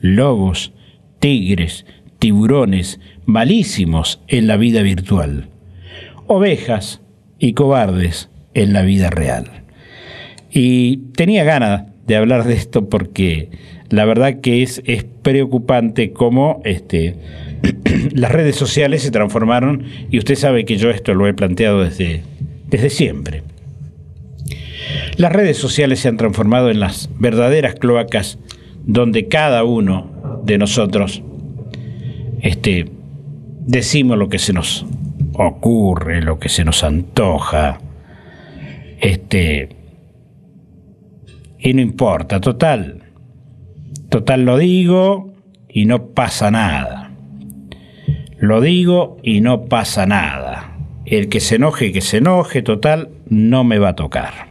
Lobos, 0.00 0.72
tigres, 1.20 1.86
tiburones, 2.18 3.00
malísimos 3.24 4.20
en 4.28 4.46
la 4.46 4.56
vida 4.56 4.82
virtual. 4.82 5.48
Ovejas 6.26 7.00
y 7.38 7.52
cobardes 7.52 8.28
en 8.54 8.72
la 8.72 8.82
vida 8.82 9.10
real. 9.10 9.62
Y 10.50 10.98
tenía 11.16 11.44
ganas 11.44 11.84
de 12.06 12.16
hablar 12.16 12.44
de 12.44 12.54
esto 12.54 12.88
porque 12.88 13.50
la 13.92 14.06
verdad 14.06 14.40
que 14.40 14.62
es, 14.62 14.82
es 14.86 15.04
preocupante 15.04 16.12
cómo 16.12 16.62
este, 16.64 17.14
las 18.14 18.32
redes 18.32 18.56
sociales 18.56 19.02
se 19.02 19.10
transformaron, 19.10 19.84
y 20.10 20.18
usted 20.18 20.34
sabe 20.34 20.64
que 20.64 20.78
yo 20.78 20.88
esto 20.88 21.12
lo 21.12 21.26
he 21.26 21.34
planteado 21.34 21.84
desde, 21.84 22.22
desde 22.68 22.88
siempre. 22.88 23.42
Las 25.18 25.30
redes 25.30 25.58
sociales 25.58 26.00
se 26.00 26.08
han 26.08 26.16
transformado 26.16 26.70
en 26.70 26.80
las 26.80 27.10
verdaderas 27.18 27.74
cloacas 27.74 28.38
donde 28.84 29.28
cada 29.28 29.62
uno 29.62 30.40
de 30.42 30.56
nosotros 30.56 31.22
este, 32.40 32.86
decimos 33.60 34.16
lo 34.16 34.30
que 34.30 34.38
se 34.38 34.54
nos 34.54 34.86
ocurre, 35.34 36.22
lo 36.22 36.38
que 36.38 36.48
se 36.48 36.64
nos 36.64 36.82
antoja. 36.82 37.78
Este. 39.00 39.68
Y 41.58 41.74
no 41.74 41.82
importa, 41.82 42.40
total. 42.40 43.01
Total 44.12 44.44
lo 44.44 44.58
digo 44.58 45.32
y 45.70 45.86
no 45.86 46.08
pasa 46.08 46.50
nada. 46.50 47.12
Lo 48.38 48.60
digo 48.60 49.16
y 49.22 49.40
no 49.40 49.64
pasa 49.64 50.04
nada. 50.04 50.76
El 51.06 51.30
que 51.30 51.40
se 51.40 51.54
enoje, 51.54 51.92
que 51.92 52.02
se 52.02 52.18
enoje, 52.18 52.60
total, 52.60 53.08
no 53.30 53.64
me 53.64 53.78
va 53.78 53.88
a 53.88 53.96
tocar. 53.96 54.50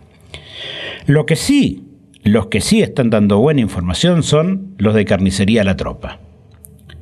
Lo 1.06 1.28
que 1.28 1.36
sí, 1.36 1.84
los 2.24 2.48
que 2.48 2.60
sí 2.60 2.82
están 2.82 3.12
dando 3.12 3.38
buena 3.38 3.62
información 3.62 4.24
son 4.24 4.74
los 4.80 4.96
de 4.96 5.06
Carnicería 5.06 5.64
La 5.64 5.78
Tropa. 5.78 6.18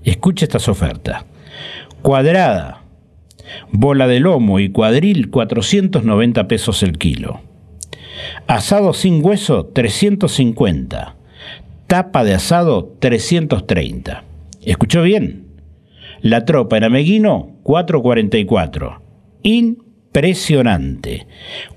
Escuche 0.03 0.43
estas 0.43 0.67
ofertas. 0.67 1.23
Cuadrada, 2.01 2.83
Bola 3.71 4.05
de 4.05 4.19
lomo 4.19 4.59
y 4.59 4.67
cuadril 4.67 5.29
490 5.29 6.49
pesos 6.49 6.83
el 6.83 6.97
kilo. 6.97 7.39
Asado 8.47 8.91
sin 8.91 9.23
hueso 9.25 9.67
350. 9.67 11.15
Tapa 11.89 12.23
de 12.23 12.35
asado 12.35 12.95
330. 12.99 14.23
¿Escuchó 14.61 15.01
bien? 15.01 15.47
La 16.21 16.45
tropa 16.45 16.77
en 16.77 16.83
Ameguino 16.83 17.57
444. 17.63 19.01
Impresionante. 19.41 21.25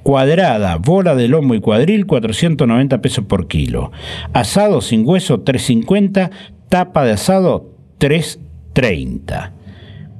Cuadrada, 0.02 0.76
bola 0.76 1.14
de 1.14 1.28
lomo 1.28 1.54
y 1.54 1.60
cuadril 1.60 2.04
490 2.04 3.00
pesos 3.00 3.24
por 3.24 3.48
kilo. 3.48 3.90
Asado 4.34 4.82
sin 4.82 5.08
hueso 5.08 5.40
350. 5.40 6.30
Tapa 6.68 7.06
de 7.06 7.12
asado 7.12 7.74
330. 7.96 9.54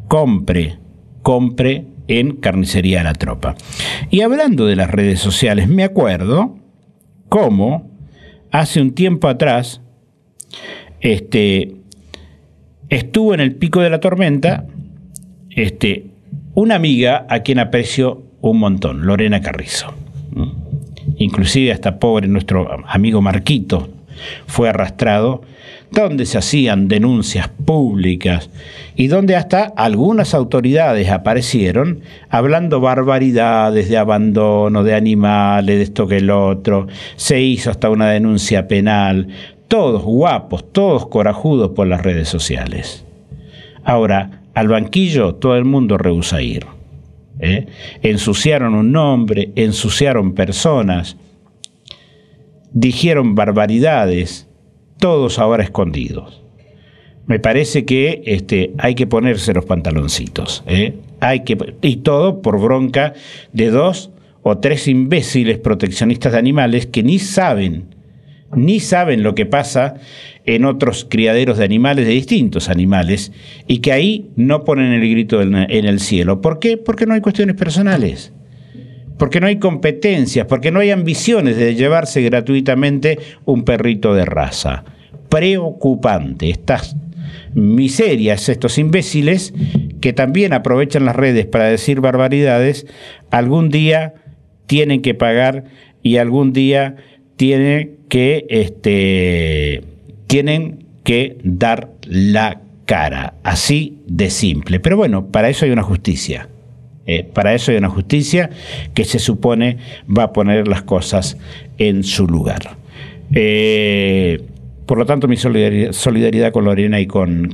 Compre 0.08 0.78
compre 1.20 1.84
en 2.08 2.36
Carnicería 2.36 3.02
La 3.02 3.12
Tropa. 3.12 3.56
Y 4.10 4.22
hablando 4.22 4.64
de 4.64 4.74
las 4.76 4.90
redes 4.90 5.20
sociales, 5.20 5.68
me 5.68 5.84
acuerdo 5.84 6.56
cómo 7.28 7.90
hace 8.50 8.80
un 8.80 8.94
tiempo 8.94 9.28
atrás 9.28 9.81
este, 11.00 11.72
estuvo 12.88 13.34
en 13.34 13.40
el 13.40 13.54
pico 13.54 13.80
de 13.80 13.90
la 13.90 14.00
tormenta 14.00 14.66
este, 15.50 16.06
una 16.54 16.74
amiga 16.74 17.26
a 17.28 17.40
quien 17.40 17.58
aprecio 17.58 18.22
un 18.40 18.58
montón, 18.58 19.06
Lorena 19.06 19.40
Carrizo. 19.40 19.94
Inclusive 21.18 21.72
hasta 21.72 21.98
pobre 21.98 22.28
nuestro 22.28 22.68
amigo 22.86 23.20
Marquito 23.20 23.88
fue 24.46 24.68
arrastrado 24.68 25.42
donde 25.92 26.24
se 26.24 26.38
hacían 26.38 26.88
denuncias 26.88 27.48
públicas 27.48 28.48
y 28.96 29.08
donde 29.08 29.36
hasta 29.36 29.64
algunas 29.76 30.34
autoridades 30.34 31.10
aparecieron 31.10 32.00
hablando 32.30 32.80
barbaridades 32.80 33.90
de 33.90 33.98
abandono 33.98 34.84
de 34.84 34.94
animales, 34.94 35.76
de 35.76 35.82
esto 35.82 36.06
que 36.06 36.16
el 36.18 36.30
otro, 36.30 36.86
se 37.16 37.42
hizo 37.42 37.70
hasta 37.70 37.90
una 37.90 38.08
denuncia 38.08 38.68
penal, 38.68 39.28
todos 39.72 40.02
guapos, 40.02 40.70
todos 40.70 41.06
corajudos 41.06 41.70
por 41.70 41.86
las 41.86 42.02
redes 42.02 42.28
sociales. 42.28 43.06
Ahora, 43.84 44.42
al 44.52 44.68
banquillo 44.68 45.36
todo 45.36 45.56
el 45.56 45.64
mundo 45.64 45.96
rehúsa 45.96 46.42
ir. 46.42 46.66
¿eh? 47.40 47.68
Ensuciaron 48.02 48.74
un 48.74 48.92
nombre, 48.92 49.50
ensuciaron 49.56 50.34
personas, 50.34 51.16
dijeron 52.70 53.34
barbaridades, 53.34 54.46
todos 54.98 55.38
ahora 55.38 55.64
escondidos. 55.64 56.42
Me 57.24 57.38
parece 57.38 57.86
que 57.86 58.22
este, 58.26 58.74
hay 58.76 58.94
que 58.94 59.06
ponerse 59.06 59.54
los 59.54 59.64
pantaloncitos. 59.64 60.64
¿eh? 60.66 60.98
Hay 61.20 61.44
que, 61.44 61.76
y 61.80 61.96
todo 61.96 62.42
por 62.42 62.60
bronca 62.60 63.14
de 63.54 63.70
dos 63.70 64.10
o 64.42 64.58
tres 64.58 64.86
imbéciles 64.86 65.56
proteccionistas 65.56 66.32
de 66.32 66.38
animales 66.38 66.84
que 66.84 67.02
ni 67.02 67.18
saben, 67.18 67.91
ni 68.54 68.80
saben 68.80 69.22
lo 69.22 69.34
que 69.34 69.46
pasa 69.46 69.94
en 70.44 70.64
otros 70.64 71.06
criaderos 71.08 71.58
de 71.58 71.64
animales, 71.64 72.06
de 72.06 72.12
distintos 72.12 72.68
animales, 72.68 73.32
y 73.66 73.78
que 73.78 73.92
ahí 73.92 74.30
no 74.36 74.64
ponen 74.64 74.92
el 74.92 75.08
grito 75.08 75.40
en 75.40 75.54
el 75.54 76.00
cielo. 76.00 76.40
¿Por 76.40 76.58
qué? 76.58 76.76
Porque 76.76 77.06
no 77.06 77.14
hay 77.14 77.20
cuestiones 77.20 77.56
personales, 77.56 78.32
porque 79.18 79.40
no 79.40 79.46
hay 79.46 79.58
competencias, 79.58 80.46
porque 80.46 80.70
no 80.70 80.80
hay 80.80 80.90
ambiciones 80.90 81.56
de 81.56 81.74
llevarse 81.74 82.22
gratuitamente 82.22 83.18
un 83.44 83.64
perrito 83.64 84.14
de 84.14 84.24
raza. 84.24 84.84
Preocupante, 85.28 86.50
estas 86.50 86.96
miserias, 87.54 88.48
estos 88.48 88.78
imbéciles 88.78 89.54
que 90.00 90.12
también 90.12 90.52
aprovechan 90.52 91.04
las 91.04 91.16
redes 91.16 91.46
para 91.46 91.66
decir 91.66 92.00
barbaridades, 92.00 92.86
algún 93.30 93.68
día 93.68 94.14
tienen 94.66 95.02
que 95.02 95.14
pagar 95.14 95.64
y 96.02 96.16
algún 96.16 96.52
día 96.52 96.96
este, 97.50 99.82
tienen 100.26 100.84
que 101.02 101.38
dar 101.42 101.90
la 102.04 102.60
cara, 102.84 103.34
así 103.42 103.98
de 104.06 104.30
simple. 104.30 104.80
Pero 104.80 104.96
bueno, 104.96 105.26
para 105.26 105.48
eso 105.48 105.64
hay 105.64 105.72
una 105.72 105.82
justicia. 105.82 106.48
Eh, 107.04 107.24
para 107.24 107.52
eso 107.54 107.72
hay 107.72 107.78
una 107.78 107.88
justicia 107.88 108.50
que 108.94 109.04
se 109.04 109.18
supone 109.18 109.78
va 110.06 110.24
a 110.24 110.32
poner 110.32 110.68
las 110.68 110.82
cosas 110.82 111.36
en 111.78 112.04
su 112.04 112.28
lugar. 112.28 112.76
Eh, 113.34 114.40
por 114.86 114.98
lo 114.98 115.06
tanto, 115.06 115.26
mi 115.26 115.36
solidaridad, 115.36 116.52
con 116.52 116.64
Lorena 116.64 117.00
y 117.00 117.06
con 117.06 117.50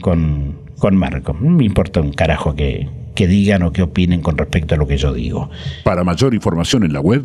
Marco. 0.93 1.37
No 1.41 1.51
me 1.51 1.65
importa 1.65 2.01
un 2.01 2.13
carajo 2.13 2.55
que, 2.55 2.89
que 3.15 3.27
digan 3.27 3.63
o 3.63 3.73
que 3.73 3.83
opinen 3.83 4.21
con 4.21 4.39
respecto 4.39 4.77
a 4.77 4.79
lo 4.79 4.87
que 4.87 4.97
yo 4.97 5.13
digo. 5.13 5.51
Para 5.83 6.05
mayor 6.05 6.35
información 6.35 6.85
en 6.85 6.93
la 6.93 7.01
web, 7.01 7.25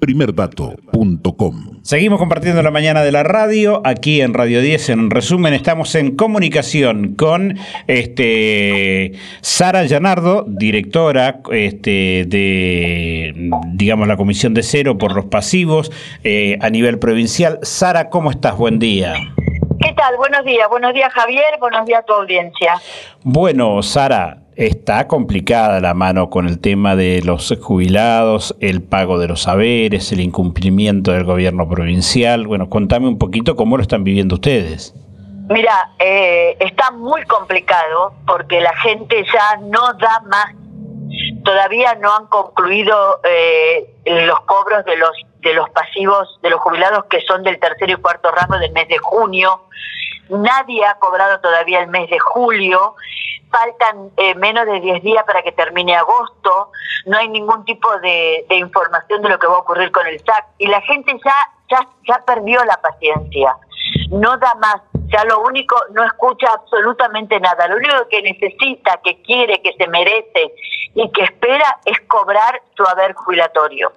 primerdato.com. 0.00 1.80
Seguimos 1.82 2.18
compartiendo 2.18 2.62
la 2.62 2.70
mañana 2.70 3.02
de 3.02 3.12
la 3.12 3.22
radio, 3.22 3.80
aquí 3.84 4.20
en 4.20 4.34
Radio 4.34 4.60
10. 4.60 4.88
En 4.90 5.10
resumen, 5.10 5.54
estamos 5.54 5.94
en 5.94 6.16
comunicación 6.16 7.14
con 7.14 7.58
este, 7.86 9.12
Sara 9.40 9.84
Llanardo, 9.84 10.44
directora 10.48 11.40
este, 11.52 12.24
de, 12.26 13.50
digamos, 13.68 14.08
la 14.08 14.16
Comisión 14.16 14.54
de 14.54 14.62
Cero 14.62 14.98
por 14.98 15.14
los 15.14 15.26
Pasivos 15.26 15.92
eh, 16.24 16.58
a 16.60 16.70
nivel 16.70 16.98
provincial. 16.98 17.58
Sara, 17.62 18.10
¿cómo 18.10 18.30
estás? 18.30 18.56
Buen 18.56 18.78
día. 18.78 19.14
¿Qué 19.80 19.92
tal? 19.92 20.16
Buenos 20.16 20.44
días. 20.44 20.68
Buenos 20.68 20.94
días, 20.94 21.12
Javier. 21.12 21.44
Buenos 21.60 21.86
días 21.86 22.00
a 22.00 22.04
tu 22.04 22.12
audiencia. 22.14 22.80
Bueno, 23.22 23.82
Sara, 23.82 24.38
Está 24.56 25.06
complicada 25.06 25.80
la 25.82 25.92
mano 25.92 26.30
con 26.30 26.48
el 26.48 26.58
tema 26.60 26.96
de 26.96 27.20
los 27.22 27.54
jubilados, 27.60 28.56
el 28.60 28.82
pago 28.82 29.18
de 29.18 29.28
los 29.28 29.42
saberes, 29.42 30.12
el 30.12 30.20
incumplimiento 30.20 31.12
del 31.12 31.24
gobierno 31.24 31.68
provincial. 31.68 32.46
Bueno, 32.46 32.70
contame 32.70 33.06
un 33.06 33.18
poquito 33.18 33.54
cómo 33.54 33.76
lo 33.76 33.82
están 33.82 34.02
viviendo 34.02 34.36
ustedes. 34.36 34.94
Mira, 35.50 35.90
eh, 35.98 36.56
está 36.58 36.90
muy 36.90 37.22
complicado 37.24 38.14
porque 38.26 38.62
la 38.62 38.74
gente 38.78 39.22
ya 39.30 39.58
no 39.60 39.92
da 40.00 40.22
más. 40.26 40.54
Todavía 41.44 41.94
no 41.96 42.16
han 42.16 42.26
concluido 42.28 43.20
eh, 43.24 43.94
los 44.26 44.40
cobros 44.40 44.86
de 44.86 44.96
los 44.96 45.10
de 45.42 45.54
los 45.54 45.68
pasivos 45.70 46.40
de 46.42 46.50
los 46.50 46.60
jubilados 46.60 47.04
que 47.04 47.20
son 47.20 47.44
del 47.44 47.60
tercero 47.60 47.92
y 47.92 47.96
cuarto 47.96 48.30
ramo 48.32 48.58
del 48.58 48.72
mes 48.72 48.88
de 48.88 48.98
junio. 48.98 49.60
Nadie 50.28 50.84
ha 50.84 50.94
cobrado 50.98 51.40
todavía 51.40 51.80
el 51.80 51.88
mes 51.88 52.10
de 52.10 52.18
julio. 52.18 52.94
Faltan 53.50 54.10
eh, 54.16 54.34
menos 54.34 54.66
de 54.66 54.80
10 54.80 55.02
días 55.02 55.24
para 55.24 55.42
que 55.42 55.52
termine 55.52 55.94
agosto, 55.94 56.72
no 57.06 57.16
hay 57.16 57.28
ningún 57.28 57.64
tipo 57.64 57.88
de, 58.00 58.44
información 58.50 59.22
de 59.22 59.28
lo 59.28 59.38
que 59.38 59.46
va 59.46 59.54
a 59.54 59.60
ocurrir 59.60 59.92
con 59.92 60.06
el 60.06 60.18
SAC. 60.18 60.46
Y 60.58 60.66
la 60.66 60.80
gente 60.82 61.12
ya, 61.24 61.34
ya, 61.70 61.88
ya 62.06 62.24
perdió 62.26 62.64
la 62.64 62.76
paciencia, 62.80 63.56
no 64.10 64.36
da 64.38 64.54
más, 64.56 64.82
ya 65.08 65.24
lo 65.24 65.40
único, 65.40 65.76
no 65.92 66.04
escucha 66.04 66.48
absolutamente 66.52 67.38
nada, 67.38 67.68
lo 67.68 67.76
único 67.76 68.08
que 68.10 68.22
necesita, 68.22 69.00
que 69.04 69.22
quiere, 69.22 69.62
que 69.62 69.72
se 69.78 69.86
merece 69.86 70.52
y 70.94 71.10
que 71.12 71.22
espera 71.22 71.78
es 71.84 72.00
cobrar 72.08 72.60
su 72.76 72.84
haber 72.84 73.14
jubilatorio. 73.14 73.92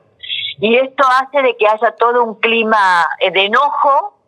Y 0.60 0.76
esto 0.76 1.04
hace 1.20 1.42
de 1.42 1.56
que 1.58 1.68
haya 1.68 1.92
todo 1.96 2.24
un 2.24 2.36
clima 2.36 3.08
eh, 3.20 3.32
de 3.32 3.46
enojo, 3.46 4.19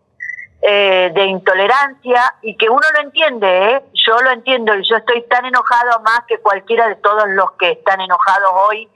eh, 0.62 1.12
de 1.14 1.26
intolerancia 1.26 2.36
y 2.44 2.56
que 2.56 2.70
uno 2.70 2.82
lo 2.94 3.02
entiende, 3.02 3.48
¿eh? 3.48 3.82
yo 3.94 4.22
lo 4.22 4.30
entiendo 4.32 4.76
y 4.76 4.88
yo 4.88 4.98
estoy 4.98 5.24
tan 5.24 5.44
enojado 5.46 6.02
más 6.04 6.22
que 6.28 6.38
cualquiera 6.38 6.88
de 6.88 6.96
todos 6.98 7.24
los 7.30 7.54
que 7.54 7.72
están 7.72 8.00
enojados 8.00 8.50
hoy, 8.70 8.88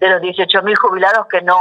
de 0.00 0.08
los 0.10 0.20
18.000 0.20 0.76
jubilados 0.76 1.26
que 1.28 1.40
no 1.40 1.56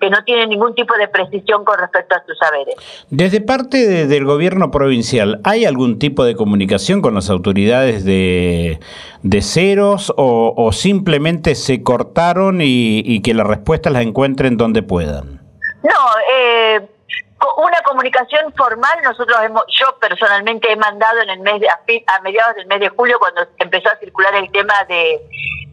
que 0.00 0.10
no 0.10 0.22
tienen 0.22 0.48
ningún 0.48 0.74
tipo 0.76 0.96
de 0.96 1.08
precisión 1.08 1.64
con 1.64 1.78
respecto 1.78 2.14
a 2.14 2.22
sus 2.24 2.38
saberes. 2.38 2.76
Desde 3.10 3.40
parte 3.40 4.06
del 4.06 4.24
gobierno 4.24 4.70
provincial, 4.70 5.40
¿hay 5.42 5.64
algún 5.64 5.98
tipo 5.98 6.24
de 6.24 6.36
comunicación 6.36 7.02
con 7.02 7.14
las 7.14 7.30
autoridades 7.30 8.04
de, 8.04 8.78
de 9.22 9.42
ceros 9.42 10.12
o, 10.16 10.70
simplemente 10.72 11.56
se 11.56 11.82
cortaron 11.82 12.60
y, 12.60 13.02
y 13.04 13.22
que 13.22 13.34
las 13.34 13.46
respuestas 13.46 13.92
las 13.92 14.02
encuentren 14.02 14.56
donde 14.56 14.82
puedan? 14.82 15.40
No, 15.82 15.90
eh, 16.32 16.88
una 17.58 17.80
comunicación 17.82 18.52
formal 18.54 18.98
nosotros 19.02 19.38
hemos, 19.42 19.64
yo 19.68 19.96
personalmente 19.98 20.70
he 20.72 20.76
mandado 20.76 21.20
en 21.20 21.30
el 21.30 21.40
mes 21.40 21.60
de 21.60 21.68
a, 21.68 22.20
mediados 22.20 22.56
del 22.56 22.66
mes 22.66 22.80
de 22.80 22.88
julio 22.88 23.18
cuando 23.18 23.46
empezó 23.58 23.88
a 23.90 23.98
circular 23.98 24.34
el 24.34 24.50
tema 24.50 24.74
de 24.88 25.20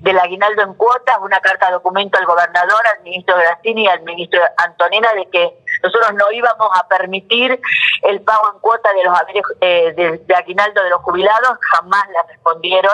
del 0.02 0.20
aguinaldo 0.20 0.62
en 0.62 0.76
cuotas, 0.76 1.18
una 1.20 1.40
carta 1.40 1.72
documento 1.72 2.20
al 2.20 2.26
gobernador, 2.26 2.80
al 2.96 3.02
ministro 3.04 3.36
Grassini 3.38 3.86
y 3.86 3.88
al 3.88 4.04
ministro 4.04 4.40
Antonina 4.58 5.10
de 5.16 5.28
que 5.32 5.58
nosotros 5.82 6.14
no 6.14 6.32
íbamos 6.32 6.70
a 6.76 6.88
permitir 6.88 7.60
el 8.04 8.22
pago 8.22 8.52
en 8.54 8.60
cuota 8.60 8.94
de 8.94 9.04
los 9.04 9.18
eh, 9.62 9.94
de, 9.98 10.18
de 10.20 10.36
aguinaldo 10.36 10.84
de 10.84 10.92
los 10.92 11.02
jubilados, 11.02 11.58
jamás 11.72 12.08
la 12.10 12.22
respondieron 12.30 12.94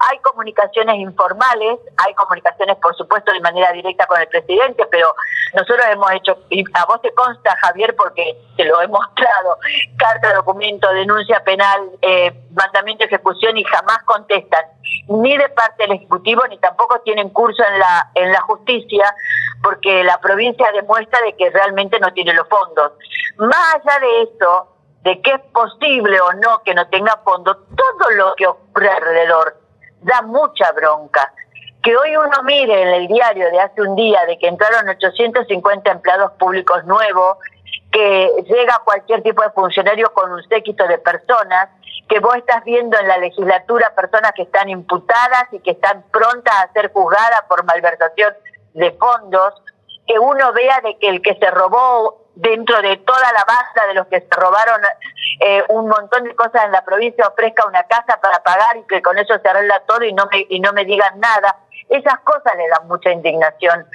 hay 0.00 0.18
comunicaciones 0.18 0.96
informales, 0.96 1.78
hay 1.96 2.14
comunicaciones, 2.14 2.76
por 2.76 2.94
supuesto, 2.96 3.32
de 3.32 3.40
manera 3.40 3.72
directa 3.72 4.06
con 4.06 4.20
el 4.20 4.28
presidente, 4.28 4.86
pero 4.90 5.08
nosotros 5.54 5.84
hemos 5.90 6.10
hecho, 6.12 6.38
y 6.50 6.64
a 6.74 6.84
vos 6.86 7.00
te 7.02 7.12
consta, 7.14 7.56
Javier, 7.62 7.94
porque 7.96 8.36
te 8.56 8.64
lo 8.64 8.80
he 8.80 8.88
mostrado, 8.88 9.58
carta, 9.96 10.34
documento, 10.34 10.88
denuncia 10.92 11.42
penal, 11.44 11.90
eh, 12.02 12.32
mandamiento 12.52 13.02
de 13.02 13.06
ejecución 13.06 13.56
y 13.56 13.64
jamás 13.64 14.02
contestan, 14.04 14.64
ni 15.08 15.36
de 15.36 15.48
parte 15.50 15.84
del 15.84 15.92
Ejecutivo, 15.92 16.42
ni 16.48 16.58
tampoco 16.58 17.00
tienen 17.00 17.30
curso 17.30 17.62
en 17.64 17.78
la, 17.78 18.10
en 18.14 18.32
la 18.32 18.40
justicia, 18.42 19.14
porque 19.62 20.04
la 20.04 20.18
provincia 20.20 20.70
demuestra 20.72 21.20
de 21.22 21.34
que 21.36 21.50
realmente 21.50 21.98
no 21.98 22.12
tiene 22.12 22.34
los 22.34 22.48
fondos. 22.48 22.92
Más 23.38 23.74
allá 23.74 23.98
de 24.00 24.22
eso, 24.22 24.76
de 25.02 25.20
que 25.22 25.32
es 25.32 25.40
posible 25.52 26.20
o 26.20 26.32
no 26.34 26.62
que 26.64 26.74
no 26.74 26.88
tenga 26.88 27.16
fondos, 27.24 27.56
todo 27.76 28.10
lo 28.10 28.34
que 28.34 28.46
ocurre 28.46 28.88
alrededor 28.88 29.65
da 30.06 30.22
mucha 30.22 30.72
bronca. 30.72 31.32
Que 31.82 31.96
hoy 31.96 32.16
uno 32.16 32.42
mire 32.44 32.82
en 32.82 32.88
el 32.88 33.08
diario 33.08 33.50
de 33.50 33.60
hace 33.60 33.82
un 33.82 33.94
día 33.96 34.24
de 34.26 34.38
que 34.38 34.48
entraron 34.48 34.88
850 34.88 35.90
empleados 35.90 36.32
públicos 36.32 36.84
nuevos, 36.84 37.38
que 37.92 38.30
llega 38.48 38.82
cualquier 38.84 39.22
tipo 39.22 39.42
de 39.42 39.50
funcionario 39.50 40.12
con 40.12 40.32
un 40.32 40.42
séquito 40.48 40.86
de 40.86 40.98
personas, 40.98 41.68
que 42.08 42.20
vos 42.20 42.36
estás 42.36 42.64
viendo 42.64 42.98
en 42.98 43.08
la 43.08 43.18
legislatura 43.18 43.94
personas 43.94 44.32
que 44.34 44.42
están 44.42 44.68
imputadas 44.68 45.48
y 45.52 45.58
que 45.58 45.72
están 45.72 46.04
prontas 46.12 46.54
a 46.54 46.72
ser 46.72 46.92
juzgadas 46.92 47.42
por 47.48 47.64
malversación 47.64 48.32
de 48.74 48.92
fondos, 48.92 49.54
que 50.06 50.18
uno 50.18 50.52
vea 50.52 50.80
de 50.82 50.96
que 50.98 51.08
el 51.08 51.20
que 51.20 51.34
se 51.34 51.50
robó 51.50 52.25
dentro 52.36 52.80
de 52.82 52.98
toda 52.98 53.32
la 53.32 53.44
banda 53.44 53.86
de 53.88 53.94
los 53.94 54.06
que 54.06 54.20
se 54.20 54.36
robaron 54.36 54.80
eh, 55.40 55.64
un 55.68 55.88
montón 55.88 56.24
de 56.24 56.36
cosas 56.36 56.66
en 56.66 56.72
la 56.72 56.84
provincia 56.84 57.26
ofrezca 57.26 57.66
una 57.66 57.82
casa 57.84 58.20
para 58.20 58.42
pagar 58.42 58.76
y 58.76 58.82
que 58.84 59.02
con 59.02 59.18
eso 59.18 59.38
se 59.38 59.48
arregla 59.48 59.82
todo 59.86 60.04
y 60.04 60.12
no 60.12 60.26
me, 60.30 60.46
y 60.48 60.60
no 60.60 60.72
me 60.72 60.84
digan 60.84 61.18
nada. 61.18 61.56
Esas 61.88 62.18
cosas 62.20 62.52
le 62.56 62.68
dan 62.68 62.86
mucha 62.88 63.10
indignación 63.10 63.86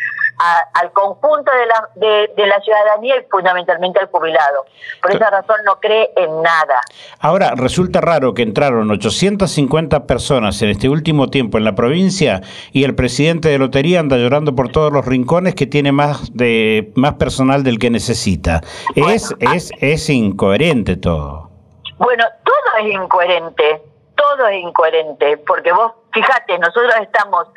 al 0.73 0.91
conjunto 0.91 1.51
de 1.51 1.65
la, 1.65 1.89
de, 2.35 2.47
la 2.47 2.59
ciudadanía 2.61 3.17
y 3.17 3.25
fundamentalmente 3.29 3.99
al 3.99 4.07
jubilado. 4.07 4.65
Por 5.01 5.11
esa 5.11 5.29
razón 5.29 5.57
no 5.65 5.79
cree 5.79 6.11
en 6.15 6.41
nada. 6.41 6.81
Ahora, 7.19 7.53
resulta 7.55 8.01
raro 8.01 8.33
que 8.33 8.41
entraron 8.41 8.89
850 8.89 10.05
personas 10.07 10.61
en 10.61 10.69
este 10.69 10.89
último 10.89 11.29
tiempo 11.29 11.57
en 11.57 11.63
la 11.63 11.75
provincia 11.75 12.41
y 12.71 12.83
el 12.83 12.95
presidente 12.95 13.49
de 13.49 13.57
lotería 13.57 13.99
anda 13.99 14.17
llorando 14.17 14.55
por 14.55 14.69
todos 14.69 14.91
los 14.91 15.05
rincones 15.05 15.55
que 15.55 15.67
tiene 15.67 15.91
más, 15.91 16.35
de, 16.35 16.91
más 16.95 17.15
personal 17.15 17.63
del 17.63 17.79
que 17.79 17.89
necesita. 17.89 18.61
es, 18.95 19.33
es, 19.39 19.71
es 19.79 20.09
incoherente 20.09 20.95
todo. 20.97 21.51
Bueno, 21.97 22.23
todo 22.43 22.79
es 22.79 22.93
incoherente, 22.93 23.81
todo 24.15 24.47
es 24.47 24.63
incoherente, 24.63 25.37
porque 25.37 25.71
vos, 25.71 25.91
fíjate, 26.11 26.57
nosotros 26.57 26.93
estamos 26.99 27.47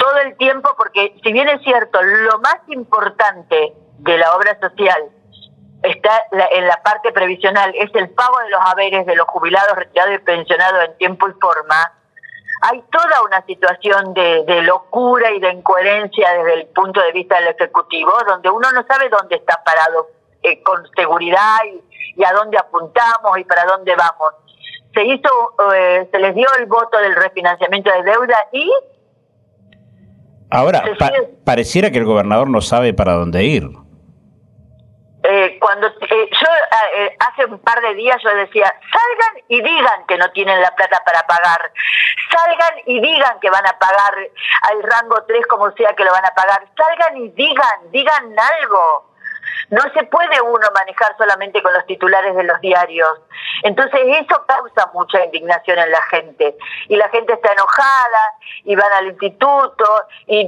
todo 0.00 0.18
el 0.18 0.36
tiempo, 0.38 0.70
porque 0.76 1.14
si 1.22 1.32
bien 1.32 1.48
es 1.48 1.62
cierto, 1.62 2.02
lo 2.02 2.38
más 2.40 2.58
importante 2.68 3.74
de 3.98 4.18
la 4.18 4.34
obra 4.34 4.58
social 4.58 5.10
está 5.82 6.26
en 6.50 6.66
la 6.66 6.82
parte 6.82 7.12
previsional, 7.12 7.72
es 7.74 7.90
el 7.94 8.08
pago 8.10 8.38
de 8.40 8.50
los 8.50 8.60
haberes 8.64 9.06
de 9.06 9.14
los 9.14 9.26
jubilados, 9.28 9.76
retirados 9.76 10.14
y 10.14 10.18
pensionados 10.18 10.84
en 10.84 10.96
tiempo 10.96 11.28
y 11.28 11.32
forma, 11.40 11.92
hay 12.62 12.82
toda 12.90 13.22
una 13.24 13.44
situación 13.46 14.12
de, 14.14 14.62
locura 14.62 15.30
y 15.32 15.40
de 15.40 15.50
incoherencia 15.52 16.32
desde 16.32 16.54
el 16.60 16.66
punto 16.68 17.00
de 17.00 17.12
vista 17.12 17.36
del 17.36 17.48
Ejecutivo, 17.48 18.12
donde 18.26 18.50
uno 18.50 18.70
no 18.72 18.84
sabe 18.86 19.08
dónde 19.08 19.36
está 19.36 19.62
parado 19.64 20.08
eh, 20.42 20.62
con 20.62 20.86
seguridad 20.94 21.58
y, 22.16 22.24
a 22.24 22.32
dónde 22.32 22.58
apuntamos 22.58 23.38
y 23.38 23.44
para 23.44 23.64
dónde 23.64 23.96
vamos. 23.96 24.34
Se 24.92 25.04
hizo, 25.04 25.54
eh, 25.74 26.08
se 26.10 26.18
les 26.18 26.34
dio 26.34 26.48
el 26.58 26.66
voto 26.66 26.98
del 26.98 27.14
refinanciamiento 27.16 27.90
de 27.90 28.02
deuda 28.02 28.48
y... 28.52 28.70
Ahora, 30.50 30.82
pareciera 31.44 31.90
que 31.90 31.98
el 31.98 32.04
gobernador 32.04 32.50
no 32.50 32.60
sabe 32.60 32.92
para 32.92 33.12
dónde 33.12 33.44
ir. 33.44 33.68
Eh, 35.22 35.58
cuando 35.60 35.86
eh, 35.86 36.30
yo 36.32 36.48
eh, 36.96 37.16
hace 37.20 37.44
un 37.44 37.58
par 37.58 37.80
de 37.82 37.94
días 37.94 38.16
yo 38.24 38.34
decía, 38.34 38.64
salgan 38.64 39.44
y 39.48 39.60
digan 39.60 40.06
que 40.08 40.16
no 40.16 40.30
tienen 40.32 40.60
la 40.62 40.74
plata 40.74 41.02
para 41.04 41.22
pagar, 41.26 41.70
salgan 42.32 42.80
y 42.86 43.00
digan 43.00 43.38
que 43.38 43.50
van 43.50 43.66
a 43.66 43.78
pagar 43.78 44.14
al 44.62 44.82
rango 44.82 45.22
3 45.28 45.46
como 45.46 45.70
sea 45.72 45.92
que 45.94 46.04
lo 46.04 46.12
van 46.12 46.24
a 46.24 46.34
pagar, 46.34 46.66
salgan 46.74 47.18
y 47.18 47.28
digan, 47.30 47.90
digan 47.92 48.34
algo. 48.38 49.09
No 49.70 49.82
se 49.94 50.04
puede 50.04 50.40
uno 50.40 50.66
manejar 50.74 51.16
solamente 51.16 51.62
con 51.62 51.72
los 51.72 51.86
titulares 51.86 52.34
de 52.34 52.44
los 52.44 52.60
diarios. 52.60 53.20
Entonces 53.62 54.00
eso 54.20 54.44
causa 54.46 54.90
mucha 54.94 55.24
indignación 55.24 55.78
en 55.78 55.90
la 55.90 56.02
gente. 56.10 56.56
Y 56.88 56.96
la 56.96 57.08
gente 57.10 57.34
está 57.34 57.52
enojada 57.52 58.18
y 58.64 58.74
van 58.74 58.92
al 58.92 59.06
instituto 59.08 59.84
y, 60.26 60.46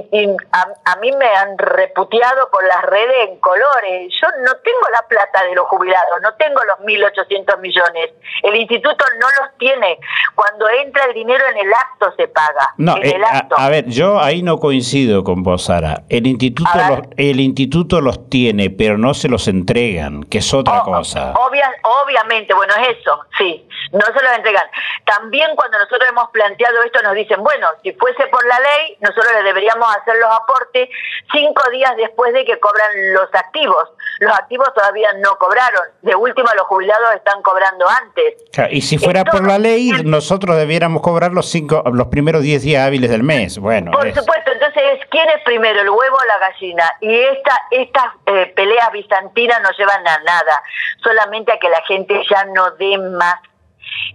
a, 0.51 0.95
mí 0.97 1.11
me 1.11 1.27
han 1.27 1.57
reputeado 1.57 2.49
por 2.49 2.63
las 2.65 2.83
redes 2.83 3.29
en 3.29 3.39
colores. 3.39 4.13
Yo 4.21 4.27
no 4.43 4.51
tengo 4.63 4.89
la 4.91 5.07
plata 5.07 5.43
de 5.43 5.55
los 5.55 5.65
jubilados, 5.67 6.21
no 6.21 6.33
tengo 6.35 6.59
los 6.63 6.79
1.800 6.87 7.59
millones. 7.59 8.11
El 8.41 8.55
instituto 8.55 9.05
no 9.19 9.27
los 9.41 9.57
tiene. 9.57 9.99
Cuando 10.35 10.69
entra 10.69 11.05
el 11.05 11.13
dinero 11.13 11.43
en 11.51 11.57
el 11.65 11.73
acto 11.73 12.13
se 12.15 12.27
paga. 12.27 12.73
No, 12.77 12.97
eh, 12.97 13.19
A, 13.57 13.69
ver, 13.69 13.85
yo 13.87 14.19
ahí 14.19 14.41
no 14.41 14.59
coincido 14.59 15.23
con 15.23 15.43
vos, 15.43 15.65
Sara. 15.65 16.03
El 16.09 16.27
instituto, 16.27 16.71
los, 16.89 16.99
el 17.17 17.39
instituto 17.39 18.01
los 18.01 18.29
tiene, 18.29 18.69
pero 18.69 18.92
no 18.97 19.13
se 19.13 19.29
los 19.29 19.47
entregan, 19.47 20.23
que 20.23 20.39
es 20.39 20.53
otra 20.53 20.81
cosa. 20.81 21.33
obviamente, 21.33 22.53
bueno, 22.53 22.73
es 22.75 22.97
eso, 22.99 23.19
sí, 23.37 23.67
no 23.91 24.05
se 24.05 24.23
los 24.23 24.31
entregan. 24.35 24.65
También 25.05 25.55
cuando 25.55 25.77
nosotros 25.77 26.07
hemos 26.09 26.29
planteado 26.31 26.83
esto 26.83 27.01
nos 27.01 27.13
dicen, 27.13 27.43
bueno, 27.43 27.67
si 27.81 27.91
fuese 27.93 28.25
por 28.27 28.45
la 28.45 28.59
ley, 28.59 28.97
nosotros 29.01 29.31
le 29.33 29.43
deberíamos 29.43 29.87
hacer 29.97 30.15
los 30.17 30.31
aportes 30.31 30.89
cinco 31.31 31.69
días 31.71 31.95
después 31.97 32.33
de 32.33 32.45
que 32.45 32.59
cobran 32.59 33.13
los 33.13 33.33
activos. 33.33 33.89
Los 34.19 34.33
activos 34.33 34.73
todavía 34.73 35.09
no 35.19 35.37
cobraron. 35.37 35.81
De 36.01 36.15
última, 36.15 36.53
los 36.55 36.65
jubilados 36.67 37.15
están 37.15 37.41
cobrando 37.41 37.85
antes. 37.89 38.35
y 38.71 38.81
si 38.81 38.97
fuera 38.97 39.23
por 39.23 39.45
la 39.45 39.57
ley, 39.57 39.91
nosotros 40.03 40.55
debiéramos 40.57 41.01
cobrar 41.01 41.31
los 41.31 41.49
cinco, 41.49 41.83
los 41.93 42.07
primeros 42.07 42.41
diez 42.41 42.63
días 42.63 42.85
hábiles 42.85 43.09
del 43.09 43.23
mes. 43.23 43.57
Bueno, 43.57 43.91
por 43.91 44.13
supuesto. 44.13 44.51
Entonces, 44.51 44.99
¿quién 45.09 45.27
es 45.29 45.43
primero, 45.43 45.81
el 45.81 45.89
huevo 45.89 46.15
o 46.15 46.25
la 46.25 46.37
gallina? 46.47 46.83
Y 47.01 47.13
esta, 47.13 47.59
estas 47.71 48.05
eh, 48.27 48.53
peleas 48.55 48.91
bizantinas 48.91 49.61
no 49.61 49.69
llevan 49.77 50.07
a 50.07 50.19
nada, 50.19 50.61
solamente 51.03 51.51
a 51.51 51.59
que 51.59 51.69
la 51.69 51.81
gente 51.87 52.21
ya 52.29 52.45
no 52.45 52.71
dé 52.71 52.97
más 52.97 53.39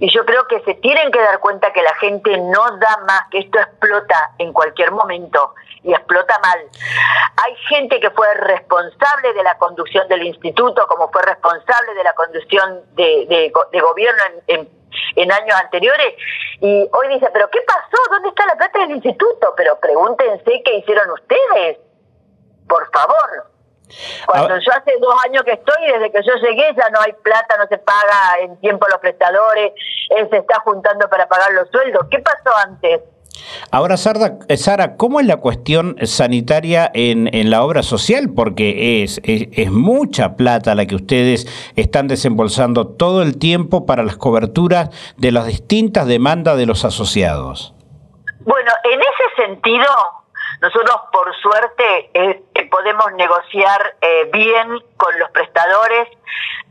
y 0.01 0.11
yo 0.11 0.25
creo 0.25 0.47
que 0.47 0.61
se 0.61 0.75
tienen 0.75 1.11
que 1.11 1.19
dar 1.19 1.41
cuenta 1.41 1.73
que 1.73 1.83
la 1.83 1.95
gente 1.95 2.37
no 2.39 2.77
da 2.79 2.99
más, 3.07 3.23
que 3.31 3.39
esto 3.39 3.59
explota 3.59 4.33
en 4.39 4.53
cualquier 4.53 4.93
momento 4.93 5.55
y 5.83 5.93
explota 5.93 6.39
mal. 6.41 6.59
Hay 7.45 7.55
gente 7.69 8.01
que 8.01 8.11
fue 8.11 8.33
responsable 8.35 9.33
de 9.33 9.43
la 9.43 9.57
conducción 9.59 10.09
del 10.09 10.25
instituto, 10.25 10.87
como 10.87 11.11
fue 11.11 11.23
responsable 11.23 11.95
de 11.95 12.05
la 12.05 12.15
conducción 12.15 12.83
de, 12.95 13.53
gobierno 13.81 14.23
en, 14.47 14.69
en, 15.17 15.33
años 15.33 15.57
anteriores, 15.63 16.15
y 16.61 16.89
hoy 16.93 17.09
dice, 17.09 17.29
pero 17.33 17.49
¿qué 17.51 17.61
pasó? 17.67 17.97
¿Dónde 18.11 18.31
está 18.31 18.47
la 18.47 18.57
plata 18.57 18.79
del 18.81 18.91
instituto? 18.93 19.55
Pero 19.57 19.79
pregúntense 19.81 20.63
qué 20.65 20.75
hicieron 20.77 21.11
ustedes, 21.11 21.79
por 22.69 22.91
favor. 22.91 23.49
Cuando 24.27 24.59
yo 24.59 24.73
hace 24.73 24.93
dos 25.01 25.15
años 25.25 25.43
que 25.45 25.53
estoy, 25.53 25.87
desde 25.87 26.13
que 26.13 26.23
yo 26.23 26.35
llegué, 26.35 26.75
ya 26.77 26.91
no 26.91 27.01
hay 27.01 27.13
plata, 27.13 27.57
no 27.57 27.67
se 27.69 27.79
paga 27.79 28.39
en 28.41 28.61
tiempo 28.61 28.87
los 28.91 28.99
prestadores, 28.99 29.73
él 30.11 30.29
se 30.31 30.39
está 30.39 30.61
juntando 30.61 31.09
para 31.09 31.27
pagar 31.27 31.53
los 31.53 31.69
sueldos. 31.71 32.07
¿Qué 32.11 32.19
pasó 32.19 32.55
antes? 32.65 33.01
Ahora, 33.71 33.97
eh, 33.97 34.57
Sara, 34.57 34.97
¿cómo 34.97 35.21
es 35.21 35.27
la 35.27 35.37
cuestión 35.37 35.97
sanitaria 36.03 36.91
en, 36.95 37.33
en 37.35 37.51
la 37.51 37.63
obra 37.63 37.83
social? 37.83 38.31
Porque 38.35 39.03
es, 39.03 39.21
es, 39.25 39.71
mucha 39.71 40.37
plata 40.37 40.75
la 40.75 40.87
que 40.87 40.95
ustedes 40.95 41.47
están 41.77 42.09
desembolsando 42.09 42.89
todo 42.89 43.23
el 43.23 43.39
tiempo 43.39 43.87
para 43.87 44.03
las 44.03 44.17
coberturas 44.17 44.91
de 45.17 45.33
las 45.33 45.47
distintas 45.47 46.07
demandas 46.07 46.57
de 46.57 46.67
los 46.67 46.85
asociados. 46.85 47.75
Bueno, 48.41 48.73
en 48.85 49.01
ese 49.01 49.47
sentido, 49.47 49.87
nosotros, 50.61 50.97
por 51.13 51.35
suerte, 51.37 52.11
eh, 52.15 52.45
podemos 52.71 53.13
negociar 53.17 53.97
eh, 54.01 54.31
bien 54.33 54.69
con 54.97 55.19
los 55.19 55.31
prestadores, 55.31 56.09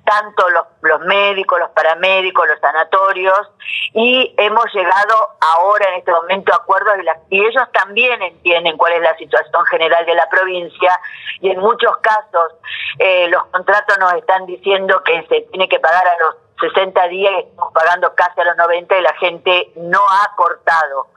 tanto 0.07 0.49
los, 0.49 0.65
los, 0.81 1.01
médicos, 1.01 1.59
los 1.59 1.69
paramédicos, 1.71 2.47
los 2.47 2.59
sanatorios, 2.59 3.51
y 3.93 4.33
hemos 4.37 4.65
llegado 4.73 5.35
ahora 5.41 5.89
en 5.89 5.95
este 5.95 6.11
momento 6.11 6.53
a 6.53 6.57
acuerdos 6.57 6.95
y, 7.29 7.45
ellos 7.45 7.63
también 7.73 8.21
entienden 8.21 8.77
cuál 8.77 8.93
es 8.93 9.01
la 9.01 9.15
situación 9.17 9.65
general 9.65 10.05
de 10.05 10.15
la 10.15 10.29
provincia 10.29 10.99
y 11.41 11.49
en 11.51 11.59
muchos 11.59 11.95
casos 11.97 12.53
eh, 12.99 13.27
los 13.29 13.45
contratos 13.45 13.97
nos 13.99 14.13
están 14.13 14.45
diciendo 14.45 15.01
que 15.03 15.25
se 15.27 15.41
tiene 15.51 15.67
que 15.67 15.79
pagar 15.79 16.07
a 16.07 16.17
los 16.19 16.35
60 16.73 17.07
días 17.09 17.33
y 17.33 17.39
estamos 17.39 17.73
pagando 17.73 18.13
casi 18.15 18.41
a 18.41 18.45
los 18.45 18.57
90 18.57 18.97
y 18.97 19.01
la 19.01 19.13
gente 19.15 19.71
no 19.75 19.99
ha 19.99 20.35
cortado. 20.35 21.07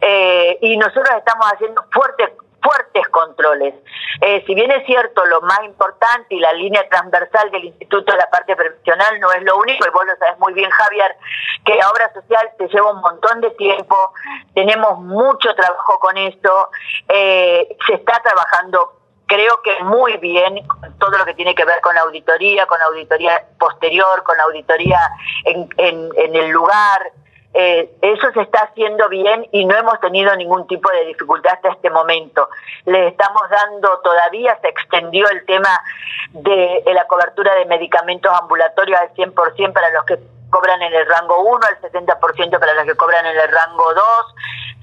Eh, 0.00 0.58
y 0.62 0.76
nosotros 0.76 1.10
estamos 1.16 1.46
haciendo 1.52 1.84
fuertes 1.92 2.30
fuertes 2.62 3.08
controles. 3.08 3.74
Eh, 4.20 4.42
si 4.46 4.54
bien 4.54 4.70
es 4.70 4.84
cierto, 4.86 5.24
lo 5.26 5.40
más 5.42 5.62
importante 5.64 6.34
y 6.34 6.40
la 6.40 6.52
línea 6.52 6.86
transversal 6.88 7.50
del 7.50 7.64
Instituto 7.64 8.12
de 8.12 8.18
la 8.18 8.30
parte 8.30 8.54
previsional 8.56 9.18
no 9.20 9.32
es 9.32 9.42
lo 9.42 9.56
único, 9.58 9.86
y 9.86 9.90
vos 9.90 10.04
lo 10.06 10.16
sabes 10.16 10.38
muy 10.38 10.52
bien, 10.52 10.70
Javier, 10.70 11.16
que 11.64 11.74
la 11.74 11.90
obra 11.90 12.12
social 12.12 12.50
te 12.58 12.68
lleva 12.68 12.92
un 12.92 13.00
montón 13.00 13.40
de 13.40 13.50
tiempo, 13.52 14.12
tenemos 14.54 14.98
mucho 15.00 15.54
trabajo 15.54 15.98
con 15.98 16.16
esto, 16.16 16.70
eh, 17.08 17.76
se 17.86 17.94
está 17.94 18.20
trabajando 18.22 18.96
creo 19.26 19.62
que 19.62 19.84
muy 19.84 20.16
bien 20.16 20.66
todo 20.98 21.16
lo 21.16 21.24
que 21.24 21.34
tiene 21.34 21.54
que 21.54 21.64
ver 21.64 21.80
con 21.82 21.96
auditoría, 21.96 22.66
con 22.66 22.82
auditoría 22.82 23.46
posterior, 23.60 24.24
con 24.24 24.40
auditoría 24.40 24.98
en, 25.44 25.68
en 25.76 26.34
el 26.34 26.50
lugar, 26.50 27.12
eh, 27.52 27.90
eso 28.00 28.30
se 28.32 28.42
está 28.42 28.60
haciendo 28.60 29.08
bien 29.08 29.46
y 29.50 29.64
no 29.64 29.76
hemos 29.76 29.98
tenido 30.00 30.34
ningún 30.36 30.68
tipo 30.68 30.88
de 30.90 31.06
dificultad 31.06 31.54
hasta 31.54 31.70
este 31.70 31.90
momento. 31.90 32.48
Le 32.84 33.08
estamos 33.08 33.42
dando 33.50 33.98
todavía, 34.04 34.56
se 34.60 34.68
extendió 34.68 35.28
el 35.30 35.44
tema 35.46 35.68
de, 36.30 36.82
la 36.86 37.06
cobertura 37.06 37.54
de 37.56 37.66
medicamentos 37.66 38.32
ambulatorios 38.40 39.00
al 39.00 39.12
100% 39.14 39.72
para 39.72 39.90
los 39.90 40.04
que 40.04 40.18
cobran 40.50 40.80
en 40.82 40.94
el 40.94 41.06
rango 41.06 41.42
1, 41.42 41.66
al 41.66 41.80
70% 41.80 42.60
para 42.60 42.74
los 42.74 42.84
que 42.84 42.94
cobran 42.94 43.26
en 43.26 43.36
el 43.36 43.48
rango 43.50 43.94
2. 43.94 44.04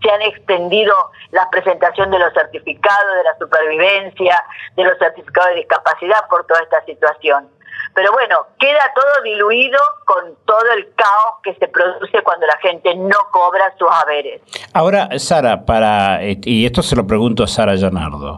Se 0.01 0.11
han 0.11 0.21
extendido 0.21 0.93
la 1.31 1.49
presentación 1.49 2.11
de 2.11 2.19
los 2.19 2.33
certificados 2.33 3.15
de 3.15 3.23
la 3.23 3.37
supervivencia, 3.37 4.43
de 4.75 4.83
los 4.83 4.97
certificados 4.97 5.51
de 5.51 5.55
discapacidad 5.55 6.27
por 6.29 6.45
toda 6.45 6.61
esta 6.61 6.83
situación. 6.83 7.49
Pero 7.97 8.11
bueno, 8.11 8.35
queda 8.59 8.93
todo 8.93 9.23
diluido 9.23 9.79
con 10.05 10.35
todo 10.45 10.71
el 10.77 10.93
caos 10.93 11.41
que 11.41 11.55
se 11.55 11.67
produce 11.67 12.21
cuando 12.21 12.45
la 12.45 12.55
gente 12.59 12.93
no 12.93 13.17
cobra 13.31 13.73
sus 13.79 13.87
haberes. 13.89 14.39
Ahora, 14.71 15.09
Sara, 15.17 15.65
para 15.65 16.19
y 16.23 16.67
esto 16.67 16.83
se 16.83 16.95
lo 16.95 17.07
pregunto 17.07 17.43
a 17.43 17.47
Sara 17.47 17.73
Llanardo. 17.73 18.37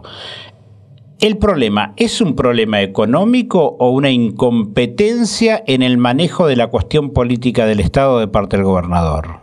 ¿El 1.20 1.36
problema 1.36 1.92
es 1.98 2.22
un 2.22 2.36
problema 2.36 2.80
económico 2.80 3.76
o 3.78 3.90
una 3.90 4.08
incompetencia 4.08 5.62
en 5.66 5.82
el 5.82 5.98
manejo 5.98 6.46
de 6.46 6.56
la 6.56 6.68
cuestión 6.68 7.12
política 7.12 7.66
del 7.66 7.80
Estado 7.80 8.18
de 8.18 8.28
parte 8.28 8.56
del 8.56 8.64
gobernador? 8.64 9.40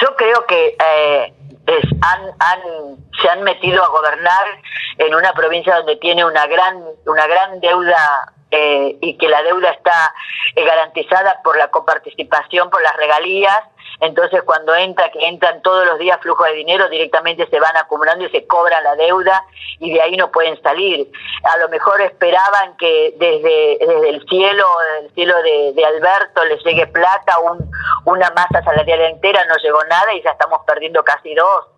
yo, 0.00 0.16
creo 0.16 0.44
que 0.48 0.76
eh, 0.84 1.32
se 3.20 3.28
han 3.28 3.42
metido 3.42 3.82
a 3.84 3.88
gobernar 3.88 4.46
en 4.98 5.14
una 5.14 5.32
provincia 5.32 5.76
donde 5.76 5.96
tiene 5.96 6.24
una 6.24 6.46
gran, 6.46 6.82
una 7.06 7.26
gran 7.26 7.60
deuda 7.60 8.32
eh, 8.50 8.96
y 9.00 9.18
que 9.18 9.28
la 9.28 9.42
deuda 9.42 9.70
está 9.70 10.14
garantizada 10.56 11.40
por 11.42 11.56
la 11.58 11.70
coparticipación, 11.70 12.70
por 12.70 12.82
las 12.82 12.96
regalías. 12.96 13.60
Entonces, 14.00 14.42
cuando 14.42 14.74
entra, 14.76 15.10
que 15.10 15.26
entran 15.26 15.60
todos 15.62 15.84
los 15.86 15.98
días 15.98 16.20
flujos 16.20 16.46
de 16.46 16.54
dinero, 16.54 16.88
directamente 16.88 17.48
se 17.48 17.58
van 17.58 17.76
acumulando 17.76 18.24
y 18.24 18.30
se 18.30 18.46
cobra 18.46 18.80
la 18.80 18.94
deuda 18.94 19.44
y 19.80 19.92
de 19.92 20.00
ahí 20.00 20.16
no 20.16 20.30
pueden 20.30 20.60
salir. 20.62 21.10
A 21.42 21.58
lo 21.58 21.68
mejor 21.68 22.00
esperaban 22.00 22.76
que 22.76 23.14
desde, 23.16 23.78
desde 23.80 24.08
el 24.10 24.24
cielo, 24.28 24.64
el 25.00 25.12
cielo 25.14 25.42
de, 25.42 25.72
de 25.74 25.84
Alberto, 25.84 26.44
les 26.44 26.62
llegue 26.64 26.86
plata, 26.86 27.38
un, 27.40 27.70
una 28.04 28.30
masa 28.30 28.62
salarial 28.62 29.00
entera, 29.00 29.44
no 29.46 29.56
llegó 29.56 29.82
nada 29.84 30.14
y 30.14 30.22
ya 30.22 30.30
estamos 30.30 30.60
perdiendo 30.64 31.02
casi 31.02 31.34
dos. 31.34 31.77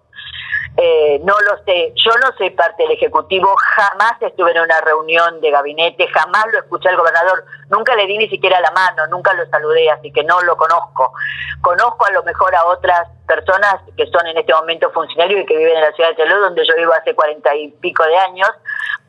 Eh, 0.77 1.21
no 1.25 1.35
lo 1.41 1.63
sé, 1.65 1.93
yo 1.97 2.13
no 2.23 2.35
soy 2.39 2.51
parte 2.51 2.85
del 2.85 2.93
Ejecutivo, 2.93 3.55
jamás 3.77 4.13
estuve 4.21 4.53
en 4.53 4.61
una 4.61 4.81
reunión 4.81 5.41
de 5.41 5.51
gabinete, 5.51 6.07
jamás 6.09 6.47
lo 6.53 6.59
escuché 6.61 6.89
al 6.89 6.97
gobernador, 6.97 7.45
nunca 7.69 7.95
le 7.97 8.07
di 8.07 8.17
ni 8.17 8.29
siquiera 8.29 8.61
la 8.61 8.71
mano, 8.71 9.07
nunca 9.09 9.35
lo 9.35 9.45
saludé, 9.47 9.91
así 9.91 10.13
que 10.13 10.25
no 10.25 10.41
lo 10.43 10.57
conozco. 10.57 11.13
Conozco 11.61 12.07
a 12.07 12.13
lo 12.13 12.23
mejor 12.23 12.55
a 12.55 12.67
otras 12.67 13.09
personas 13.27 13.77
que 13.97 14.07
son 14.07 14.27
en 14.27 14.39
este 14.39 14.55
momento 14.55 14.91
funcionarios 14.91 15.43
y 15.43 15.47
que 15.47 15.57
viven 15.57 15.77
en 15.77 15.83
la 15.83 15.93
ciudad 15.93 16.11
de 16.11 16.17
Teló, 16.17 16.41
donde 16.41 16.65
yo 16.65 16.75
vivo 16.77 16.93
hace 16.95 17.15
cuarenta 17.15 17.55
y 17.55 17.69
pico 17.69 18.05
de 18.05 18.17
años, 18.17 18.51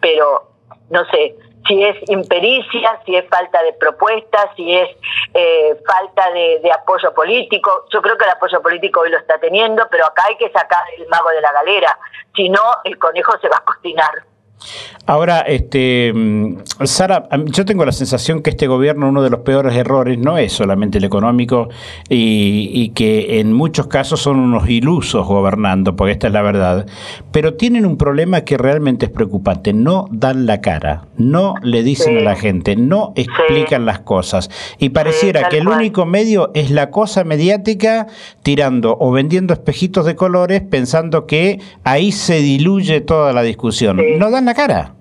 pero 0.02 0.49
no 0.89 1.06
sé, 1.06 1.36
si 1.68 1.84
es 1.84 1.97
impericia, 2.09 2.99
si 3.05 3.16
es 3.16 3.28
falta 3.30 3.62
de 3.64 3.74
propuestas, 3.74 4.47
si 4.55 4.76
es 4.76 4.89
eh, 5.34 5.76
falta 5.86 6.32
de, 6.32 6.59
de, 6.64 6.72
apoyo 6.72 7.14
político. 7.14 7.86
Yo 7.91 8.01
creo 8.01 8.18
que 8.18 8.26
el 8.26 8.32
apoyo 8.32 8.62
político 8.62 9.01
hoy 9.01 9.09
lo 9.09 9.18
está 9.18 9.38
teniendo, 9.39 9.88
pero 9.89 10.05
acá 10.05 10.24
hay 10.28 10.38
que 10.38 10.49
sacar 10.49 10.84
el 10.97 11.07
mago 11.07 11.30
de 11.30 11.41
la 11.41 11.51
galera, 11.51 11.97
si 12.36 12.49
no 12.49 12.62
el 12.84 12.97
conejo 12.97 13.38
se 13.39 13.49
va 13.49 13.57
a 13.57 13.66
cocinar. 13.66 14.30
Ahora, 15.05 15.41
este, 15.41 16.14
mm, 16.14 16.57
Sara, 16.84 17.28
yo 17.47 17.66
tengo 17.66 17.84
la 17.86 17.91
sensación 17.91 18.41
que 18.41 18.51
este 18.51 18.68
gobierno, 18.68 19.09
uno 19.09 19.24
de 19.24 19.30
los 19.30 19.41
peores 19.41 19.76
errores, 19.76 20.18
no 20.20 20.38
es 20.38 20.53
solamente 20.53 20.99
el 20.99 21.03
económico 21.03 21.70
y, 22.07 22.89
que 22.95 23.39
en 23.39 23.53
muchos 23.53 23.88
casos 23.88 24.22
son 24.22 24.38
unos 24.39 24.70
ilusos 24.70 25.26
gobernando, 25.26 25.95
porque 25.95 26.14
esta 26.14 26.28
es 26.28 26.34
la 26.34 26.41
verdad, 26.41 26.86
pero 27.32 27.55
tienen 27.55 27.86
un 27.86 27.97
problema 27.97 28.41
que 28.41 28.57
realmente 28.57 29.05
es 29.05 29.12
preocupante. 29.12 29.74
No 29.74 30.07
dan 30.12 30.45
la 30.45 30.62
cara, 30.62 31.05
no 31.18 31.55
le 31.64 31.84
dicen 31.84 32.18
a 32.18 32.22
la 32.22 32.36
gente, 32.36 32.76
no 32.76 33.14
explican 33.16 33.86
las 33.86 33.99
cosas. 33.99 34.49
Y 34.78 34.89
pareciera 34.89 35.49
que 35.49 35.57
el 35.57 35.68
único 35.68 36.05
medio 36.05 36.51
es 36.53 36.70
la 36.70 36.91
cosa 36.91 37.24
mediática 37.24 38.07
tirando 38.43 38.97
o 38.99 39.12
vendiendo 39.12 39.53
espejitos 39.53 40.05
de 40.05 40.16
colores 40.16 40.62
pensando 40.62 41.26
que 41.26 41.59
ahí 41.84 42.12
se 42.12 42.39
diluye 42.39 43.01
toda 43.01 43.34
la 43.34 43.41
discusión. 43.41 43.99
No 44.18 44.30
dan 44.30 44.49
cara. 44.54 44.93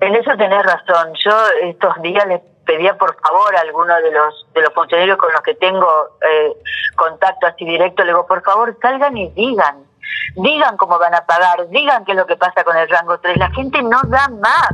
En 0.00 0.14
eso 0.14 0.30
tenés 0.36 0.62
razón. 0.62 1.12
Yo 1.24 1.32
estos 1.62 2.02
días 2.02 2.26
les 2.26 2.40
pedía 2.64 2.96
por 2.96 3.18
favor 3.20 3.56
a 3.56 3.60
algunos 3.60 4.02
de 4.02 4.12
los 4.12 4.46
de 4.54 4.62
los 4.62 4.72
funcionarios 4.74 5.16
con 5.16 5.32
los 5.32 5.40
que 5.40 5.54
tengo 5.54 5.88
eh, 6.20 6.52
contacto 6.96 7.46
así 7.46 7.64
directo, 7.64 8.02
le 8.02 8.10
digo, 8.10 8.26
por 8.26 8.42
favor, 8.42 8.76
salgan 8.80 9.16
y 9.16 9.30
digan. 9.30 9.84
Digan 10.36 10.76
cómo 10.76 10.98
van 10.98 11.14
a 11.14 11.24
pagar, 11.26 11.68
digan 11.68 12.04
qué 12.04 12.12
es 12.12 12.18
lo 12.18 12.26
que 12.26 12.36
pasa 12.36 12.64
con 12.64 12.76
el 12.76 12.88
rango 12.88 13.18
3. 13.18 13.36
La 13.38 13.50
gente 13.50 13.82
no 13.82 14.00
da 14.04 14.28
más. 14.28 14.70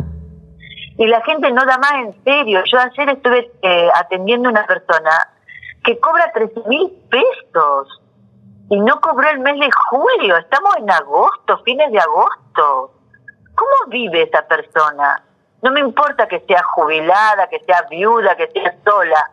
Y 0.97 1.07
la 1.07 1.21
gente 1.23 1.51
no 1.51 1.65
da 1.65 1.79
más 1.79 1.93
en 1.95 2.25
serio. 2.25 2.63
Yo 2.71 2.79
ayer 2.79 3.09
estuve 3.11 3.51
eh, 3.63 3.89
atendiendo 3.95 4.49
a 4.49 4.53
una 4.53 4.67
persona 4.67 5.11
que 5.83 5.99
cobra 5.99 6.31
13 6.33 6.69
mil 6.69 6.91
pesos 7.11 8.01
y 8.71 8.81
no 8.81 9.01
cobró 9.01 9.29
el 9.31 9.41
mes 9.41 9.59
de 9.59 9.71
julio. 9.91 10.37
Estamos 10.37 10.77
en 10.79 10.91
agosto, 10.91 11.63
fines 11.65 11.91
de 11.93 11.99
agosto. 11.99 12.93
¿Cómo 13.55 13.91
vive 13.91 14.23
esa 14.23 14.47
persona? 14.47 15.23
No 15.63 15.71
me 15.71 15.81
importa 15.81 16.29
que 16.29 16.41
sea 16.41 16.63
jubilada, 16.63 17.49
que 17.49 17.61
sea 17.61 17.87
viuda, 17.89 18.37
que 18.37 18.49
sea 18.49 18.75
sola. 18.85 19.31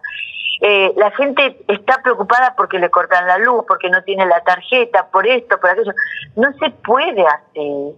Eh, 0.62 0.94
la 0.96 1.12
gente 1.12 1.64
está 1.68 2.02
preocupada 2.04 2.54
porque 2.56 2.80
le 2.80 2.90
cortan 2.90 3.28
la 3.28 3.38
luz, 3.40 3.66
porque 3.68 3.90
no 3.90 4.04
tiene 4.04 4.26
la 4.26 4.42
tarjeta, 4.42 5.08
por 5.08 5.28
esto, 5.28 5.60
por 5.60 5.72
aquello. 5.72 5.92
No 6.36 6.54
se 6.54 6.70
puede 6.70 7.26
así. 7.26 7.96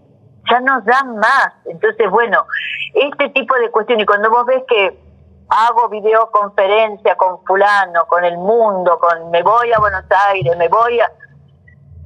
Ya 0.49 0.59
nos 0.61 0.83
dan 0.85 1.17
más. 1.17 1.53
Entonces, 1.65 2.09
bueno, 2.09 2.45
este 2.93 3.29
tipo 3.29 3.55
de 3.55 3.69
cuestiones, 3.69 4.03
y 4.03 4.05
cuando 4.05 4.29
vos 4.29 4.45
ves 4.45 4.63
que 4.67 4.97
hago 5.49 5.89
videoconferencia 5.89 7.15
con 7.15 7.43
fulano, 7.45 8.07
con 8.07 8.23
el 8.23 8.37
mundo, 8.37 8.97
con 8.97 9.29
me 9.29 9.43
voy 9.43 9.71
a 9.73 9.79
Buenos 9.79 10.05
Aires, 10.29 10.57
me 10.57 10.69
voy 10.69 10.99
a 10.99 11.11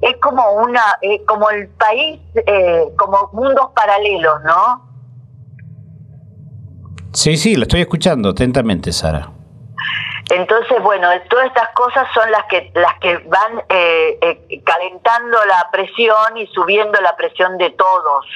es 0.00 0.16
como 0.20 0.52
una, 0.52 0.82
eh, 1.02 1.24
como 1.26 1.50
el 1.50 1.68
país, 1.68 2.20
eh, 2.34 2.84
como 2.96 3.30
mundos 3.32 3.70
paralelos, 3.74 4.42
¿no? 4.44 4.88
Sí, 7.12 7.36
sí, 7.36 7.56
lo 7.56 7.62
estoy 7.62 7.80
escuchando 7.80 8.30
atentamente, 8.30 8.92
Sara. 8.92 9.30
Entonces, 10.30 10.82
bueno, 10.82 11.08
todas 11.30 11.46
estas 11.46 11.70
cosas 11.70 12.06
son 12.12 12.30
las 12.30 12.44
que 12.44 12.70
las 12.74 12.98
que 13.00 13.16
van 13.28 13.64
eh, 13.70 14.62
calentando 14.64 15.38
la 15.46 15.68
presión 15.72 16.36
y 16.36 16.46
subiendo 16.48 17.00
la 17.00 17.16
presión 17.16 17.56
de 17.56 17.70
todos 17.70 18.26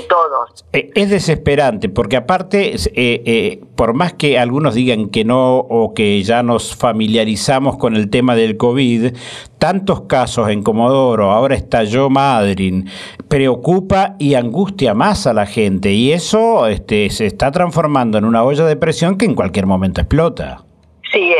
todos. 0.00 0.64
Eh, 0.72 0.90
es 0.94 1.10
desesperante, 1.10 1.88
porque 1.88 2.16
aparte, 2.16 2.74
eh, 2.74 2.82
eh, 2.94 3.60
por 3.76 3.92
más 3.92 4.14
que 4.14 4.38
algunos 4.38 4.74
digan 4.74 5.10
que 5.10 5.24
no 5.24 5.58
o 5.58 5.92
que 5.92 6.22
ya 6.22 6.42
nos 6.42 6.74
familiarizamos 6.74 7.76
con 7.76 7.94
el 7.94 8.08
tema 8.08 8.34
del 8.34 8.56
COVID, 8.56 9.14
tantos 9.58 10.02
casos 10.02 10.48
en 10.48 10.62
Comodoro, 10.62 11.30
ahora 11.30 11.54
estalló 11.54 12.08
Madrid, 12.08 12.88
preocupa 13.28 14.16
y 14.18 14.34
angustia 14.34 14.94
más 14.94 15.26
a 15.26 15.34
la 15.34 15.44
gente, 15.44 15.92
y 15.92 16.12
eso 16.12 16.66
este, 16.66 17.10
se 17.10 17.26
está 17.26 17.50
transformando 17.50 18.16
en 18.16 18.24
una 18.24 18.42
olla 18.42 18.64
de 18.64 18.76
presión 18.76 19.18
que 19.18 19.26
en 19.26 19.34
cualquier 19.34 19.66
momento 19.66 20.00
explota. 20.00 20.64
Sí, 21.12 21.34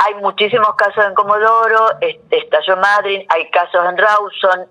hay 0.00 0.14
muchísimos 0.20 0.74
casos 0.76 1.04
en 1.06 1.14
Comodoro, 1.14 1.90
estalló 2.00 2.76
Madrid, 2.78 3.20
hay 3.28 3.48
casos 3.50 3.80
en 3.88 3.96
Rawson, 3.96 4.66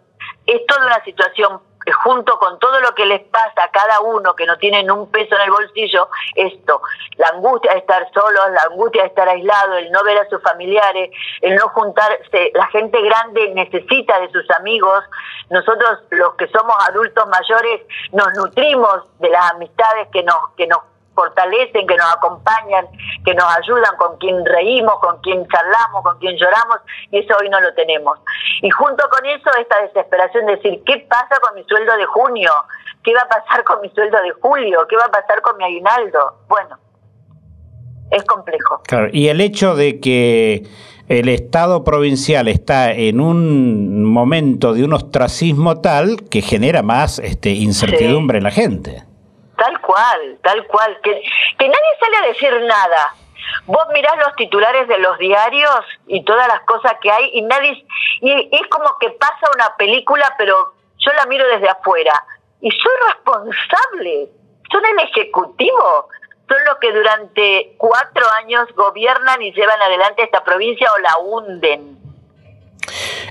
es 0.46 0.66
toda 0.66 0.88
una 0.88 1.04
situación 1.06 1.62
junto 2.04 2.38
con 2.38 2.60
todo 2.60 2.80
lo 2.80 2.94
que 2.94 3.06
les 3.06 3.22
pasa 3.22 3.64
a 3.64 3.72
cada 3.72 4.02
uno 4.02 4.36
que 4.36 4.46
no 4.46 4.58
tienen 4.58 4.92
un 4.92 5.10
peso 5.10 5.36
en 5.36 5.42
el 5.42 5.52
bolsillo, 5.52 6.10
esto, 6.36 6.82
la 7.18 7.30
angustia 7.30 7.74
de 7.74 7.80
estar 7.80 8.08
solos, 8.14 8.44
la 8.52 8.64
angustia 8.70 9.02
de 9.04 9.08
estar 9.10 9.28
aislado, 9.28 9.78
el 9.78 9.92
no 9.92 10.04
ver 10.04 10.18
a 10.20 10.30
sus 10.30 10.42
familiares, 10.42 11.12
el 11.42 11.56
no 11.56 11.70
juntarse, 11.70 12.52
la 12.54 12.68
gente 12.68 13.02
grande 13.02 13.50
necesita 13.54 14.20
de 14.20 14.32
sus 14.32 14.50
amigos, 14.52 15.04
nosotros 15.50 16.00
los 16.12 16.36
que 16.36 16.48
somos 16.48 16.76
adultos 16.88 17.28
mayores 17.28 17.82
nos 18.12 18.28
nutrimos 18.36 19.04
de 19.20 19.30
las 19.30 19.52
amistades 19.52 20.08
que 20.12 20.24
nos, 20.24 20.38
que 20.56 20.68
nos 20.68 20.91
fortalecen, 21.14 21.88
que 21.88 21.96
nos 21.96 22.14
acompañan, 22.14 22.88
que 23.26 23.34
nos 23.34 23.46
ayudan, 23.58 23.96
con 23.98 24.18
quien 24.18 24.46
reímos, 24.46 24.96
con 25.00 25.20
quien 25.22 25.48
charlamos, 25.48 26.04
con 26.04 26.18
quien 26.20 26.38
lloramos, 26.38 26.78
y 27.12 27.20
eso 27.20 27.36
hoy 27.40 27.50
no 27.50 27.60
lo 27.60 27.74
tenemos. 27.74 28.20
Y 28.62 28.70
junto 28.70 29.04
con 29.10 29.26
eso, 29.26 29.50
esta 29.60 29.82
desesperación 29.82 30.46
de 30.46 30.56
decir, 30.56 30.82
¿qué 30.86 31.06
pasa 31.10 31.40
con 31.42 31.56
mi 31.56 31.64
sueldo 31.66 31.96
de 31.98 32.06
junio? 32.06 32.52
¿Qué 33.04 33.14
va 33.14 33.22
a 33.22 33.28
pasar 33.28 33.64
con 33.64 33.82
mi 33.82 33.90
sueldo 33.90 34.22
de 34.22 34.32
julio? 34.32 34.86
¿Qué 34.88 34.96
va 34.96 35.06
a 35.06 35.12
pasar 35.12 35.42
con 35.42 35.58
mi 35.58 35.64
aguinaldo? 35.66 36.38
Bueno, 36.48 36.78
es 38.12 38.24
complejo. 38.26 38.82
Claro, 38.86 39.08
y 39.12 39.30
el 39.30 39.42
hecho 39.42 39.76
de 39.76 40.00
que 40.00 40.68
el 41.08 41.28
Estado 41.30 41.84
provincial 41.84 42.48
está 42.48 42.94
en 42.94 43.20
un 43.20 44.06
momento 44.06 44.74
de 44.74 44.84
un 44.84 44.94
ostracismo 44.94 45.82
tal 45.82 46.24
que 46.30 46.42
genera 46.42 46.84
más 46.84 47.20
este, 47.20 47.50
incertidumbre 47.50 48.38
en 48.38 48.44
la 48.46 48.52
gente. 48.52 49.04
Tal 49.62 49.80
cual, 49.82 50.40
tal 50.42 50.66
cual. 50.66 51.00
Que, 51.04 51.22
que 51.60 51.68
nadie 51.68 52.00
sale 52.00 52.18
a 52.18 52.28
decir 52.28 52.62
nada. 52.64 53.14
Vos 53.66 53.86
mirás 53.94 54.18
los 54.18 54.36
titulares 54.36 54.88
de 54.88 54.98
los 54.98 55.20
diarios 55.20 55.86
y 56.08 56.24
todas 56.26 56.48
las 56.48 56.62
cosas 56.62 56.94
que 57.00 57.12
hay 57.12 57.30
y 57.34 57.44
nadie... 57.44 57.86
Y 58.22 58.50
es 58.52 58.68
como 58.70 58.98
que 59.00 59.12
pasa 59.12 59.52
una 59.54 59.76
película, 59.78 60.34
pero 60.40 60.74
yo 60.98 61.14
la 61.14 61.28
miro 61.28 61.48
desde 61.48 61.70
afuera. 61.70 62.12
Y 62.60 62.72
soy 62.72 62.92
responsable. 63.08 64.30
Son 64.72 64.84
el 64.84 65.00
Ejecutivo. 65.08 66.08
Son 66.50 66.58
los 66.66 66.78
que 66.80 66.92
durante 66.92 67.76
cuatro 67.78 68.26
años 68.40 68.68
gobiernan 68.76 69.44
y 69.44 69.54
llevan 69.54 69.80
adelante 69.80 70.24
esta 70.24 70.44
provincia 70.44 70.90
o 70.92 71.00
la 71.00 71.18
hunden. 71.20 72.01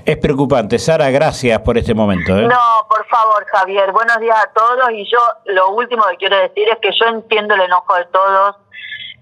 Es 0.05 0.17
preocupante. 0.17 0.79
Sara, 0.79 1.09
gracias 1.09 1.59
por 1.61 1.77
este 1.77 1.93
momento. 1.93 2.37
¿eh? 2.37 2.47
No, 2.47 2.87
por 2.89 3.05
favor, 3.07 3.45
Javier. 3.51 3.91
Buenos 3.91 4.19
días 4.19 4.37
a 4.37 4.51
todos. 4.53 4.91
Y 4.91 5.05
yo 5.09 5.19
lo 5.45 5.69
último 5.71 6.03
que 6.11 6.17
quiero 6.17 6.37
decir 6.37 6.67
es 6.69 6.79
que 6.79 6.91
yo 6.91 7.05
entiendo 7.07 7.55
el 7.55 7.61
enojo 7.61 7.95
de 7.95 8.05
todos, 8.05 8.55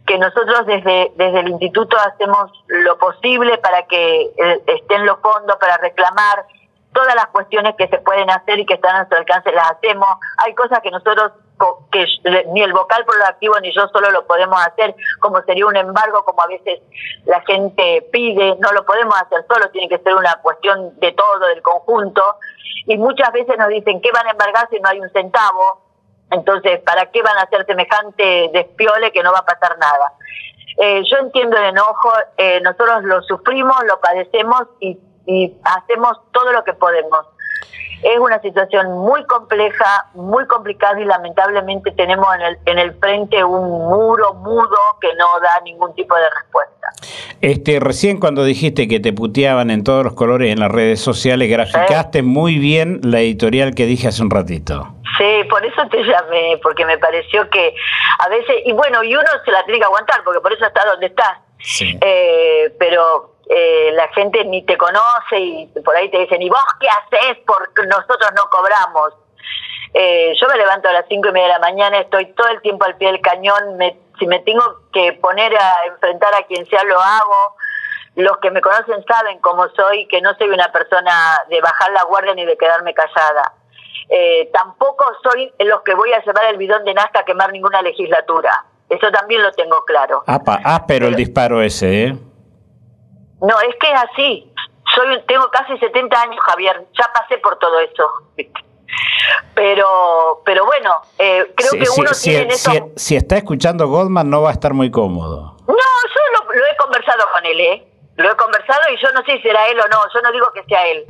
que 0.06 0.18
nosotros 0.18 0.66
desde, 0.66 1.12
desde 1.16 1.40
el 1.42 1.50
instituto 1.50 1.98
hacemos 1.98 2.52
lo 2.68 2.98
posible 2.98 3.58
para 3.58 3.86
que 3.88 4.22
eh, 4.22 4.64
estén 4.68 5.06
los 5.06 5.20
fondos, 5.20 5.58
para 5.58 5.78
reclamar 5.78 6.46
todas 6.94 7.14
las 7.16 7.28
cuestiones 7.28 7.76
que 7.76 7.88
se 7.88 8.00
pueden 8.00 8.30
hacer 8.30 8.60
y 8.60 8.66
que 8.66 8.76
están 8.76 8.96
a 8.96 8.98
nuestro 9.00 9.18
alcance, 9.20 9.52
las 9.52 9.72
hacemos. 9.72 10.08
Hay 10.38 10.56
cosas 10.56 10.80
que 10.82 10.92
nosotros 10.92 11.32
que 11.92 12.06
ni 12.48 12.62
el 12.62 12.74
vocal 12.74 13.06
por 13.06 13.18
lo 13.18 13.26
activo 13.26 13.60
ni 13.60 13.74
yo 13.74 13.88
solo 13.90 14.12
lo 14.12 14.26
podemos 14.26 14.60
hacer, 14.66 14.96
como 15.20 15.42
sería 15.44 15.66
un 15.66 15.76
embargo, 15.76 16.24
como 16.24 16.42
a 16.42 16.48
veces 16.48 16.80
la 17.26 17.42
gente 17.42 18.08
pide, 18.12 18.56
no 18.60 18.72
lo 18.72 18.86
podemos 18.86 19.16
hacer 19.22 19.46
solo, 19.48 19.70
tiene 19.72 19.90
que 19.90 20.02
ser 20.04 20.16
una 20.16 20.36
cuestión 20.42 20.98
de 21.00 21.12
todo, 21.12 21.48
del 21.48 21.62
conjunto, 21.62 22.22
y 22.86 22.98
muchas 22.98 23.32
veces 23.34 23.58
nos 23.58 23.70
dicen, 23.70 24.02
¿qué 24.02 24.12
van 24.12 24.28
a 24.28 24.32
embargar 24.32 24.68
si 24.70 24.80
no 24.80 24.90
hay 24.90 25.00
un 25.00 25.10
centavo? 25.12 25.82
Entonces, 26.32 26.80
¿para 26.82 27.08
qué 27.08 27.22
van 27.22 27.38
a 27.38 27.42
hacer 27.42 27.66
semejante 27.66 28.50
despiole 28.54 29.12
que 29.12 29.24
no 29.24 29.34
va 29.34 29.40
a 29.40 29.46
pasar 29.46 29.78
nada? 29.80 30.14
Eh, 30.78 31.02
yo 31.04 31.18
entiendo 31.18 31.58
el 31.58 31.66
enojo, 31.66 32.14
eh, 32.38 32.62
nosotros 32.62 33.04
lo 33.04 33.22
sufrimos, 33.24 33.84
lo 33.86 34.00
padecemos 34.00 34.64
y 34.80 34.98
hacemos 35.64 36.18
todo 36.32 36.52
lo 36.54 36.64
que 36.64 36.74
podemos 36.74 37.28
es 38.02 38.20
una 38.20 38.42
situación 38.42 38.92
muy 39.00 39.24
compleja, 39.26 40.06
muy 40.14 40.46
complicada 40.48 41.00
y 41.00 41.06
lamentablemente 41.06 41.92
tenemos 41.92 42.28
en 42.36 42.42
el, 42.42 42.58
en 42.66 42.80
el 42.80 42.94
frente 43.00 43.44
un 43.44 43.70
muro 43.70 44.34
mudo 44.36 44.78
que 45.02 45.10
no 45.16 45.26
da 45.42 45.62
ningún 45.64 45.94
tipo 45.96 46.16
de 46.16 46.30
respuesta. 46.42 46.88
Este, 47.42 47.80
recién 47.80 48.20
cuando 48.20 48.44
dijiste 48.44 48.88
que 48.88 49.00
te 49.00 49.14
puteaban 49.14 49.70
en 49.70 49.84
todos 49.84 50.04
los 50.04 50.14
colores 50.14 50.52
en 50.52 50.60
las 50.60 50.72
redes 50.72 51.00
sociales, 51.00 51.50
graficaste 51.50 52.22
muy 52.22 52.58
bien 52.58 53.00
la 53.04 53.20
editorial 53.20 53.76
que 53.76 53.86
dije 53.86 54.08
hace 54.08 54.22
un 54.22 54.30
ratito. 54.30 54.96
Sí, 55.18 55.44
por 55.50 55.66
eso 55.66 55.82
te 55.90 56.04
llamé, 56.04 56.60
porque 56.62 56.86
me 56.86 56.98
pareció 56.98 57.50
que 57.50 57.74
a 58.20 58.30
veces, 58.30 58.56
y 58.66 58.72
bueno, 58.72 59.04
y 59.04 59.16
uno 59.16 59.28
se 59.44 59.52
la 59.52 59.64
tiene 59.66 59.80
que 59.80 59.86
aguantar, 59.86 60.24
porque 60.24 60.40
por 60.40 60.54
eso 60.54 60.66
está 60.66 60.86
donde 60.86 61.08
está. 61.08 61.42
Sí. 61.60 61.98
Eh, 62.02 62.74
pero 62.80 63.39
eh, 63.52 63.92
la 63.94 64.08
gente 64.10 64.46
ni 64.46 64.64
te 64.64 64.78
conoce 64.78 65.40
y 65.40 65.66
por 65.84 65.96
ahí 65.96 66.10
te 66.12 66.20
dicen, 66.20 66.40
¿y 66.40 66.50
vos 66.50 66.64
qué 66.80 66.88
haces? 66.88 67.40
Porque 67.48 67.88
nosotros 67.88 68.30
no 68.36 68.48
cobramos. 68.52 69.16
Eh, 69.92 70.34
yo 70.40 70.48
me 70.48 70.56
levanto 70.56 70.88
a 70.88 70.94
las 70.94 71.06
cinco 71.10 71.30
y 71.30 71.32
media 71.32 71.48
de 71.48 71.54
la 71.54 71.60
mañana, 71.60 71.98
estoy 71.98 72.28
todo 72.34 72.48
el 72.50 72.62
tiempo 72.62 72.86
al 72.86 72.96
pie 72.98 73.12
del 73.12 73.22
cañón, 73.22 73.80
si 74.20 74.28
me 74.28 74.40
tengo 74.42 74.62
que 74.94 75.14
poner 75.14 75.52
a 75.56 75.74
enfrentar 75.88 76.32
a 76.36 76.44
quien 76.44 76.64
sea, 76.68 76.84
lo 76.84 77.00
hago. 77.00 77.56
Los 78.16 78.38
que 78.38 78.52
me 78.52 78.62
conocen 78.62 79.04
saben 79.06 79.40
cómo 79.40 79.68
soy, 79.70 80.08
que 80.08 80.22
no 80.22 80.36
soy 80.36 80.50
una 80.50 80.72
persona 80.72 81.12
de 81.50 81.60
bajar 81.60 81.92
la 81.92 82.04
guardia 82.04 82.36
ni 82.36 82.46
de 82.46 82.56
quedarme 82.56 82.94
callada. 82.94 83.54
Eh, 84.10 84.50
tampoco 84.54 85.06
soy 85.24 85.52
los 85.60 85.82
que 85.82 85.96
voy 85.96 86.14
a 86.14 86.24
llevar 86.24 86.46
el 86.46 86.58
bidón 86.58 86.84
de 86.86 86.94
Nazca 86.94 87.22
a 87.22 87.26
quemar 87.26 87.52
ninguna 87.52 87.82
legislatura. 87.82 88.66
Eso 88.90 89.12
también 89.12 89.42
lo 89.42 89.52
tengo 89.54 89.84
claro. 89.86 90.24
Ah, 90.28 90.86
pero 90.88 91.08
el 91.08 91.16
disparo 91.16 91.62
ese, 91.62 92.04
¿eh? 92.06 92.14
No, 93.42 93.60
es 93.62 93.76
que 93.80 93.92
es 93.92 94.04
así. 94.12 94.54
Soy, 94.96 95.22
tengo 95.28 95.50
casi 95.52 95.78
70 95.78 96.22
años, 96.22 96.40
Javier. 96.46 96.86
Ya 96.98 97.10
pasé 97.14 97.38
por 97.38 97.58
todo 97.60 97.80
eso. 97.80 98.06
Pero, 99.54 100.42
pero 100.46 100.66
bueno, 100.66 100.96
eh, 101.20 101.54
creo 101.56 101.72
que 101.72 101.86
uno 101.96 102.10
tiene 102.24 102.52
si, 102.54 102.82
si, 102.96 103.16
está 103.16 103.38
escuchando 103.38 103.88
Goldman 103.88 104.28
no 104.28 104.42
va 104.42 104.50
a 104.50 104.54
estar 104.54 104.74
muy 104.74 104.90
cómodo. 104.90 105.58
No, 105.68 105.76
yo 105.76 106.54
lo 106.54 106.66
he 106.66 106.76
conversado 106.78 107.24
con 107.32 107.46
él, 107.46 107.60
¿eh? 107.60 107.88
Lo 108.16 108.32
he 108.32 108.36
conversado 108.36 108.82
y 108.92 109.00
yo 109.00 109.12
no 109.12 109.24
sé 109.26 109.34
si 109.34 109.42
será 109.44 109.68
él 109.68 109.80
o 109.80 109.88
no. 109.90 110.00
Yo 110.12 110.22
no 110.22 110.32
digo 110.32 110.48
que 110.56 110.64
sea 110.64 110.88
él 110.88 111.06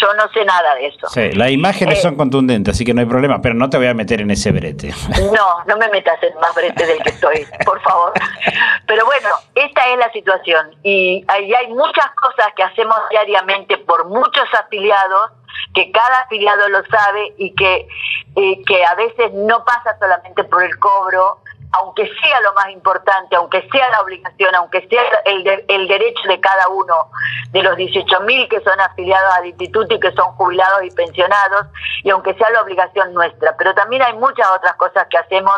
yo 0.00 0.14
no 0.14 0.28
sé 0.32 0.44
nada 0.44 0.74
de 0.74 0.86
eso. 0.86 1.08
Sí, 1.08 1.32
las 1.32 1.50
imágenes 1.50 1.98
eh, 1.98 2.02
son 2.02 2.16
contundentes, 2.16 2.74
así 2.74 2.84
que 2.84 2.94
no 2.94 3.00
hay 3.00 3.06
problema, 3.06 3.40
pero 3.42 3.54
no 3.54 3.68
te 3.68 3.76
voy 3.76 3.86
a 3.86 3.94
meter 3.94 4.20
en 4.20 4.30
ese 4.30 4.52
brete. 4.52 4.92
No, 5.30 5.64
no 5.66 5.76
me 5.76 5.88
metas 5.88 6.20
en 6.22 6.34
más 6.40 6.54
brete 6.54 6.86
del 6.86 6.98
que 7.02 7.10
estoy, 7.10 7.46
por 7.64 7.80
favor. 7.82 8.12
Pero 8.86 9.04
bueno, 9.04 9.28
esta 9.54 9.86
es 9.92 9.98
la 9.98 10.10
situación 10.12 10.74
y 10.82 11.24
ahí 11.28 11.52
hay 11.52 11.68
muchas 11.68 12.10
cosas 12.12 12.48
que 12.56 12.62
hacemos 12.62 12.96
diariamente 13.10 13.78
por 13.78 14.08
muchos 14.08 14.46
afiliados 14.58 15.30
que 15.74 15.90
cada 15.92 16.20
afiliado 16.20 16.68
lo 16.68 16.84
sabe 16.86 17.34
y 17.38 17.54
que, 17.54 17.86
eh, 18.36 18.62
que 18.66 18.84
a 18.84 18.94
veces 18.94 19.32
no 19.34 19.64
pasa 19.64 19.96
solamente 19.98 20.44
por 20.44 20.64
el 20.64 20.76
cobro, 20.78 21.42
aunque 21.72 22.04
sea 22.04 22.40
lo 22.40 22.52
más 22.54 22.70
importante, 22.70 23.36
aunque 23.36 23.66
sea 23.70 23.88
la 23.90 24.00
obligación, 24.00 24.54
aunque 24.54 24.86
sea 24.88 25.02
el, 25.24 25.64
el 25.68 25.88
derecho 25.88 26.22
de 26.28 26.40
cada 26.40 26.68
uno 26.68 26.94
de 27.52 27.62
los 27.62 27.76
18.000 27.76 28.48
que 28.48 28.60
son 28.60 28.80
afiliados 28.80 29.32
al 29.34 29.46
instituto 29.46 29.94
y 29.94 30.00
que 30.00 30.12
son 30.12 30.32
jubilados 30.36 30.84
y 30.84 30.90
pensionados, 30.90 31.66
y 32.02 32.10
aunque 32.10 32.34
sea 32.34 32.50
la 32.50 32.62
obligación 32.62 33.12
nuestra. 33.14 33.56
Pero 33.56 33.74
también 33.74 34.02
hay 34.02 34.14
muchas 34.14 34.46
otras 34.56 34.74
cosas 34.76 35.06
que 35.10 35.18
hacemos, 35.18 35.54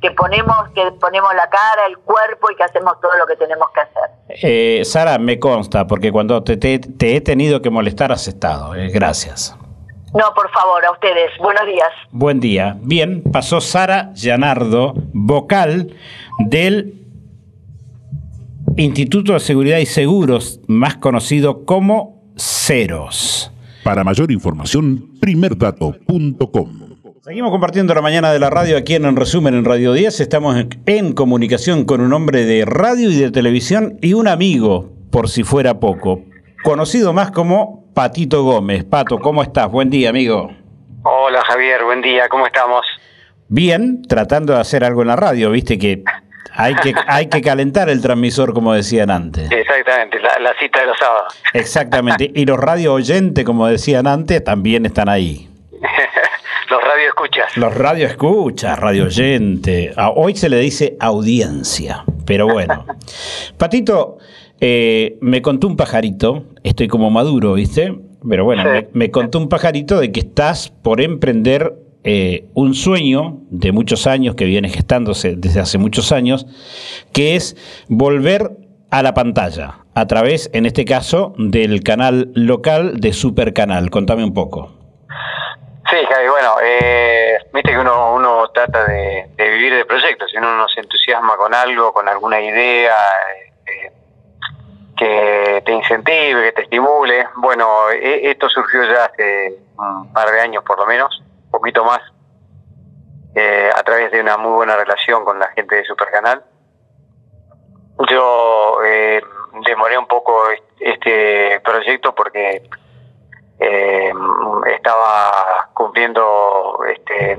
que 0.00 0.10
ponemos, 0.12 0.68
que 0.74 0.90
ponemos 1.00 1.34
la 1.34 1.48
cara, 1.48 1.86
el 1.88 1.98
cuerpo 1.98 2.50
y 2.50 2.56
que 2.56 2.64
hacemos 2.64 3.00
todo 3.00 3.16
lo 3.16 3.26
que 3.26 3.36
tenemos 3.36 3.68
que 3.72 3.80
hacer. 3.80 4.10
Eh, 4.28 4.84
Sara, 4.84 5.18
me 5.18 5.38
consta, 5.38 5.86
porque 5.86 6.10
cuando 6.10 6.42
te, 6.42 6.56
he 6.56 7.20
tenido 7.20 7.62
que 7.62 7.70
molestar 7.70 8.12
has 8.12 8.28
estado. 8.28 8.74
Eh, 8.74 8.88
gracias. 8.88 9.56
No, 10.14 10.34
por 10.34 10.50
favor, 10.50 10.84
a 10.84 10.92
ustedes. 10.92 11.30
Buenos 11.38 11.66
días. 11.66 11.88
Buen 12.10 12.38
día. 12.38 12.76
Bien, 12.82 13.22
pasó 13.22 13.62
Sara 13.62 14.12
Llanardo, 14.12 14.92
vocal 15.14 15.94
del 16.38 17.02
Instituto 18.76 19.32
de 19.32 19.40
Seguridad 19.40 19.78
y 19.78 19.86
Seguros, 19.86 20.60
más 20.66 20.96
conocido 20.96 21.64
como 21.64 22.22
Ceros. 22.36 23.52
Para 23.84 24.04
mayor 24.04 24.30
información, 24.30 25.18
primerdato.com. 25.18 26.92
Seguimos 27.22 27.50
compartiendo 27.50 27.94
la 27.94 28.02
mañana 28.02 28.32
de 28.32 28.38
la 28.38 28.50
radio 28.50 28.76
aquí 28.76 28.94
en, 28.94 29.06
en 29.06 29.16
Resumen 29.16 29.54
en 29.54 29.64
Radio 29.64 29.94
10. 29.94 30.20
Estamos 30.20 30.62
en 30.86 31.12
comunicación 31.14 31.84
con 31.84 32.02
un 32.02 32.12
hombre 32.12 32.44
de 32.44 32.66
radio 32.66 33.10
y 33.10 33.16
de 33.16 33.30
televisión 33.30 33.96
y 34.02 34.12
un 34.12 34.28
amigo, 34.28 34.92
por 35.10 35.30
si 35.30 35.42
fuera 35.42 35.80
poco, 35.80 36.22
conocido 36.64 37.12
más 37.12 37.30
como 37.30 37.81
Patito 37.94 38.42
Gómez. 38.42 38.84
Pato, 38.84 39.18
¿cómo 39.18 39.42
estás? 39.42 39.70
Buen 39.70 39.90
día, 39.90 40.08
amigo. 40.08 40.50
Hola, 41.02 41.42
Javier, 41.46 41.84
buen 41.84 42.00
día, 42.00 42.26
¿cómo 42.28 42.46
estamos? 42.46 42.86
Bien, 43.48 44.00
tratando 44.08 44.54
de 44.54 44.60
hacer 44.60 44.82
algo 44.82 45.02
en 45.02 45.08
la 45.08 45.16
radio, 45.16 45.50
viste 45.50 45.78
que 45.78 46.02
hay 46.54 46.74
que, 46.76 46.94
hay 47.06 47.26
que 47.26 47.42
calentar 47.42 47.90
el 47.90 48.00
transmisor, 48.00 48.54
como 48.54 48.72
decían 48.72 49.10
antes. 49.10 49.50
Exactamente, 49.50 50.18
la, 50.20 50.54
cita 50.58 50.80
de 50.80 50.86
los 50.86 50.98
sábados. 50.98 51.42
Exactamente, 51.52 52.30
y 52.34 52.46
los 52.46 52.58
radio 52.58 52.94
oyentes, 52.94 53.44
como 53.44 53.66
decían 53.66 54.06
antes, 54.06 54.42
también 54.42 54.86
están 54.86 55.10
ahí. 55.10 55.50
los 56.70 56.82
radio 56.82 57.08
escuchas. 57.08 57.56
Los 57.58 57.74
radio 57.74 58.06
escuchas, 58.06 58.78
radio 58.78 59.04
oyente. 59.04 59.92
Hoy 60.14 60.34
se 60.34 60.48
le 60.48 60.60
dice 60.60 60.96
audiencia, 60.98 62.04
pero 62.24 62.46
bueno. 62.46 62.86
Patito, 63.58 64.16
eh, 64.64 65.18
me 65.20 65.42
contó 65.42 65.66
un 65.66 65.76
pajarito, 65.76 66.44
estoy 66.62 66.86
como 66.86 67.10
maduro, 67.10 67.54
¿viste? 67.54 67.98
Pero 68.28 68.44
bueno, 68.44 68.62
me, 68.92 69.10
contó 69.10 69.38
un 69.38 69.48
pajarito 69.48 69.98
de 69.98 70.12
que 70.12 70.20
estás 70.20 70.68
por 70.70 71.00
emprender 71.00 71.74
eh, 72.04 72.44
un 72.54 72.74
sueño 72.74 73.38
de 73.50 73.72
muchos 73.72 74.06
años 74.06 74.36
que 74.36 74.44
viene 74.44 74.68
gestándose 74.68 75.34
desde 75.36 75.58
hace 75.58 75.78
muchos 75.78 76.12
años, 76.12 76.46
que 77.12 77.34
es 77.34 77.56
volver 77.88 78.52
a 78.92 79.02
la 79.02 79.14
pantalla, 79.14 79.78
a 79.96 80.06
través, 80.06 80.48
en 80.52 80.64
este 80.64 80.84
caso, 80.84 81.34
del 81.38 81.82
canal 81.82 82.30
local 82.36 83.00
de 83.00 83.12
Supercanal. 83.12 83.90
Contame 83.90 84.22
un 84.22 84.32
poco. 84.32 84.78
Sí, 85.90 85.96
Javi, 86.08 86.28
bueno, 86.28 86.54
eh, 86.64 87.36
viste 87.52 87.72
que 87.72 87.78
uno, 87.78 88.14
uno 88.14 88.48
trata 88.54 88.86
de, 88.86 89.28
vivir 89.36 89.74
de 89.74 89.84
proyectos, 89.86 90.30
si 90.30 90.36
uno 90.36 90.68
se 90.72 90.80
entusiasma 90.80 91.34
con 91.36 91.52
algo, 91.52 91.92
con 91.92 92.08
alguna 92.08 92.40
idea, 92.40 92.94
que 95.02 95.62
te 95.64 95.72
incentive, 95.72 96.44
que 96.44 96.52
te 96.52 96.62
estimule. 96.62 97.26
Bueno, 97.36 97.90
e, 97.90 98.30
esto 98.30 98.48
surgió 98.48 98.84
ya 98.84 99.06
hace 99.06 99.58
un 99.76 100.12
par 100.12 100.30
de 100.30 100.40
años 100.40 100.62
por 100.64 100.78
lo 100.78 100.86
menos, 100.86 101.22
un 101.46 101.50
poquito 101.50 101.84
más, 101.84 102.00
eh, 103.34 103.70
a 103.74 103.82
través 103.82 104.12
de 104.12 104.20
una 104.20 104.36
muy 104.36 104.52
buena 104.52 104.76
relación 104.76 105.24
con 105.24 105.38
la 105.38 105.48
gente 105.48 105.76
de 105.76 105.84
Supercanal. 105.84 106.44
Yo 108.08 108.78
eh, 108.84 109.20
demoré 109.66 109.98
un 109.98 110.06
poco 110.06 110.44
este 110.78 111.60
proyecto 111.64 112.14
porque 112.14 112.62
eh, 113.58 114.12
estaba 114.74 115.68
cumpliendo 115.74 116.78
este, 116.88 117.38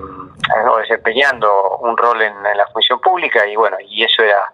desempeñando 0.79 1.77
un 1.77 1.95
rol 1.95 2.21
en 2.21 2.43
la 2.43 2.67
función 2.67 2.99
pública 2.99 3.47
y 3.47 3.55
bueno, 3.55 3.77
y 3.79 4.03
eso 4.03 4.21
era 4.21 4.51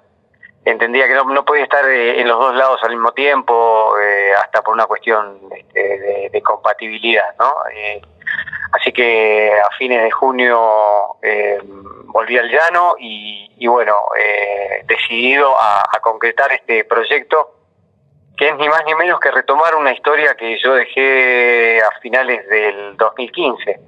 entendía 0.69 1.07
que 1.07 1.13
no, 1.13 1.45
podía 1.45 1.63
estar 1.63 1.87
eh, 1.87 2.19
en 2.21 2.27
los 2.27 2.39
dos 2.39 2.55
lados 2.55 2.79
al 2.83 2.91
mismo 2.91 3.11
tiempo, 3.11 3.95
eh, 3.99 4.31
hasta 4.37 4.61
por 4.61 4.73
una 4.73 4.85
cuestión 4.85 5.39
este, 5.55 6.29
de, 6.31 6.41
compatibilidad, 6.41 7.35
¿no? 7.39 7.53
Eh, 7.73 8.01
así 8.71 8.91
que 8.91 9.51
a 9.59 9.69
fines 9.77 10.03
de 10.03 10.11
junio 10.11 11.17
volví 12.05 12.37
al 12.37 12.49
llano 12.49 12.95
y, 12.99 13.67
bueno, 13.67 13.95
decidido 14.85 15.55
a, 15.59 15.83
concretar 16.01 16.51
este 16.51 16.85
proyecto 16.85 17.55
que 18.37 18.47
es 18.47 18.55
ni 18.57 18.69
más 18.69 18.83
ni 18.85 18.95
menos 18.95 19.19
que 19.19 19.31
retomar 19.31 19.75
una 19.75 19.91
historia 19.91 20.33
que 20.35 20.57
yo 20.63 20.73
dejé 20.73 21.81
a 21.81 21.91
finales 21.99 22.47
del 22.47 22.95
2015, 22.95 23.79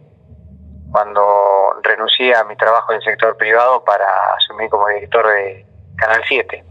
cuando 0.92 1.74
renuncié 1.82 2.36
a 2.36 2.44
mi 2.44 2.58
trabajo 2.58 2.92
en 2.92 2.98
el 2.98 3.04
sector 3.04 3.38
privado 3.38 3.84
para 3.86 4.34
asumir 4.36 4.70
como 4.70 4.90
director 4.90 5.26
de 5.26 5.66
Canal 5.96 6.22
7. 6.28 6.71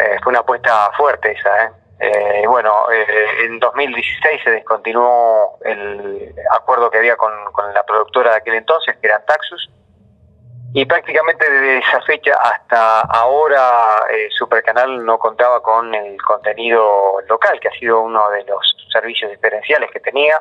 Eh, 0.00 0.18
fue 0.22 0.30
una 0.30 0.40
apuesta 0.40 0.90
fuerte 0.96 1.32
esa, 1.32 1.64
¿eh? 1.64 1.70
eh 1.98 2.46
bueno, 2.46 2.90
eh, 2.90 3.44
en 3.44 3.58
2016 3.58 4.40
se 4.42 4.50
descontinuó 4.50 5.58
el 5.62 6.34
acuerdo 6.52 6.90
que 6.90 6.98
había 6.98 7.16
con, 7.16 7.32
la 7.74 7.82
productora 7.84 8.30
de 8.30 8.36
aquel 8.38 8.54
entonces, 8.54 8.96
que 8.96 9.06
era 9.06 9.24
Taxus, 9.24 9.70
y 10.72 10.86
prácticamente 10.86 11.50
desde 11.50 11.78
esa 11.78 12.00
fecha 12.02 12.32
hasta 12.42 13.00
ahora 13.00 14.06
Supercanal 14.30 15.04
no 15.04 15.18
contaba 15.18 15.60
con 15.60 15.92
el 15.94 16.20
contenido 16.22 17.20
local, 17.28 17.58
que 17.60 17.68
ha 17.68 17.72
sido 17.72 18.00
uno 18.00 18.30
de 18.30 18.44
los 18.44 18.76
servicios 18.92 19.32
diferenciales 19.32 19.90
que 19.90 19.98
tenía 19.98 20.40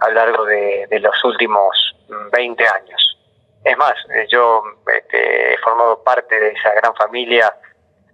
a 0.00 0.08
lo 0.08 0.14
largo 0.14 0.44
de, 0.44 0.88
los 1.00 1.24
últimos 1.24 1.96
20 2.32 2.64
años. 2.66 3.18
Es 3.62 3.78
más, 3.78 3.94
yo 4.28 4.62
este, 4.92 5.54
he 5.54 5.58
formado 5.58 6.02
parte 6.02 6.38
de 6.38 6.50
esa 6.50 6.72
gran 6.74 6.94
familia 6.96 7.54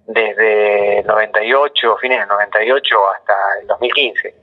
desde 0.07 1.00
el 1.00 1.07
98, 1.07 1.96
fines 1.98 2.18
del 2.20 2.28
98 2.28 2.96
hasta 3.16 3.34
el 3.61 3.66
2015, 3.66 4.34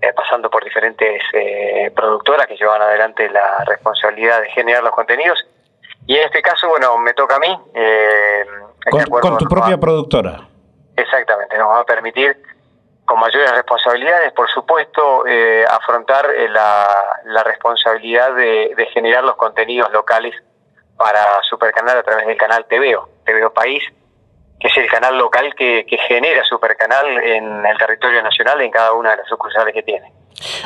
eh, 0.00 0.12
pasando 0.14 0.50
por 0.50 0.64
diferentes 0.64 1.22
eh, 1.32 1.90
productoras 1.94 2.46
que 2.46 2.56
llevaban 2.56 2.82
adelante 2.82 3.28
la 3.30 3.64
responsabilidad 3.66 4.40
de 4.42 4.50
generar 4.50 4.82
los 4.82 4.92
contenidos. 4.92 5.38
Y 6.06 6.16
en 6.16 6.24
este 6.24 6.42
caso, 6.42 6.68
bueno, 6.68 6.98
me 6.98 7.14
toca 7.14 7.36
a 7.36 7.38
mí. 7.38 7.58
Eh, 7.74 8.44
con, 8.90 9.38
tu 9.38 9.46
propia 9.46 9.78
productora. 9.78 10.48
Exactamente, 10.96 11.56
nos 11.56 11.68
va 11.68 11.80
a 11.80 11.84
permitir 11.84 12.36
con 13.04 13.18
mayores 13.18 13.50
responsabilidades, 13.52 14.32
por 14.32 14.48
supuesto, 14.48 15.24
afrontar 15.68 16.26
la, 16.50 17.20
la, 17.24 17.42
responsabilidad 17.42 18.34
de, 18.34 18.72
de, 18.74 18.86
generar 18.86 19.24
los 19.24 19.36
contenidos 19.36 19.92
locales 19.92 20.34
para 20.96 21.42
Supercanal 21.42 21.98
a 21.98 22.02
través 22.02 22.26
del 22.26 22.36
canal 22.38 22.64
TVO, 22.66 23.08
TVO 23.24 23.52
País, 23.52 23.82
que 24.64 24.68
es 24.68 24.78
el 24.78 24.90
canal 24.90 25.18
local 25.18 25.54
que, 25.54 25.84
que 25.86 25.98
genera 25.98 26.42
Supercanal 26.42 27.22
en 27.22 27.66
el 27.66 27.76
territorio 27.76 28.22
nacional 28.22 28.62
en 28.62 28.70
cada 28.70 28.94
una 28.94 29.10
de 29.10 29.18
las 29.18 29.28
sucursales 29.28 29.74
que 29.74 29.82
tiene. 29.82 30.10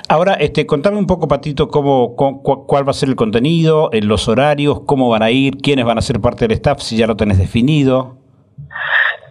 Ahora, 0.09 0.35
este, 0.35 0.67
contame 0.67 0.99
un 0.99 1.07
poco, 1.09 1.27
Patito, 1.27 1.67
cómo, 1.67 2.15
cuál 2.15 2.87
va 2.87 2.93
a 2.93 2.95
ser 2.95 3.09
el 3.09 3.17
contenido, 3.17 3.91
en 3.93 4.07
los 4.07 4.29
horarios, 4.29 4.83
cómo 4.87 5.09
van 5.09 5.25
a 5.25 5.33
ir, 5.33 5.57
quiénes 5.61 5.85
van 5.85 5.99
a 5.99 6.01
ser 6.01 6.21
parte 6.21 6.47
del 6.47 6.53
staff, 6.53 6.79
si 6.79 6.97
ya 6.97 7.09
lo 7.09 7.17
tenés 7.17 7.39
definido. 7.39 8.15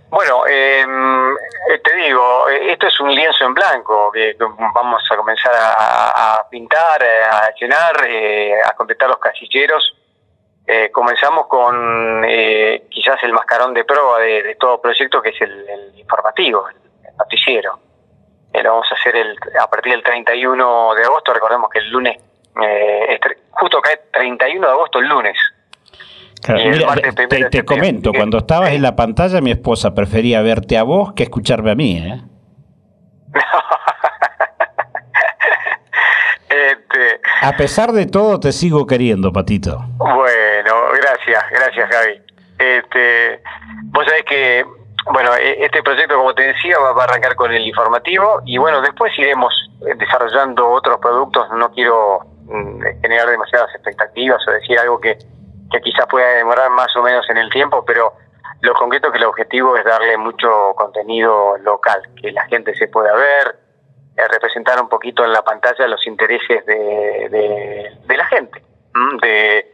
Bueno, 0.10 0.46
em, 0.48 1.32
eh, 1.34 1.80
te 1.82 1.96
digo, 1.96 2.50
esto 2.50 2.88
es 2.88 3.00
un 3.00 3.16
lienzo 3.16 3.46
en 3.46 3.54
blanco 3.54 4.12
que 4.12 4.36
vamos 4.38 5.02
a 5.10 5.16
comenzar 5.16 5.54
a, 5.56 6.46
pintar, 6.52 7.02
a 7.02 7.54
llenar, 7.58 8.06
eh, 8.06 8.52
a 8.66 8.74
completar 8.74 9.08
los 9.08 9.20
casilleros 9.20 9.96
eh, 10.70 10.92
comenzamos 10.92 11.48
con 11.48 12.26
eh, 12.28 12.88
quizás 12.90 13.24
el 13.24 13.32
mascarón 13.32 13.74
de 13.74 13.86
prueba 13.86 14.20
de, 14.20 14.58
todo 14.60 14.82
proyecto, 14.82 15.22
que 15.22 15.30
es 15.30 15.42
el, 15.42 15.94
informativo, 15.98 16.68
el, 16.68 16.76
noticiero. 17.18 17.80
Eh, 18.52 18.62
lo 18.62 18.72
vamos 18.72 18.88
a 18.92 18.96
hacer 18.96 19.16
el, 19.16 19.34
a 19.58 19.70
partir 19.70 19.94
del 19.94 20.04
31 20.04 20.94
de 20.96 21.04
agosto. 21.04 21.34
Recordemos 21.34 21.70
que 21.70 21.80
el 21.80 21.90
lunes, 21.90 22.18
justo 23.52 23.80
cae 23.80 24.02
31 24.12 24.68
de 24.68 24.74
agosto 24.74 25.00
el 25.00 25.08
lunes. 25.08 25.38
te, 27.50 27.64
comento, 27.64 28.12
cuando 28.12 28.40
estabas 28.40 28.74
en 28.74 28.82
la 28.82 28.94
pantalla, 28.94 29.40
mi 29.40 29.52
esposa 29.52 29.96
prefería 29.96 30.42
verte 30.42 30.78
a 30.78 30.84
vos 30.84 31.14
que 31.14 31.24
escucharme 31.24 31.72
a 31.72 31.76
mí. 31.76 31.98
¿eh? 31.98 32.22
Este, 36.50 37.20
a 37.42 37.58
pesar 37.58 37.92
de 37.92 38.06
todo, 38.06 38.40
te 38.40 38.52
sigo 38.52 38.88
queriendo, 38.88 39.34
Patito. 39.34 39.84
Gracias, 41.28 41.52
gracias, 41.52 41.90
Javi. 41.90 42.22
Este, 42.58 43.42
vos 43.92 44.06
sabés 44.06 44.24
que, 44.24 44.66
bueno, 45.12 45.36
e, 45.36 45.66
este 45.66 45.84
proyecto, 45.84 46.16
como 46.16 46.34
te 46.34 46.44
decía, 46.44 46.80
va 46.80 47.02
a 47.02 47.04
arrancar 47.04 47.36
con 47.36 47.54
el 47.54 47.68
informativo 47.68 48.42
y, 48.46 48.58
bueno, 48.58 48.82
después 48.82 49.12
iremos 49.18 49.54
desarrollando 49.98 50.70
otros 50.70 51.00
productos. 51.00 51.50
No 51.52 51.70
quiero 51.72 52.22
mm, 52.46 52.82
generar 53.02 53.30
demasiadas 53.30 53.74
expectativas 53.76 54.42
o 54.48 54.52
decir 54.52 54.80
algo 54.80 55.00
que, 55.02 55.18
que 55.72 55.82
quizás 55.82 56.06
pueda 56.08 56.28
demorar 56.30 56.70
más 56.70 56.96
o 56.96 57.04
menos 57.04 57.30
en 57.30 57.38
el 57.38 57.50
tiempo, 57.50 57.84
pero 57.86 58.14
lo 58.62 58.74
concreto 58.74 59.12
que 59.12 59.18
el 59.18 59.26
objetivo 59.26 59.76
es 59.76 59.84
darle 59.84 60.18
mucho 60.18 60.74
contenido 60.76 61.58
local, 61.58 62.02
que 62.22 62.32
la 62.32 62.46
gente 62.46 62.74
se 62.76 62.88
pueda 62.88 63.14
ver, 63.14 63.60
eh, 64.16 64.28
representar 64.30 64.82
un 64.82 64.90
poquito 64.90 65.24
en 65.26 65.34
la 65.34 65.44
pantalla 65.44 65.88
los 65.88 66.08
intereses 66.08 66.66
de, 66.66 67.28
de, 68.08 68.18
la 68.18 68.26
gente, 68.26 68.64
de, 69.22 69.72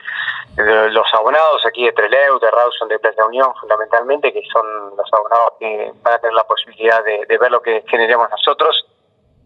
los 0.56 1.14
abonados 1.14 1.66
aquí 1.66 1.86
de 1.86 1.94
Treleu, 1.94 2.40
de 2.40 2.52
Rawson, 2.52 2.88
de 2.88 3.00
Plaza 3.00 3.26
Unión, 3.26 3.54
fundamentalmente, 3.60 4.32
que 4.32 4.42
son 4.52 4.96
los 4.96 5.12
abonados 5.12 5.54
que 5.60 5.92
van 6.04 6.14
a 6.14 6.20
tener 6.20 6.34
la 6.34 6.44
posibilidad 6.44 7.04
de, 7.04 7.26
ver 7.26 7.52
lo 7.52 7.62
que 7.62 7.84
generamos 7.88 8.30
nosotros, 8.30 8.86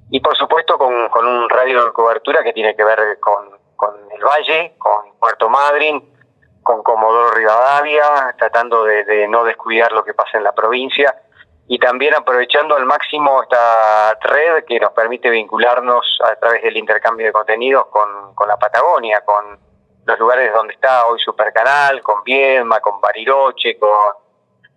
y 0.09 0.19
por 0.19 0.35
supuesto 0.37 0.77
con, 0.77 1.09
con 1.09 1.25
un 1.25 1.49
radio 1.49 1.85
de 1.85 1.91
cobertura 1.91 2.43
que 2.43 2.53
tiene 2.53 2.75
que 2.75 2.83
ver 2.83 3.19
con, 3.19 3.57
con 3.75 3.95
el 4.11 4.23
Valle, 4.23 4.75
con 4.77 5.17
Puerto 5.19 5.49
Madryn, 5.49 6.13
con 6.63 6.83
Comodoro 6.83 7.31
Rivadavia, 7.31 8.35
tratando 8.37 8.83
de 8.83 9.27
no 9.29 9.45
descuidar 9.45 9.93
lo 9.93 10.03
que 10.03 10.13
pasa 10.13 10.37
en 10.37 10.43
la 10.43 10.53
provincia. 10.53 11.15
Y 11.69 11.79
también 11.79 12.13
aprovechando 12.15 12.75
al 12.75 12.85
máximo 12.85 13.43
esta 13.43 14.17
red 14.21 14.63
que 14.65 14.79
nos 14.79 14.91
permite 14.91 15.29
vincularnos 15.29 16.19
a 16.23 16.35
través 16.35 16.63
del 16.63 16.77
intercambio 16.77 17.27
de 17.27 17.33
contenidos 17.33 17.87
con, 17.87 18.33
con 18.35 18.47
la 18.47 18.57
Patagonia, 18.57 19.21
con 19.25 19.59
los 20.07 20.19
lugares 20.19 20.51
donde 20.53 20.73
está 20.73 21.05
hoy 21.07 21.19
Supercanal, 21.19 22.01
con 22.01 22.23
Viedma, 22.23 22.79
con 22.79 23.01
Bariloche, 23.01 23.77
con 23.77 23.91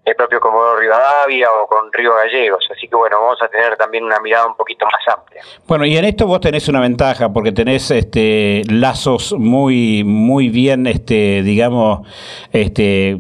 el 0.05 0.17
propio 0.17 0.41
Comodoro 0.41 0.79
Rivadavia 0.79 1.49
o 1.53 1.67
con 1.67 1.93
Río 1.93 2.15
Gallegos. 2.15 2.67
Así 2.75 2.89
que 2.89 2.97
bueno, 2.97 3.21
vamos 3.21 3.41
a 3.43 3.49
tener 3.49 3.77
también 3.77 4.05
una 4.05 4.19
mirada 4.21 4.47
un 4.47 4.57
poquito 4.57 4.87
más 4.87 5.17
amplia. 5.17 5.43
Bueno, 5.67 5.85
y 5.85 5.97
en 5.97 6.05
esto 6.05 6.27
vos 6.27 6.41
tenés 6.41 6.69
una 6.69 6.81
ventaja 6.81 7.33
porque 7.33 7.53
tenés 7.53 7.91
este 7.91 8.63
lazos 8.69 9.35
muy 9.35 10.03
muy 10.05 10.49
bien 10.49 10.87
este 10.87 11.43
digamos 11.43 12.09
este 12.53 13.17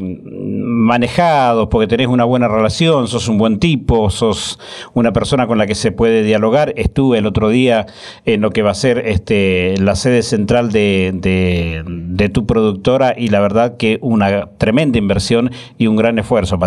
manejados, 0.90 1.68
porque 1.68 1.86
tenés 1.86 2.08
una 2.08 2.24
buena 2.24 2.48
relación, 2.48 3.06
sos 3.06 3.28
un 3.28 3.38
buen 3.38 3.60
tipo, 3.60 4.10
sos 4.10 4.58
una 4.92 5.12
persona 5.12 5.46
con 5.46 5.56
la 5.56 5.68
que 5.68 5.76
se 5.76 5.92
puede 5.92 6.24
dialogar. 6.24 6.74
Estuve 6.76 7.18
el 7.18 7.26
otro 7.26 7.48
día 7.48 7.86
en 8.24 8.40
lo 8.40 8.50
que 8.50 8.62
va 8.62 8.72
a 8.72 8.74
ser 8.74 8.98
este 9.06 9.76
la 9.78 9.94
sede 9.94 10.24
central 10.24 10.72
de, 10.72 11.12
de, 11.14 11.84
de 11.86 12.28
tu 12.28 12.44
productora 12.44 13.14
y 13.16 13.28
la 13.28 13.38
verdad 13.38 13.76
que 13.76 14.00
una 14.02 14.46
tremenda 14.58 14.98
inversión 14.98 15.52
y 15.78 15.86
un 15.86 15.94
gran 15.94 16.18
esfuerzo, 16.18 16.58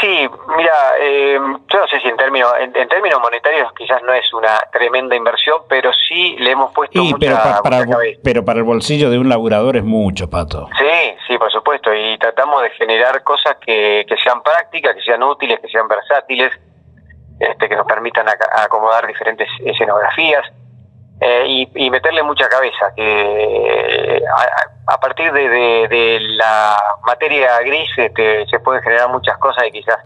Sí, 0.00 0.28
mira, 0.56 0.72
eh, 1.00 1.38
yo 1.40 1.80
no 1.80 1.86
sé 1.88 2.00
si 2.00 2.08
en 2.08 2.16
términos 2.16 2.52
en, 2.60 2.88
términos 2.88 3.20
monetarios 3.20 3.72
quizás 3.72 4.02
no 4.02 4.12
es 4.12 4.32
una 4.32 4.60
tremenda 4.72 5.16
inversión, 5.16 5.62
pero 5.68 5.90
sí 5.92 6.36
le 6.38 6.52
hemos 6.52 6.72
puesto 6.72 7.02
mucha, 7.02 7.16
pero, 7.18 7.62
para, 7.62 7.86
pero 8.22 8.44
para 8.44 8.58
el 8.58 8.64
bolsillo 8.64 9.10
de 9.10 9.18
un 9.18 9.28
laburador 9.28 9.76
es 9.76 9.84
mucho, 9.84 10.30
Pato. 10.30 10.68
Sí, 10.78 11.16
sí, 11.26 11.36
por 11.36 11.50
supuesto, 11.50 11.92
y 11.92 12.16
tratamos 12.18 12.62
de 12.62 12.70
generar 12.70 13.24
cosas 13.24 13.56
que, 13.56 14.06
que 14.08 14.16
sean 14.18 14.42
prácticas, 14.42 14.94
que 14.94 15.02
sean 15.02 15.22
útiles, 15.22 15.58
que 15.60 15.68
sean 15.68 15.88
versátiles, 15.88 16.52
este, 17.40 17.68
que 17.68 17.76
nos 17.76 17.86
permitan 17.86 18.26
acomodar 18.52 19.06
diferentes 19.06 19.48
escenografías. 19.64 20.44
Eh, 21.20 21.66
y, 21.74 21.90
meterle 21.90 22.22
mucha 22.22 22.48
cabeza, 22.48 22.92
que 22.94 24.22
a, 24.36 24.77
partir 24.96 25.30
de, 25.32 26.18
la 26.20 26.78
materia 27.04 27.60
gris 27.60 27.90
este, 27.96 28.46
se 28.46 28.58
pueden 28.60 28.82
generar 28.82 29.10
muchas 29.10 29.36
cosas 29.36 29.66
y 29.68 29.72
quizás 29.72 29.98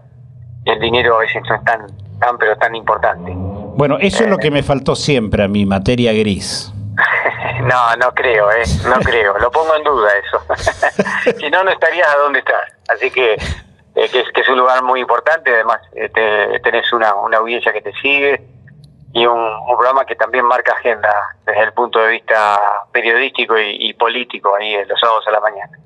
el 0.65 0.79
dinero 0.79 1.15
a 1.15 1.19
veces 1.19 1.41
no 1.47 1.55
es 1.55 1.63
tan, 1.63 1.87
tan 2.19 2.37
pero 2.37 2.57
tan 2.57 2.75
importante. 2.75 3.31
Bueno, 3.33 3.97
eso 3.99 4.25
es 4.25 4.29
lo 4.29 4.37
que 4.37 4.51
me 4.51 4.61
faltó 4.61 4.95
siempre 4.95 5.43
a 5.43 5.47
mi 5.47 5.65
materia 5.65 6.11
gris. 6.13 6.73
no, 7.63 7.95
no 7.95 8.13
creo, 8.13 8.51
¿eh? 8.51 8.63
no 8.85 8.99
creo, 9.03 9.37
lo 9.39 9.49
pongo 9.51 9.75
en 9.75 9.83
duda 9.83 10.09
eso. 10.17 11.33
si 11.39 11.49
no, 11.49 11.63
no 11.63 11.71
estarías 11.71 12.07
a 12.07 12.17
donde 12.17 12.39
estás. 12.39 12.71
Así 12.89 13.09
que, 13.09 13.33
eh, 13.33 14.09
que, 14.11 14.19
es, 14.19 14.31
que 14.33 14.41
es 14.41 14.49
un 14.49 14.57
lugar 14.57 14.83
muy 14.83 14.99
importante, 14.99 15.53
además 15.53 15.79
eh, 15.95 16.09
tenés 16.61 16.91
una, 16.93 17.15
una 17.15 17.37
audiencia 17.37 17.71
que 17.71 17.81
te 17.81 17.93
sigue 17.93 18.41
y 19.13 19.27
un, 19.27 19.43
programa 19.67 20.05
que 20.05 20.15
también 20.15 20.45
marca 20.45 20.73
agenda 20.73 21.09
desde 21.45 21.63
el 21.63 21.73
punto 21.73 21.99
de 21.99 22.13
vista 22.13 22.59
periodístico 22.91 23.55
y, 23.59 23.93
político 23.93 24.55
ahí 24.55 24.73
los 24.87 24.99
sábados 24.99 25.27
a 25.27 25.31
la 25.31 25.39
mañana. 25.39 25.77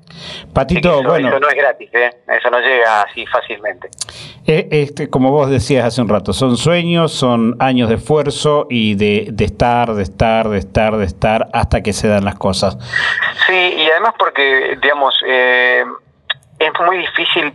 Patito, 0.54 1.02
bueno. 1.02 1.28
Eso 1.28 1.38
no 1.38 1.48
es 1.48 1.54
gratis, 1.54 1.90
¿eh? 1.92 2.10
eso 2.26 2.50
no 2.50 2.58
llega 2.60 3.02
así 3.02 3.26
fácilmente. 3.26 3.90
Eh, 4.46 4.68
este, 4.70 5.10
como 5.10 5.30
vos 5.30 5.50
decías 5.50 5.84
hace 5.84 6.00
un 6.00 6.08
rato, 6.08 6.32
son 6.32 6.56
sueños, 6.56 7.12
son 7.12 7.56
años 7.60 7.90
de 7.90 7.96
esfuerzo 7.96 8.66
y 8.70 8.94
de, 8.94 9.28
de 9.30 9.44
estar, 9.44 9.92
de 9.92 10.02
estar, 10.02 10.48
de 10.48 10.58
estar, 10.58 10.96
de 10.96 11.04
estar 11.04 11.48
hasta 11.52 11.82
que 11.82 11.92
se 11.92 12.08
dan 12.08 12.24
las 12.24 12.36
cosas. 12.36 12.78
Sí, 13.46 13.74
y 13.76 13.90
además 13.90 14.14
porque, 14.18 14.78
digamos, 14.80 15.14
eh, 15.26 15.84
es 16.58 16.70
muy 16.86 16.98
difícil 16.98 17.52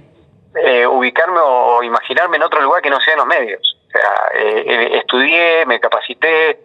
eh, 0.63 0.85
ubicarme 0.85 1.39
o 1.39 1.81
imaginarme 1.81 2.37
en 2.37 2.43
otro 2.43 2.61
lugar 2.61 2.83
que 2.83 2.91
no 2.91 2.99
sean 3.01 3.17
los 3.17 3.25
medios 3.25 3.73
sea, 3.93 4.31
eh, 4.33 4.63
eh, 4.65 4.97
estudié, 4.97 5.65
me 5.65 5.79
capacité, 5.79 6.59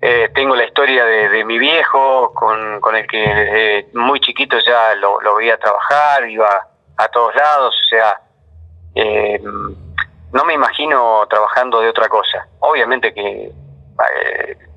eh, 0.00 0.30
tengo 0.34 0.54
la 0.54 0.64
historia 0.64 1.04
de, 1.04 1.44
mi 1.44 1.58
viejo, 1.58 2.32
con, 2.34 2.96
el 2.96 3.06
que 3.06 3.18
desde 3.18 3.88
muy 3.94 4.20
chiquito 4.20 4.58
ya 4.58 4.94
lo, 4.96 5.36
veía 5.36 5.56
trabajar, 5.58 6.28
iba 6.28 6.68
a 6.96 7.08
todos 7.08 7.34
lados, 7.34 7.74
o 7.74 7.88
sea, 7.88 8.20
no 10.32 10.44
me 10.44 10.54
imagino 10.54 11.26
trabajando 11.28 11.80
de 11.80 11.88
otra 11.88 12.08
cosa. 12.08 12.46
Obviamente 12.60 13.14
que 13.14 13.50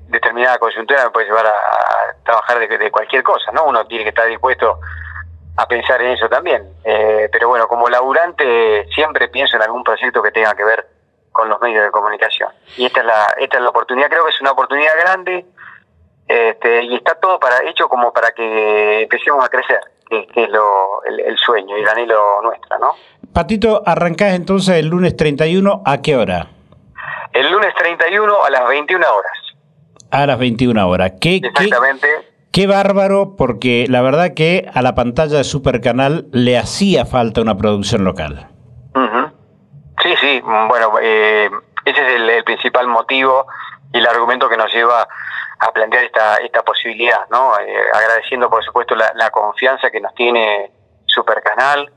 determinada 0.08 0.58
coyuntura 0.58 1.04
me 1.04 1.10
puede 1.10 1.26
llevar 1.26 1.46
a, 1.46 2.22
trabajar 2.24 2.58
de, 2.58 2.90
cualquier 2.90 3.22
cosa, 3.22 3.50
¿no? 3.52 3.64
Uno 3.64 3.86
tiene 3.86 4.04
que 4.04 4.10
estar 4.10 4.26
dispuesto 4.26 4.78
a 5.56 5.66
pensar 5.66 6.00
en 6.02 6.12
eso 6.12 6.28
también. 6.28 6.62
pero 6.82 7.48
bueno, 7.48 7.68
como 7.68 7.88
laburante 7.88 8.86
siempre 8.94 9.28
pienso 9.28 9.56
en 9.56 9.62
algún 9.62 9.84
proyecto 9.84 10.22
que 10.22 10.30
tenga 10.30 10.54
que 10.54 10.64
ver 10.64 10.99
con 11.40 11.48
los 11.48 11.58
medios 11.62 11.84
de 11.84 11.90
comunicación. 11.90 12.50
Y 12.76 12.84
esta 12.84 13.00
es 13.00 13.06
la, 13.06 13.34
esta 13.38 13.56
es 13.56 13.62
la 13.62 13.70
oportunidad, 13.70 14.08
creo 14.10 14.24
que 14.24 14.30
es 14.30 14.40
una 14.42 14.50
oportunidad 14.50 14.92
grande 15.00 15.46
este, 16.28 16.82
y 16.84 16.94
está 16.96 17.14
todo 17.14 17.40
para 17.40 17.66
hecho 17.66 17.88
como 17.88 18.12
para 18.12 18.32
que 18.32 19.04
empecemos 19.04 19.42
a 19.42 19.48
crecer, 19.48 19.80
que, 20.10 20.28
es 20.34 20.50
lo, 20.50 21.02
el, 21.04 21.38
sueño 21.38 21.78
y 21.78 21.80
el 21.80 21.88
anhelo 21.88 22.42
nuestro, 22.42 22.78
¿no? 22.78 22.92
Patito, 23.32 23.82
arrancás 23.86 24.34
entonces 24.34 24.76
el 24.76 24.88
lunes 24.88 25.16
31, 25.16 25.82
¿a 25.86 26.02
qué 26.02 26.14
hora? 26.14 26.48
El 27.32 27.50
lunes 27.50 27.72
31 27.74 28.44
a 28.44 28.50
las 28.50 28.68
21 28.68 29.06
horas. 29.06 29.32
A 30.10 30.26
las 30.26 30.38
21 30.38 30.88
horas. 30.88 31.12
¿Qué, 31.22 31.36
Exactamente. 31.36 32.06
Qué, 32.52 32.66
bárbaro, 32.66 33.34
porque 33.36 33.86
la 33.88 34.02
verdad 34.02 34.34
que 34.34 34.68
a 34.74 34.82
la 34.82 34.94
pantalla 34.94 35.38
de 35.38 35.44
Supercanal 35.44 36.26
le 36.32 36.58
hacía 36.58 37.06
falta 37.06 37.40
una 37.40 37.56
producción 37.56 38.04
local. 38.04 38.50
Sí, 40.02 40.14
sí, 40.16 40.40
bueno, 40.40 40.94
eh, 41.00 41.50
ese 41.84 42.00
es 42.00 42.20
el, 42.20 42.44
principal 42.44 42.86
motivo 42.86 43.46
y 43.92 43.98
el 43.98 44.06
argumento 44.06 44.48
que 44.48 44.56
nos 44.56 44.72
lleva 44.72 45.06
a 45.58 45.72
plantear 45.72 46.04
esta, 46.04 46.36
esta 46.36 46.62
posibilidad, 46.62 47.28
¿no? 47.30 47.58
Eh, 47.58 47.84
agradeciendo, 47.92 48.48
por 48.48 48.64
supuesto, 48.64 48.94
la, 48.94 49.30
confianza 49.30 49.90
que 49.90 50.00
nos 50.00 50.14
tiene 50.14 50.70
Supercanal, 51.06 51.92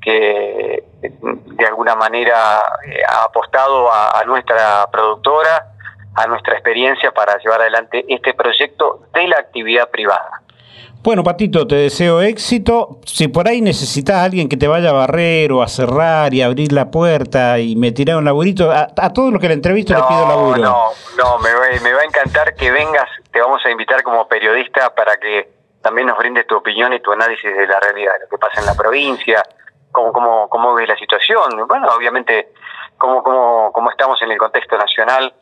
que 0.00 0.84
de 1.02 1.66
alguna 1.66 1.96
manera 1.96 2.60
eh, 2.86 3.02
ha 3.08 3.24
apostado 3.24 3.90
a, 3.92 4.22
nuestra 4.24 4.88
productora, 4.92 5.66
a 6.14 6.26
nuestra 6.28 6.54
experiencia 6.54 7.10
para 7.10 7.38
llevar 7.38 7.60
adelante 7.62 8.04
este 8.08 8.34
proyecto 8.34 9.06
de 9.12 9.26
la 9.26 9.38
actividad 9.38 9.90
privada. 9.90 10.42
Bueno, 11.02 11.22
Patito, 11.22 11.66
te 11.66 11.76
deseo 11.76 12.20
éxito. 12.20 13.00
Si 13.06 13.28
por 13.28 13.48
ahí 13.48 13.60
necesitas 13.60 14.16
a 14.16 14.24
alguien 14.24 14.48
que 14.48 14.56
te 14.56 14.68
vaya 14.68 14.90
a 14.90 14.92
barrer 14.92 15.52
o 15.52 15.62
a 15.62 15.68
cerrar 15.68 16.34
y 16.34 16.42
abrir 16.42 16.72
la 16.72 16.90
puerta 16.90 17.58
y 17.58 17.76
me 17.76 17.92
tirar 17.92 18.16
un 18.16 18.24
laburito, 18.24 18.70
a, 18.70 19.12
todos 19.12 19.32
los 19.32 19.40
que 19.40 19.48
la 19.48 19.54
entrevisto 19.54 19.94
le 19.94 20.02
pido 20.02 20.26
laburo. 20.26 20.62
No, 20.62 20.88
no, 21.16 21.38
me, 21.38 21.50
me 21.80 21.92
va 21.92 22.00
a 22.00 22.04
encantar 22.04 22.54
que 22.54 22.70
vengas. 22.70 23.08
Te 23.30 23.40
vamos 23.40 23.64
a 23.64 23.70
invitar 23.70 24.02
como 24.02 24.26
periodista 24.26 24.94
para 24.94 25.16
que 25.16 25.58
también 25.82 26.08
nos 26.08 26.18
brindes 26.18 26.46
tu 26.46 26.56
opinión 26.56 26.92
y 26.92 27.00
tu 27.00 27.12
análisis 27.12 27.56
de 27.56 27.66
la 27.66 27.80
realidad, 27.80 28.14
de 28.14 28.20
lo 28.20 28.28
que 28.28 28.38
pasa 28.38 28.60
en 28.60 28.66
la 28.66 28.74
provincia, 28.74 29.42
cómo, 29.92 30.12
cómo, 30.12 30.48
cómo 30.48 30.74
ves 30.74 30.88
la 30.88 30.96
situación. 30.96 31.66
Bueno, 31.66 31.88
obviamente, 31.96 32.52
cómo, 32.96 33.22
cómo, 33.22 33.70
cómo 33.72 33.90
estamos 33.90 34.20
en 34.22 34.32
el 34.32 34.38
contexto 34.38 34.76
nacional. 34.76 35.32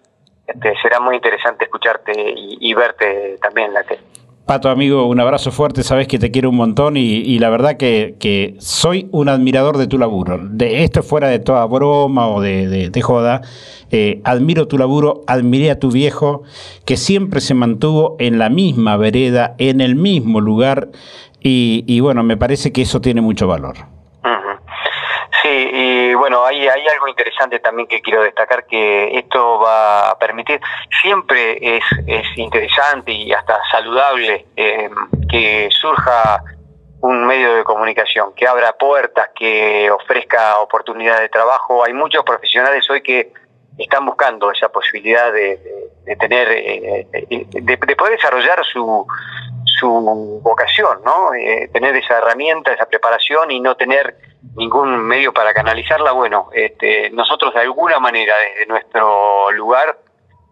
Este, 0.46 0.74
será 0.80 1.00
muy 1.00 1.16
interesante 1.16 1.64
escucharte 1.64 2.12
y, 2.14 2.72
verte 2.74 3.38
también 3.42 3.68
en 3.68 3.74
la 3.74 3.82
tele. 3.82 4.02
Pato, 4.46 4.68
amigo, 4.68 5.08
un 5.08 5.18
abrazo 5.18 5.50
fuerte, 5.50 5.82
sabes 5.82 6.06
que 6.06 6.20
te 6.20 6.30
quiero 6.30 6.50
un 6.50 6.56
montón 6.56 6.96
y, 6.96 7.36
la 7.40 7.50
verdad 7.50 7.76
que, 7.76 8.54
soy 8.60 9.08
un 9.10 9.28
admirador 9.28 9.76
de 9.76 9.88
tu 9.88 9.98
laburo. 9.98 10.38
De 10.40 10.84
esto 10.84 11.02
fuera 11.02 11.26
de 11.28 11.40
toda 11.40 11.66
broma 11.66 12.28
o 12.28 12.40
de, 12.40 13.02
joda, 13.02 13.42
eh, 13.90 14.20
admiro 14.22 14.68
tu 14.68 14.78
laburo, 14.78 15.24
admiré 15.26 15.72
a 15.72 15.80
tu 15.80 15.90
viejo, 15.90 16.44
que 16.84 16.96
siempre 16.96 17.40
se 17.40 17.54
mantuvo 17.54 18.14
en 18.20 18.38
la 18.38 18.48
misma 18.48 18.96
vereda, 18.96 19.56
en 19.58 19.80
el 19.80 19.96
mismo 19.96 20.40
lugar, 20.40 20.90
y 21.40 21.98
bueno, 21.98 22.22
me 22.22 22.36
parece 22.36 22.70
que 22.70 22.82
eso 22.82 23.00
tiene 23.00 23.22
mucho 23.22 23.48
valor. 23.48 23.95
Bueno, 26.16 26.44
hay, 26.44 26.66
hay 26.66 26.86
algo 26.88 27.08
interesante 27.08 27.58
también 27.60 27.88
que 27.88 28.00
quiero 28.00 28.22
destacar, 28.22 28.66
que 28.66 29.18
esto 29.18 29.58
va 29.58 30.10
a 30.10 30.18
permitir, 30.18 30.60
siempre 31.02 31.58
es, 31.76 31.84
es 32.06 32.26
interesante 32.36 33.12
y 33.12 33.32
hasta 33.32 33.60
saludable 33.70 34.46
eh, 34.56 34.90
que 35.28 35.68
surja 35.70 36.42
un 37.02 37.26
medio 37.26 37.54
de 37.54 37.64
comunicación, 37.64 38.34
que 38.34 38.46
abra 38.46 38.72
puertas, 38.72 39.28
que 39.34 39.90
ofrezca 39.90 40.58
oportunidades 40.58 41.22
de 41.22 41.28
trabajo. 41.28 41.84
Hay 41.84 41.92
muchos 41.92 42.24
profesionales 42.24 42.88
hoy 42.90 43.02
que 43.02 43.32
están 43.78 44.06
buscando 44.06 44.50
esa 44.50 44.70
posibilidad 44.70 45.32
de, 45.32 45.60
de, 46.04 46.16
tener, 46.16 46.48
eh, 46.50 47.06
de, 47.12 47.76
de, 47.76 47.96
poder 47.96 48.16
desarrollar 48.16 48.64
su, 48.64 49.06
su 49.78 50.40
vocación, 50.42 51.00
¿no? 51.04 51.34
Eh, 51.34 51.68
tener 51.72 51.94
esa 51.96 52.18
herramienta, 52.18 52.72
esa 52.72 52.86
preparación 52.86 53.50
y 53.50 53.60
no 53.60 53.76
tener 53.76 54.16
ningún 54.54 54.98
medio 54.98 55.32
para 55.32 55.52
canalizarla. 55.52 56.12
Bueno, 56.12 56.48
este, 56.52 57.10
nosotros 57.10 57.54
de 57.54 57.60
alguna 57.60 57.98
manera 57.98 58.34
desde 58.38 58.66
nuestro 58.66 59.50
lugar 59.52 59.98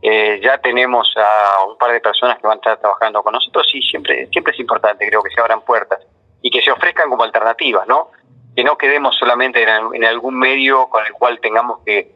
eh, 0.02 0.40
ya 0.42 0.58
tenemos 0.58 1.12
a 1.16 1.64
un 1.64 1.78
par 1.78 1.92
de 1.92 2.00
personas 2.00 2.38
que 2.38 2.46
van 2.46 2.58
a 2.58 2.60
estar 2.60 2.78
trabajando 2.78 3.22
con 3.22 3.32
nosotros 3.32 3.66
y 3.74 3.82
siempre, 3.82 4.28
siempre 4.30 4.52
es 4.52 4.60
importante, 4.60 5.08
creo 5.08 5.22
que 5.22 5.30
se 5.30 5.40
abran 5.40 5.62
puertas 5.62 6.00
y 6.42 6.50
que 6.50 6.60
se 6.60 6.70
ofrezcan 6.70 7.08
como 7.08 7.24
alternativas, 7.24 7.86
¿no? 7.88 8.10
Que 8.54 8.62
no 8.62 8.76
quedemos 8.76 9.16
solamente 9.16 9.62
en, 9.62 10.04
algún 10.04 10.38
medio 10.38 10.88
con 10.88 11.04
el 11.06 11.12
cual 11.12 11.40
tengamos 11.40 11.80
que 11.84 12.12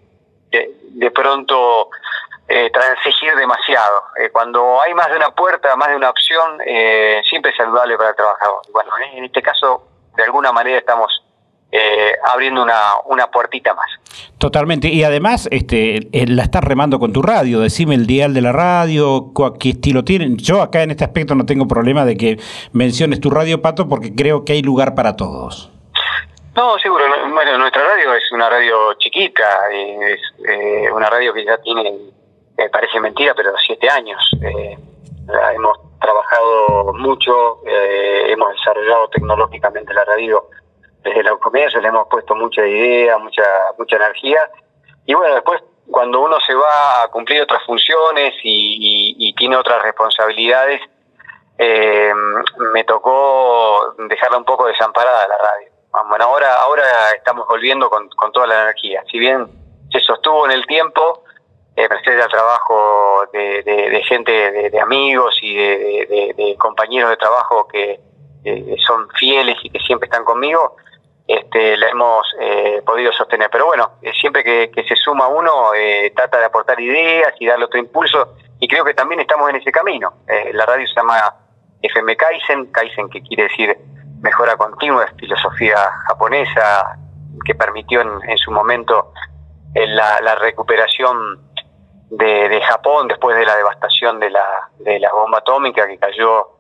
de 0.51 1.11
pronto 1.11 1.89
eh, 2.51 2.71
transigir 2.71 3.35
demasiado. 3.37 4.05
Eh, 4.17 4.31
cuando 4.31 4.81
hay 4.81 4.95
más 4.95 5.11
de 5.11 5.17
una 5.17 5.31
puerta, 5.31 5.77
más 5.77 5.89
de 5.91 5.97
una 5.97 6.09
opción, 6.09 6.59
eh, 6.65 7.21
siempre 7.29 7.51
es 7.51 7.57
saludable 7.59 7.97
para 7.99 8.11
el 8.11 8.17
trabajador. 8.17 8.63
Bueno, 8.73 8.91
en 9.13 9.25
este 9.25 9.43
caso, 9.43 9.87
de 10.17 10.25
alguna 10.25 10.51
manera 10.51 10.79
estamos 10.79 11.25
eh, 11.71 12.13
abriendo 12.33 12.63
una, 12.63 12.95
una 13.07 13.31
puertita 13.31 13.75
más. 13.75 13.89
Totalmente. 14.39 14.89
Y 14.89 15.05
además, 15.05 15.49
este, 15.51 16.09
la 16.13 16.43
estás 16.43 16.65
remando 16.65 16.99
con 16.99 17.13
tu 17.13 17.23
radio. 17.23 17.61
Decime 17.61 17.95
el 17.95 18.07
dial 18.07 18.35
de 18.35 18.41
la 18.41 18.53
radio, 18.53 19.33
qué 19.59 19.71
estilo 19.71 20.05
tienen. 20.05 20.37
Yo 20.37 20.63
acá 20.63 20.83
en 20.83 20.91
este 20.91 21.05
aspecto 21.05 21.35
no 21.35 21.47
tengo 21.47 21.67
problema 21.67 22.05
de 22.05 22.17
que 22.17 22.39
menciones 22.73 23.21
tu 23.21 23.31
radio, 23.31 23.61
Pato, 23.61 23.89
porque 23.89 24.15
creo 24.15 24.45
que 24.45 24.55
hay 24.55 24.63
lugar 24.63 24.95
para 24.95 25.17
todos. 25.17 25.71
No, 26.55 26.79
seguro. 26.79 27.05
Bueno, 27.33 27.59
nuestra 27.59 27.83
radio 27.83 28.15
es 28.15 28.33
una 28.33 28.49
radio 28.49 28.95
chiquita, 28.95 29.71
es 29.71 30.21
una 30.93 31.09
radio 31.09 31.33
que 31.33 31.45
ya 31.45 31.57
tiene 31.59 31.93
me 32.59 32.69
parece 32.71 33.01
mentira, 33.01 33.35
pero 33.35 33.53
siete 33.65 33.89
años. 33.89 34.19
Eh, 34.43 34.77
hemos 35.55 35.79
trabajado 36.01 36.93
mucho, 36.95 37.61
eh, 37.65 38.33
hemos 38.33 38.51
desarrollado 38.53 39.09
tecnológicamente 39.11 39.95
la 39.95 40.05
radio 40.05 40.45
desde 41.03 41.23
la 41.23 41.37
comienzo, 41.37 41.81
le 41.81 41.89
hemos 41.89 42.09
puesto 42.09 42.35
mucha 42.35 42.67
idea, 42.67 43.19
mucha, 43.19 43.43
mucha 43.79 43.97
energía. 43.97 44.41
Y 45.07 45.15
bueno, 45.15 45.35
después 45.35 45.63
cuando 45.91 46.21
uno 46.21 46.39
se 46.41 46.55
va 46.55 47.03
a 47.03 47.09
cumplir 47.09 47.43
otras 47.43 47.65
funciones 47.65 48.35
y, 48.43 49.35
tiene 49.37 49.57
otras 49.57 49.83
responsabilidades, 49.83 50.81
eh, 51.59 52.13
me 52.73 52.85
tocó 52.85 53.95
dejarla 54.09 54.39
un 54.39 54.45
poco 54.45 54.67
desamparada 54.67 55.29
la 55.29 55.39
radio. 55.39 55.71
Bueno, 56.09 56.25
ahora, 56.25 56.55
ahora 56.63 56.83
estamos 57.17 57.47
volviendo 57.47 57.89
con, 57.89 58.09
con 58.11 58.33
toda 58.33 58.47
la 58.47 58.63
energía. 58.63 59.03
Si 59.11 59.19
bien 59.19 59.47
se 59.91 60.01
sostuvo 60.01 60.45
en 60.47 60.53
el 60.53 60.67
tiempo, 60.67 61.23
eh, 61.79 61.89
al 61.91 62.29
trabajo 62.29 63.25
de, 63.33 64.03
gente, 64.09 64.33
de, 64.71 64.81
amigos 64.81 65.39
y 65.41 65.55
de, 65.55 66.57
compañeros 66.59 67.11
de 67.11 67.17
trabajo 67.17 67.69
que 67.69 68.01
son 68.85 69.09
fieles 69.11 69.57
y 69.63 69.71
que 69.71 69.79
siempre 69.81 70.07
están 70.07 70.25
conmigo, 70.25 70.77
este, 71.29 71.77
la 71.77 71.91
hemos 71.91 72.27
eh, 72.41 72.83
podido 72.87 73.13
sostener. 73.13 73.51
Pero 73.53 73.67
bueno, 73.67 73.93
eh, 74.01 74.13
siempre 74.19 74.43
que, 74.43 74.85
se 74.89 74.97
suma 74.97 75.29
uno, 75.29 75.75
eh, 75.75 76.11
trata 76.17 76.39
de 76.39 76.47
aportar 76.47 76.81
ideas 76.81 77.35
y 77.39 77.47
darle 77.47 77.67
otro 77.67 77.79
impulso, 77.79 78.35
y 78.59 78.67
creo 78.67 78.83
que 78.83 78.95
también 78.95 79.21
estamos 79.21 79.49
en 79.51 79.57
ese 79.57 79.71
camino. 79.71 80.15
la 80.53 80.65
radio 80.65 80.87
se 80.87 80.95
llama 80.95 81.17
FM 81.83 82.17
Kaizen, 82.17 82.67
Kaizen 82.73 83.11
que 83.11 83.23
quiere 83.23 83.45
decir 83.45 83.77
mejora 84.21 84.57
continua, 84.57 85.05
es 85.05 85.13
filosofía 85.17 85.77
japonesa 86.09 86.99
que 87.45 87.55
permitió 87.55 88.01
en, 88.01 88.39
su 88.39 88.51
momento 88.51 89.13
la, 89.75 90.21
la 90.21 90.35
recuperación 90.35 91.17
de, 92.11 92.49
de, 92.49 92.61
Japón 92.63 93.07
después 93.07 93.37
de 93.37 93.45
la 93.45 93.55
devastación 93.55 94.19
de 94.19 94.31
la, 94.31 94.71
de 94.81 94.99
la 94.99 95.13
bomba 95.13 95.39
atómica 95.39 95.87
que 95.87 95.99
cayó 95.99 96.58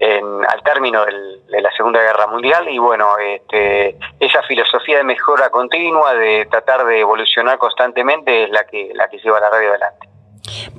en, 0.00 0.24
al 0.46 0.62
término 0.62 1.04
de 1.04 1.60
la 1.60 1.70
Segunda 1.72 2.00
Guerra 2.00 2.26
Mundial 2.26 2.68
y 2.68 2.78
bueno, 2.78 3.18
este, 3.18 3.96
esa 4.18 4.42
filosofía 4.44 4.98
de 4.98 5.04
mejora 5.04 5.50
continua, 5.50 6.14
de 6.14 6.46
tratar 6.50 6.84
de 6.86 7.00
evolucionar 7.00 7.58
constantemente 7.58 8.44
es 8.44 8.50
la 8.50 8.64
que, 8.64 8.90
la 8.94 9.08
que 9.08 9.18
lleva 9.18 9.38
la 9.38 9.50
radio 9.50 9.70
adelante. 9.70 10.08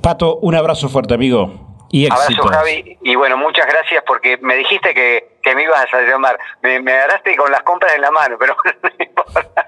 Pato, 0.02 0.36
un 0.36 0.54
abrazo 0.56 0.88
fuerte 0.88 1.14
amigo. 1.14 1.50
Y 1.94 2.10
Abrazo 2.10 2.44
Javi 2.44 2.98
y 3.02 3.14
bueno, 3.16 3.36
muchas 3.36 3.66
gracias 3.66 4.02
porque 4.06 4.38
me 4.38 4.56
dijiste 4.56 4.94
que, 4.94 5.36
que 5.42 5.54
me 5.54 5.64
ibas 5.64 5.92
a 5.92 6.00
llamar. 6.00 6.38
Me, 6.62 6.80
me 6.80 6.90
agarraste 6.90 7.36
con 7.36 7.52
las 7.52 7.62
compras 7.64 7.94
en 7.94 8.00
la 8.00 8.10
mano, 8.10 8.36
pero 8.40 8.56
no 8.82 8.90
importa. 8.98 9.66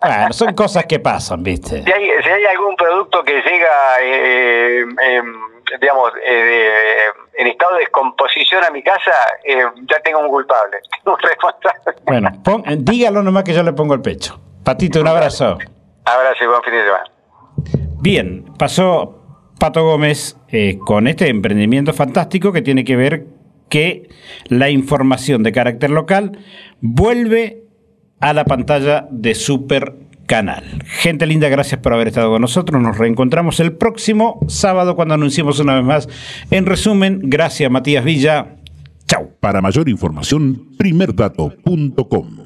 Bueno, 0.00 0.32
son 0.32 0.54
cosas 0.54 0.86
que 0.86 0.98
pasan, 1.00 1.42
¿viste? 1.42 1.82
Si 1.82 1.92
hay, 1.92 2.10
si 2.22 2.28
hay 2.30 2.44
algún 2.46 2.76
producto 2.76 3.22
que 3.22 3.42
llega, 3.42 4.00
eh, 4.00 4.80
em, 4.80 5.55
digamos, 5.80 6.12
eh, 6.24 7.06
en 7.34 7.46
estado 7.46 7.74
de 7.74 7.80
descomposición 7.80 8.64
a 8.64 8.70
mi 8.70 8.82
casa, 8.82 9.10
eh, 9.44 9.62
ya 9.90 10.00
tengo 10.02 10.20
un 10.20 10.28
culpable, 10.28 10.78
un 11.04 11.18
responsable. 11.18 11.94
Bueno, 12.04 12.30
dígalo 12.78 13.22
nomás 13.22 13.44
que 13.44 13.52
yo 13.52 13.62
le 13.62 13.72
pongo 13.72 13.94
el 13.94 14.00
pecho. 14.00 14.40
Patito, 14.64 15.00
un 15.00 15.08
abrazo. 15.08 15.58
Abrazo 16.04 16.44
y 16.44 16.46
buen 16.46 16.62
fin 16.62 16.72
de 16.72 16.84
semana. 16.84 17.04
Bien, 18.00 18.44
pasó 18.58 19.22
Pato 19.58 19.84
Gómez 19.84 20.36
con 20.84 21.06
este 21.08 21.28
emprendimiento 21.28 21.92
fantástico 21.92 22.52
que 22.52 22.62
tiene 22.62 22.84
que 22.84 22.96
ver 22.96 23.26
que 23.68 24.08
la 24.48 24.70
información 24.70 25.42
de 25.42 25.52
carácter 25.52 25.90
local 25.90 26.38
vuelve 26.80 27.64
a 28.20 28.32
la 28.32 28.44
pantalla 28.44 29.06
de 29.10 29.34
Super 29.34 29.94
Canal. 30.26 30.82
Gente 30.86 31.26
linda, 31.26 31.48
gracias 31.48 31.80
por 31.80 31.92
haber 31.92 32.08
estado 32.08 32.30
con 32.30 32.42
nosotros. 32.42 32.82
Nos 32.82 32.98
reencontramos 32.98 33.60
el 33.60 33.72
próximo 33.72 34.40
sábado 34.48 34.96
cuando 34.96 35.14
anunciemos 35.14 35.58
una 35.60 35.74
vez 35.74 35.84
más. 35.84 36.08
En 36.50 36.66
resumen, 36.66 37.20
gracias 37.24 37.70
Matías 37.70 38.04
Villa. 38.04 38.56
Chau. 39.06 39.30
Para 39.40 39.60
mayor 39.60 39.88
información, 39.88 40.76
primerdato.com. 40.76 42.45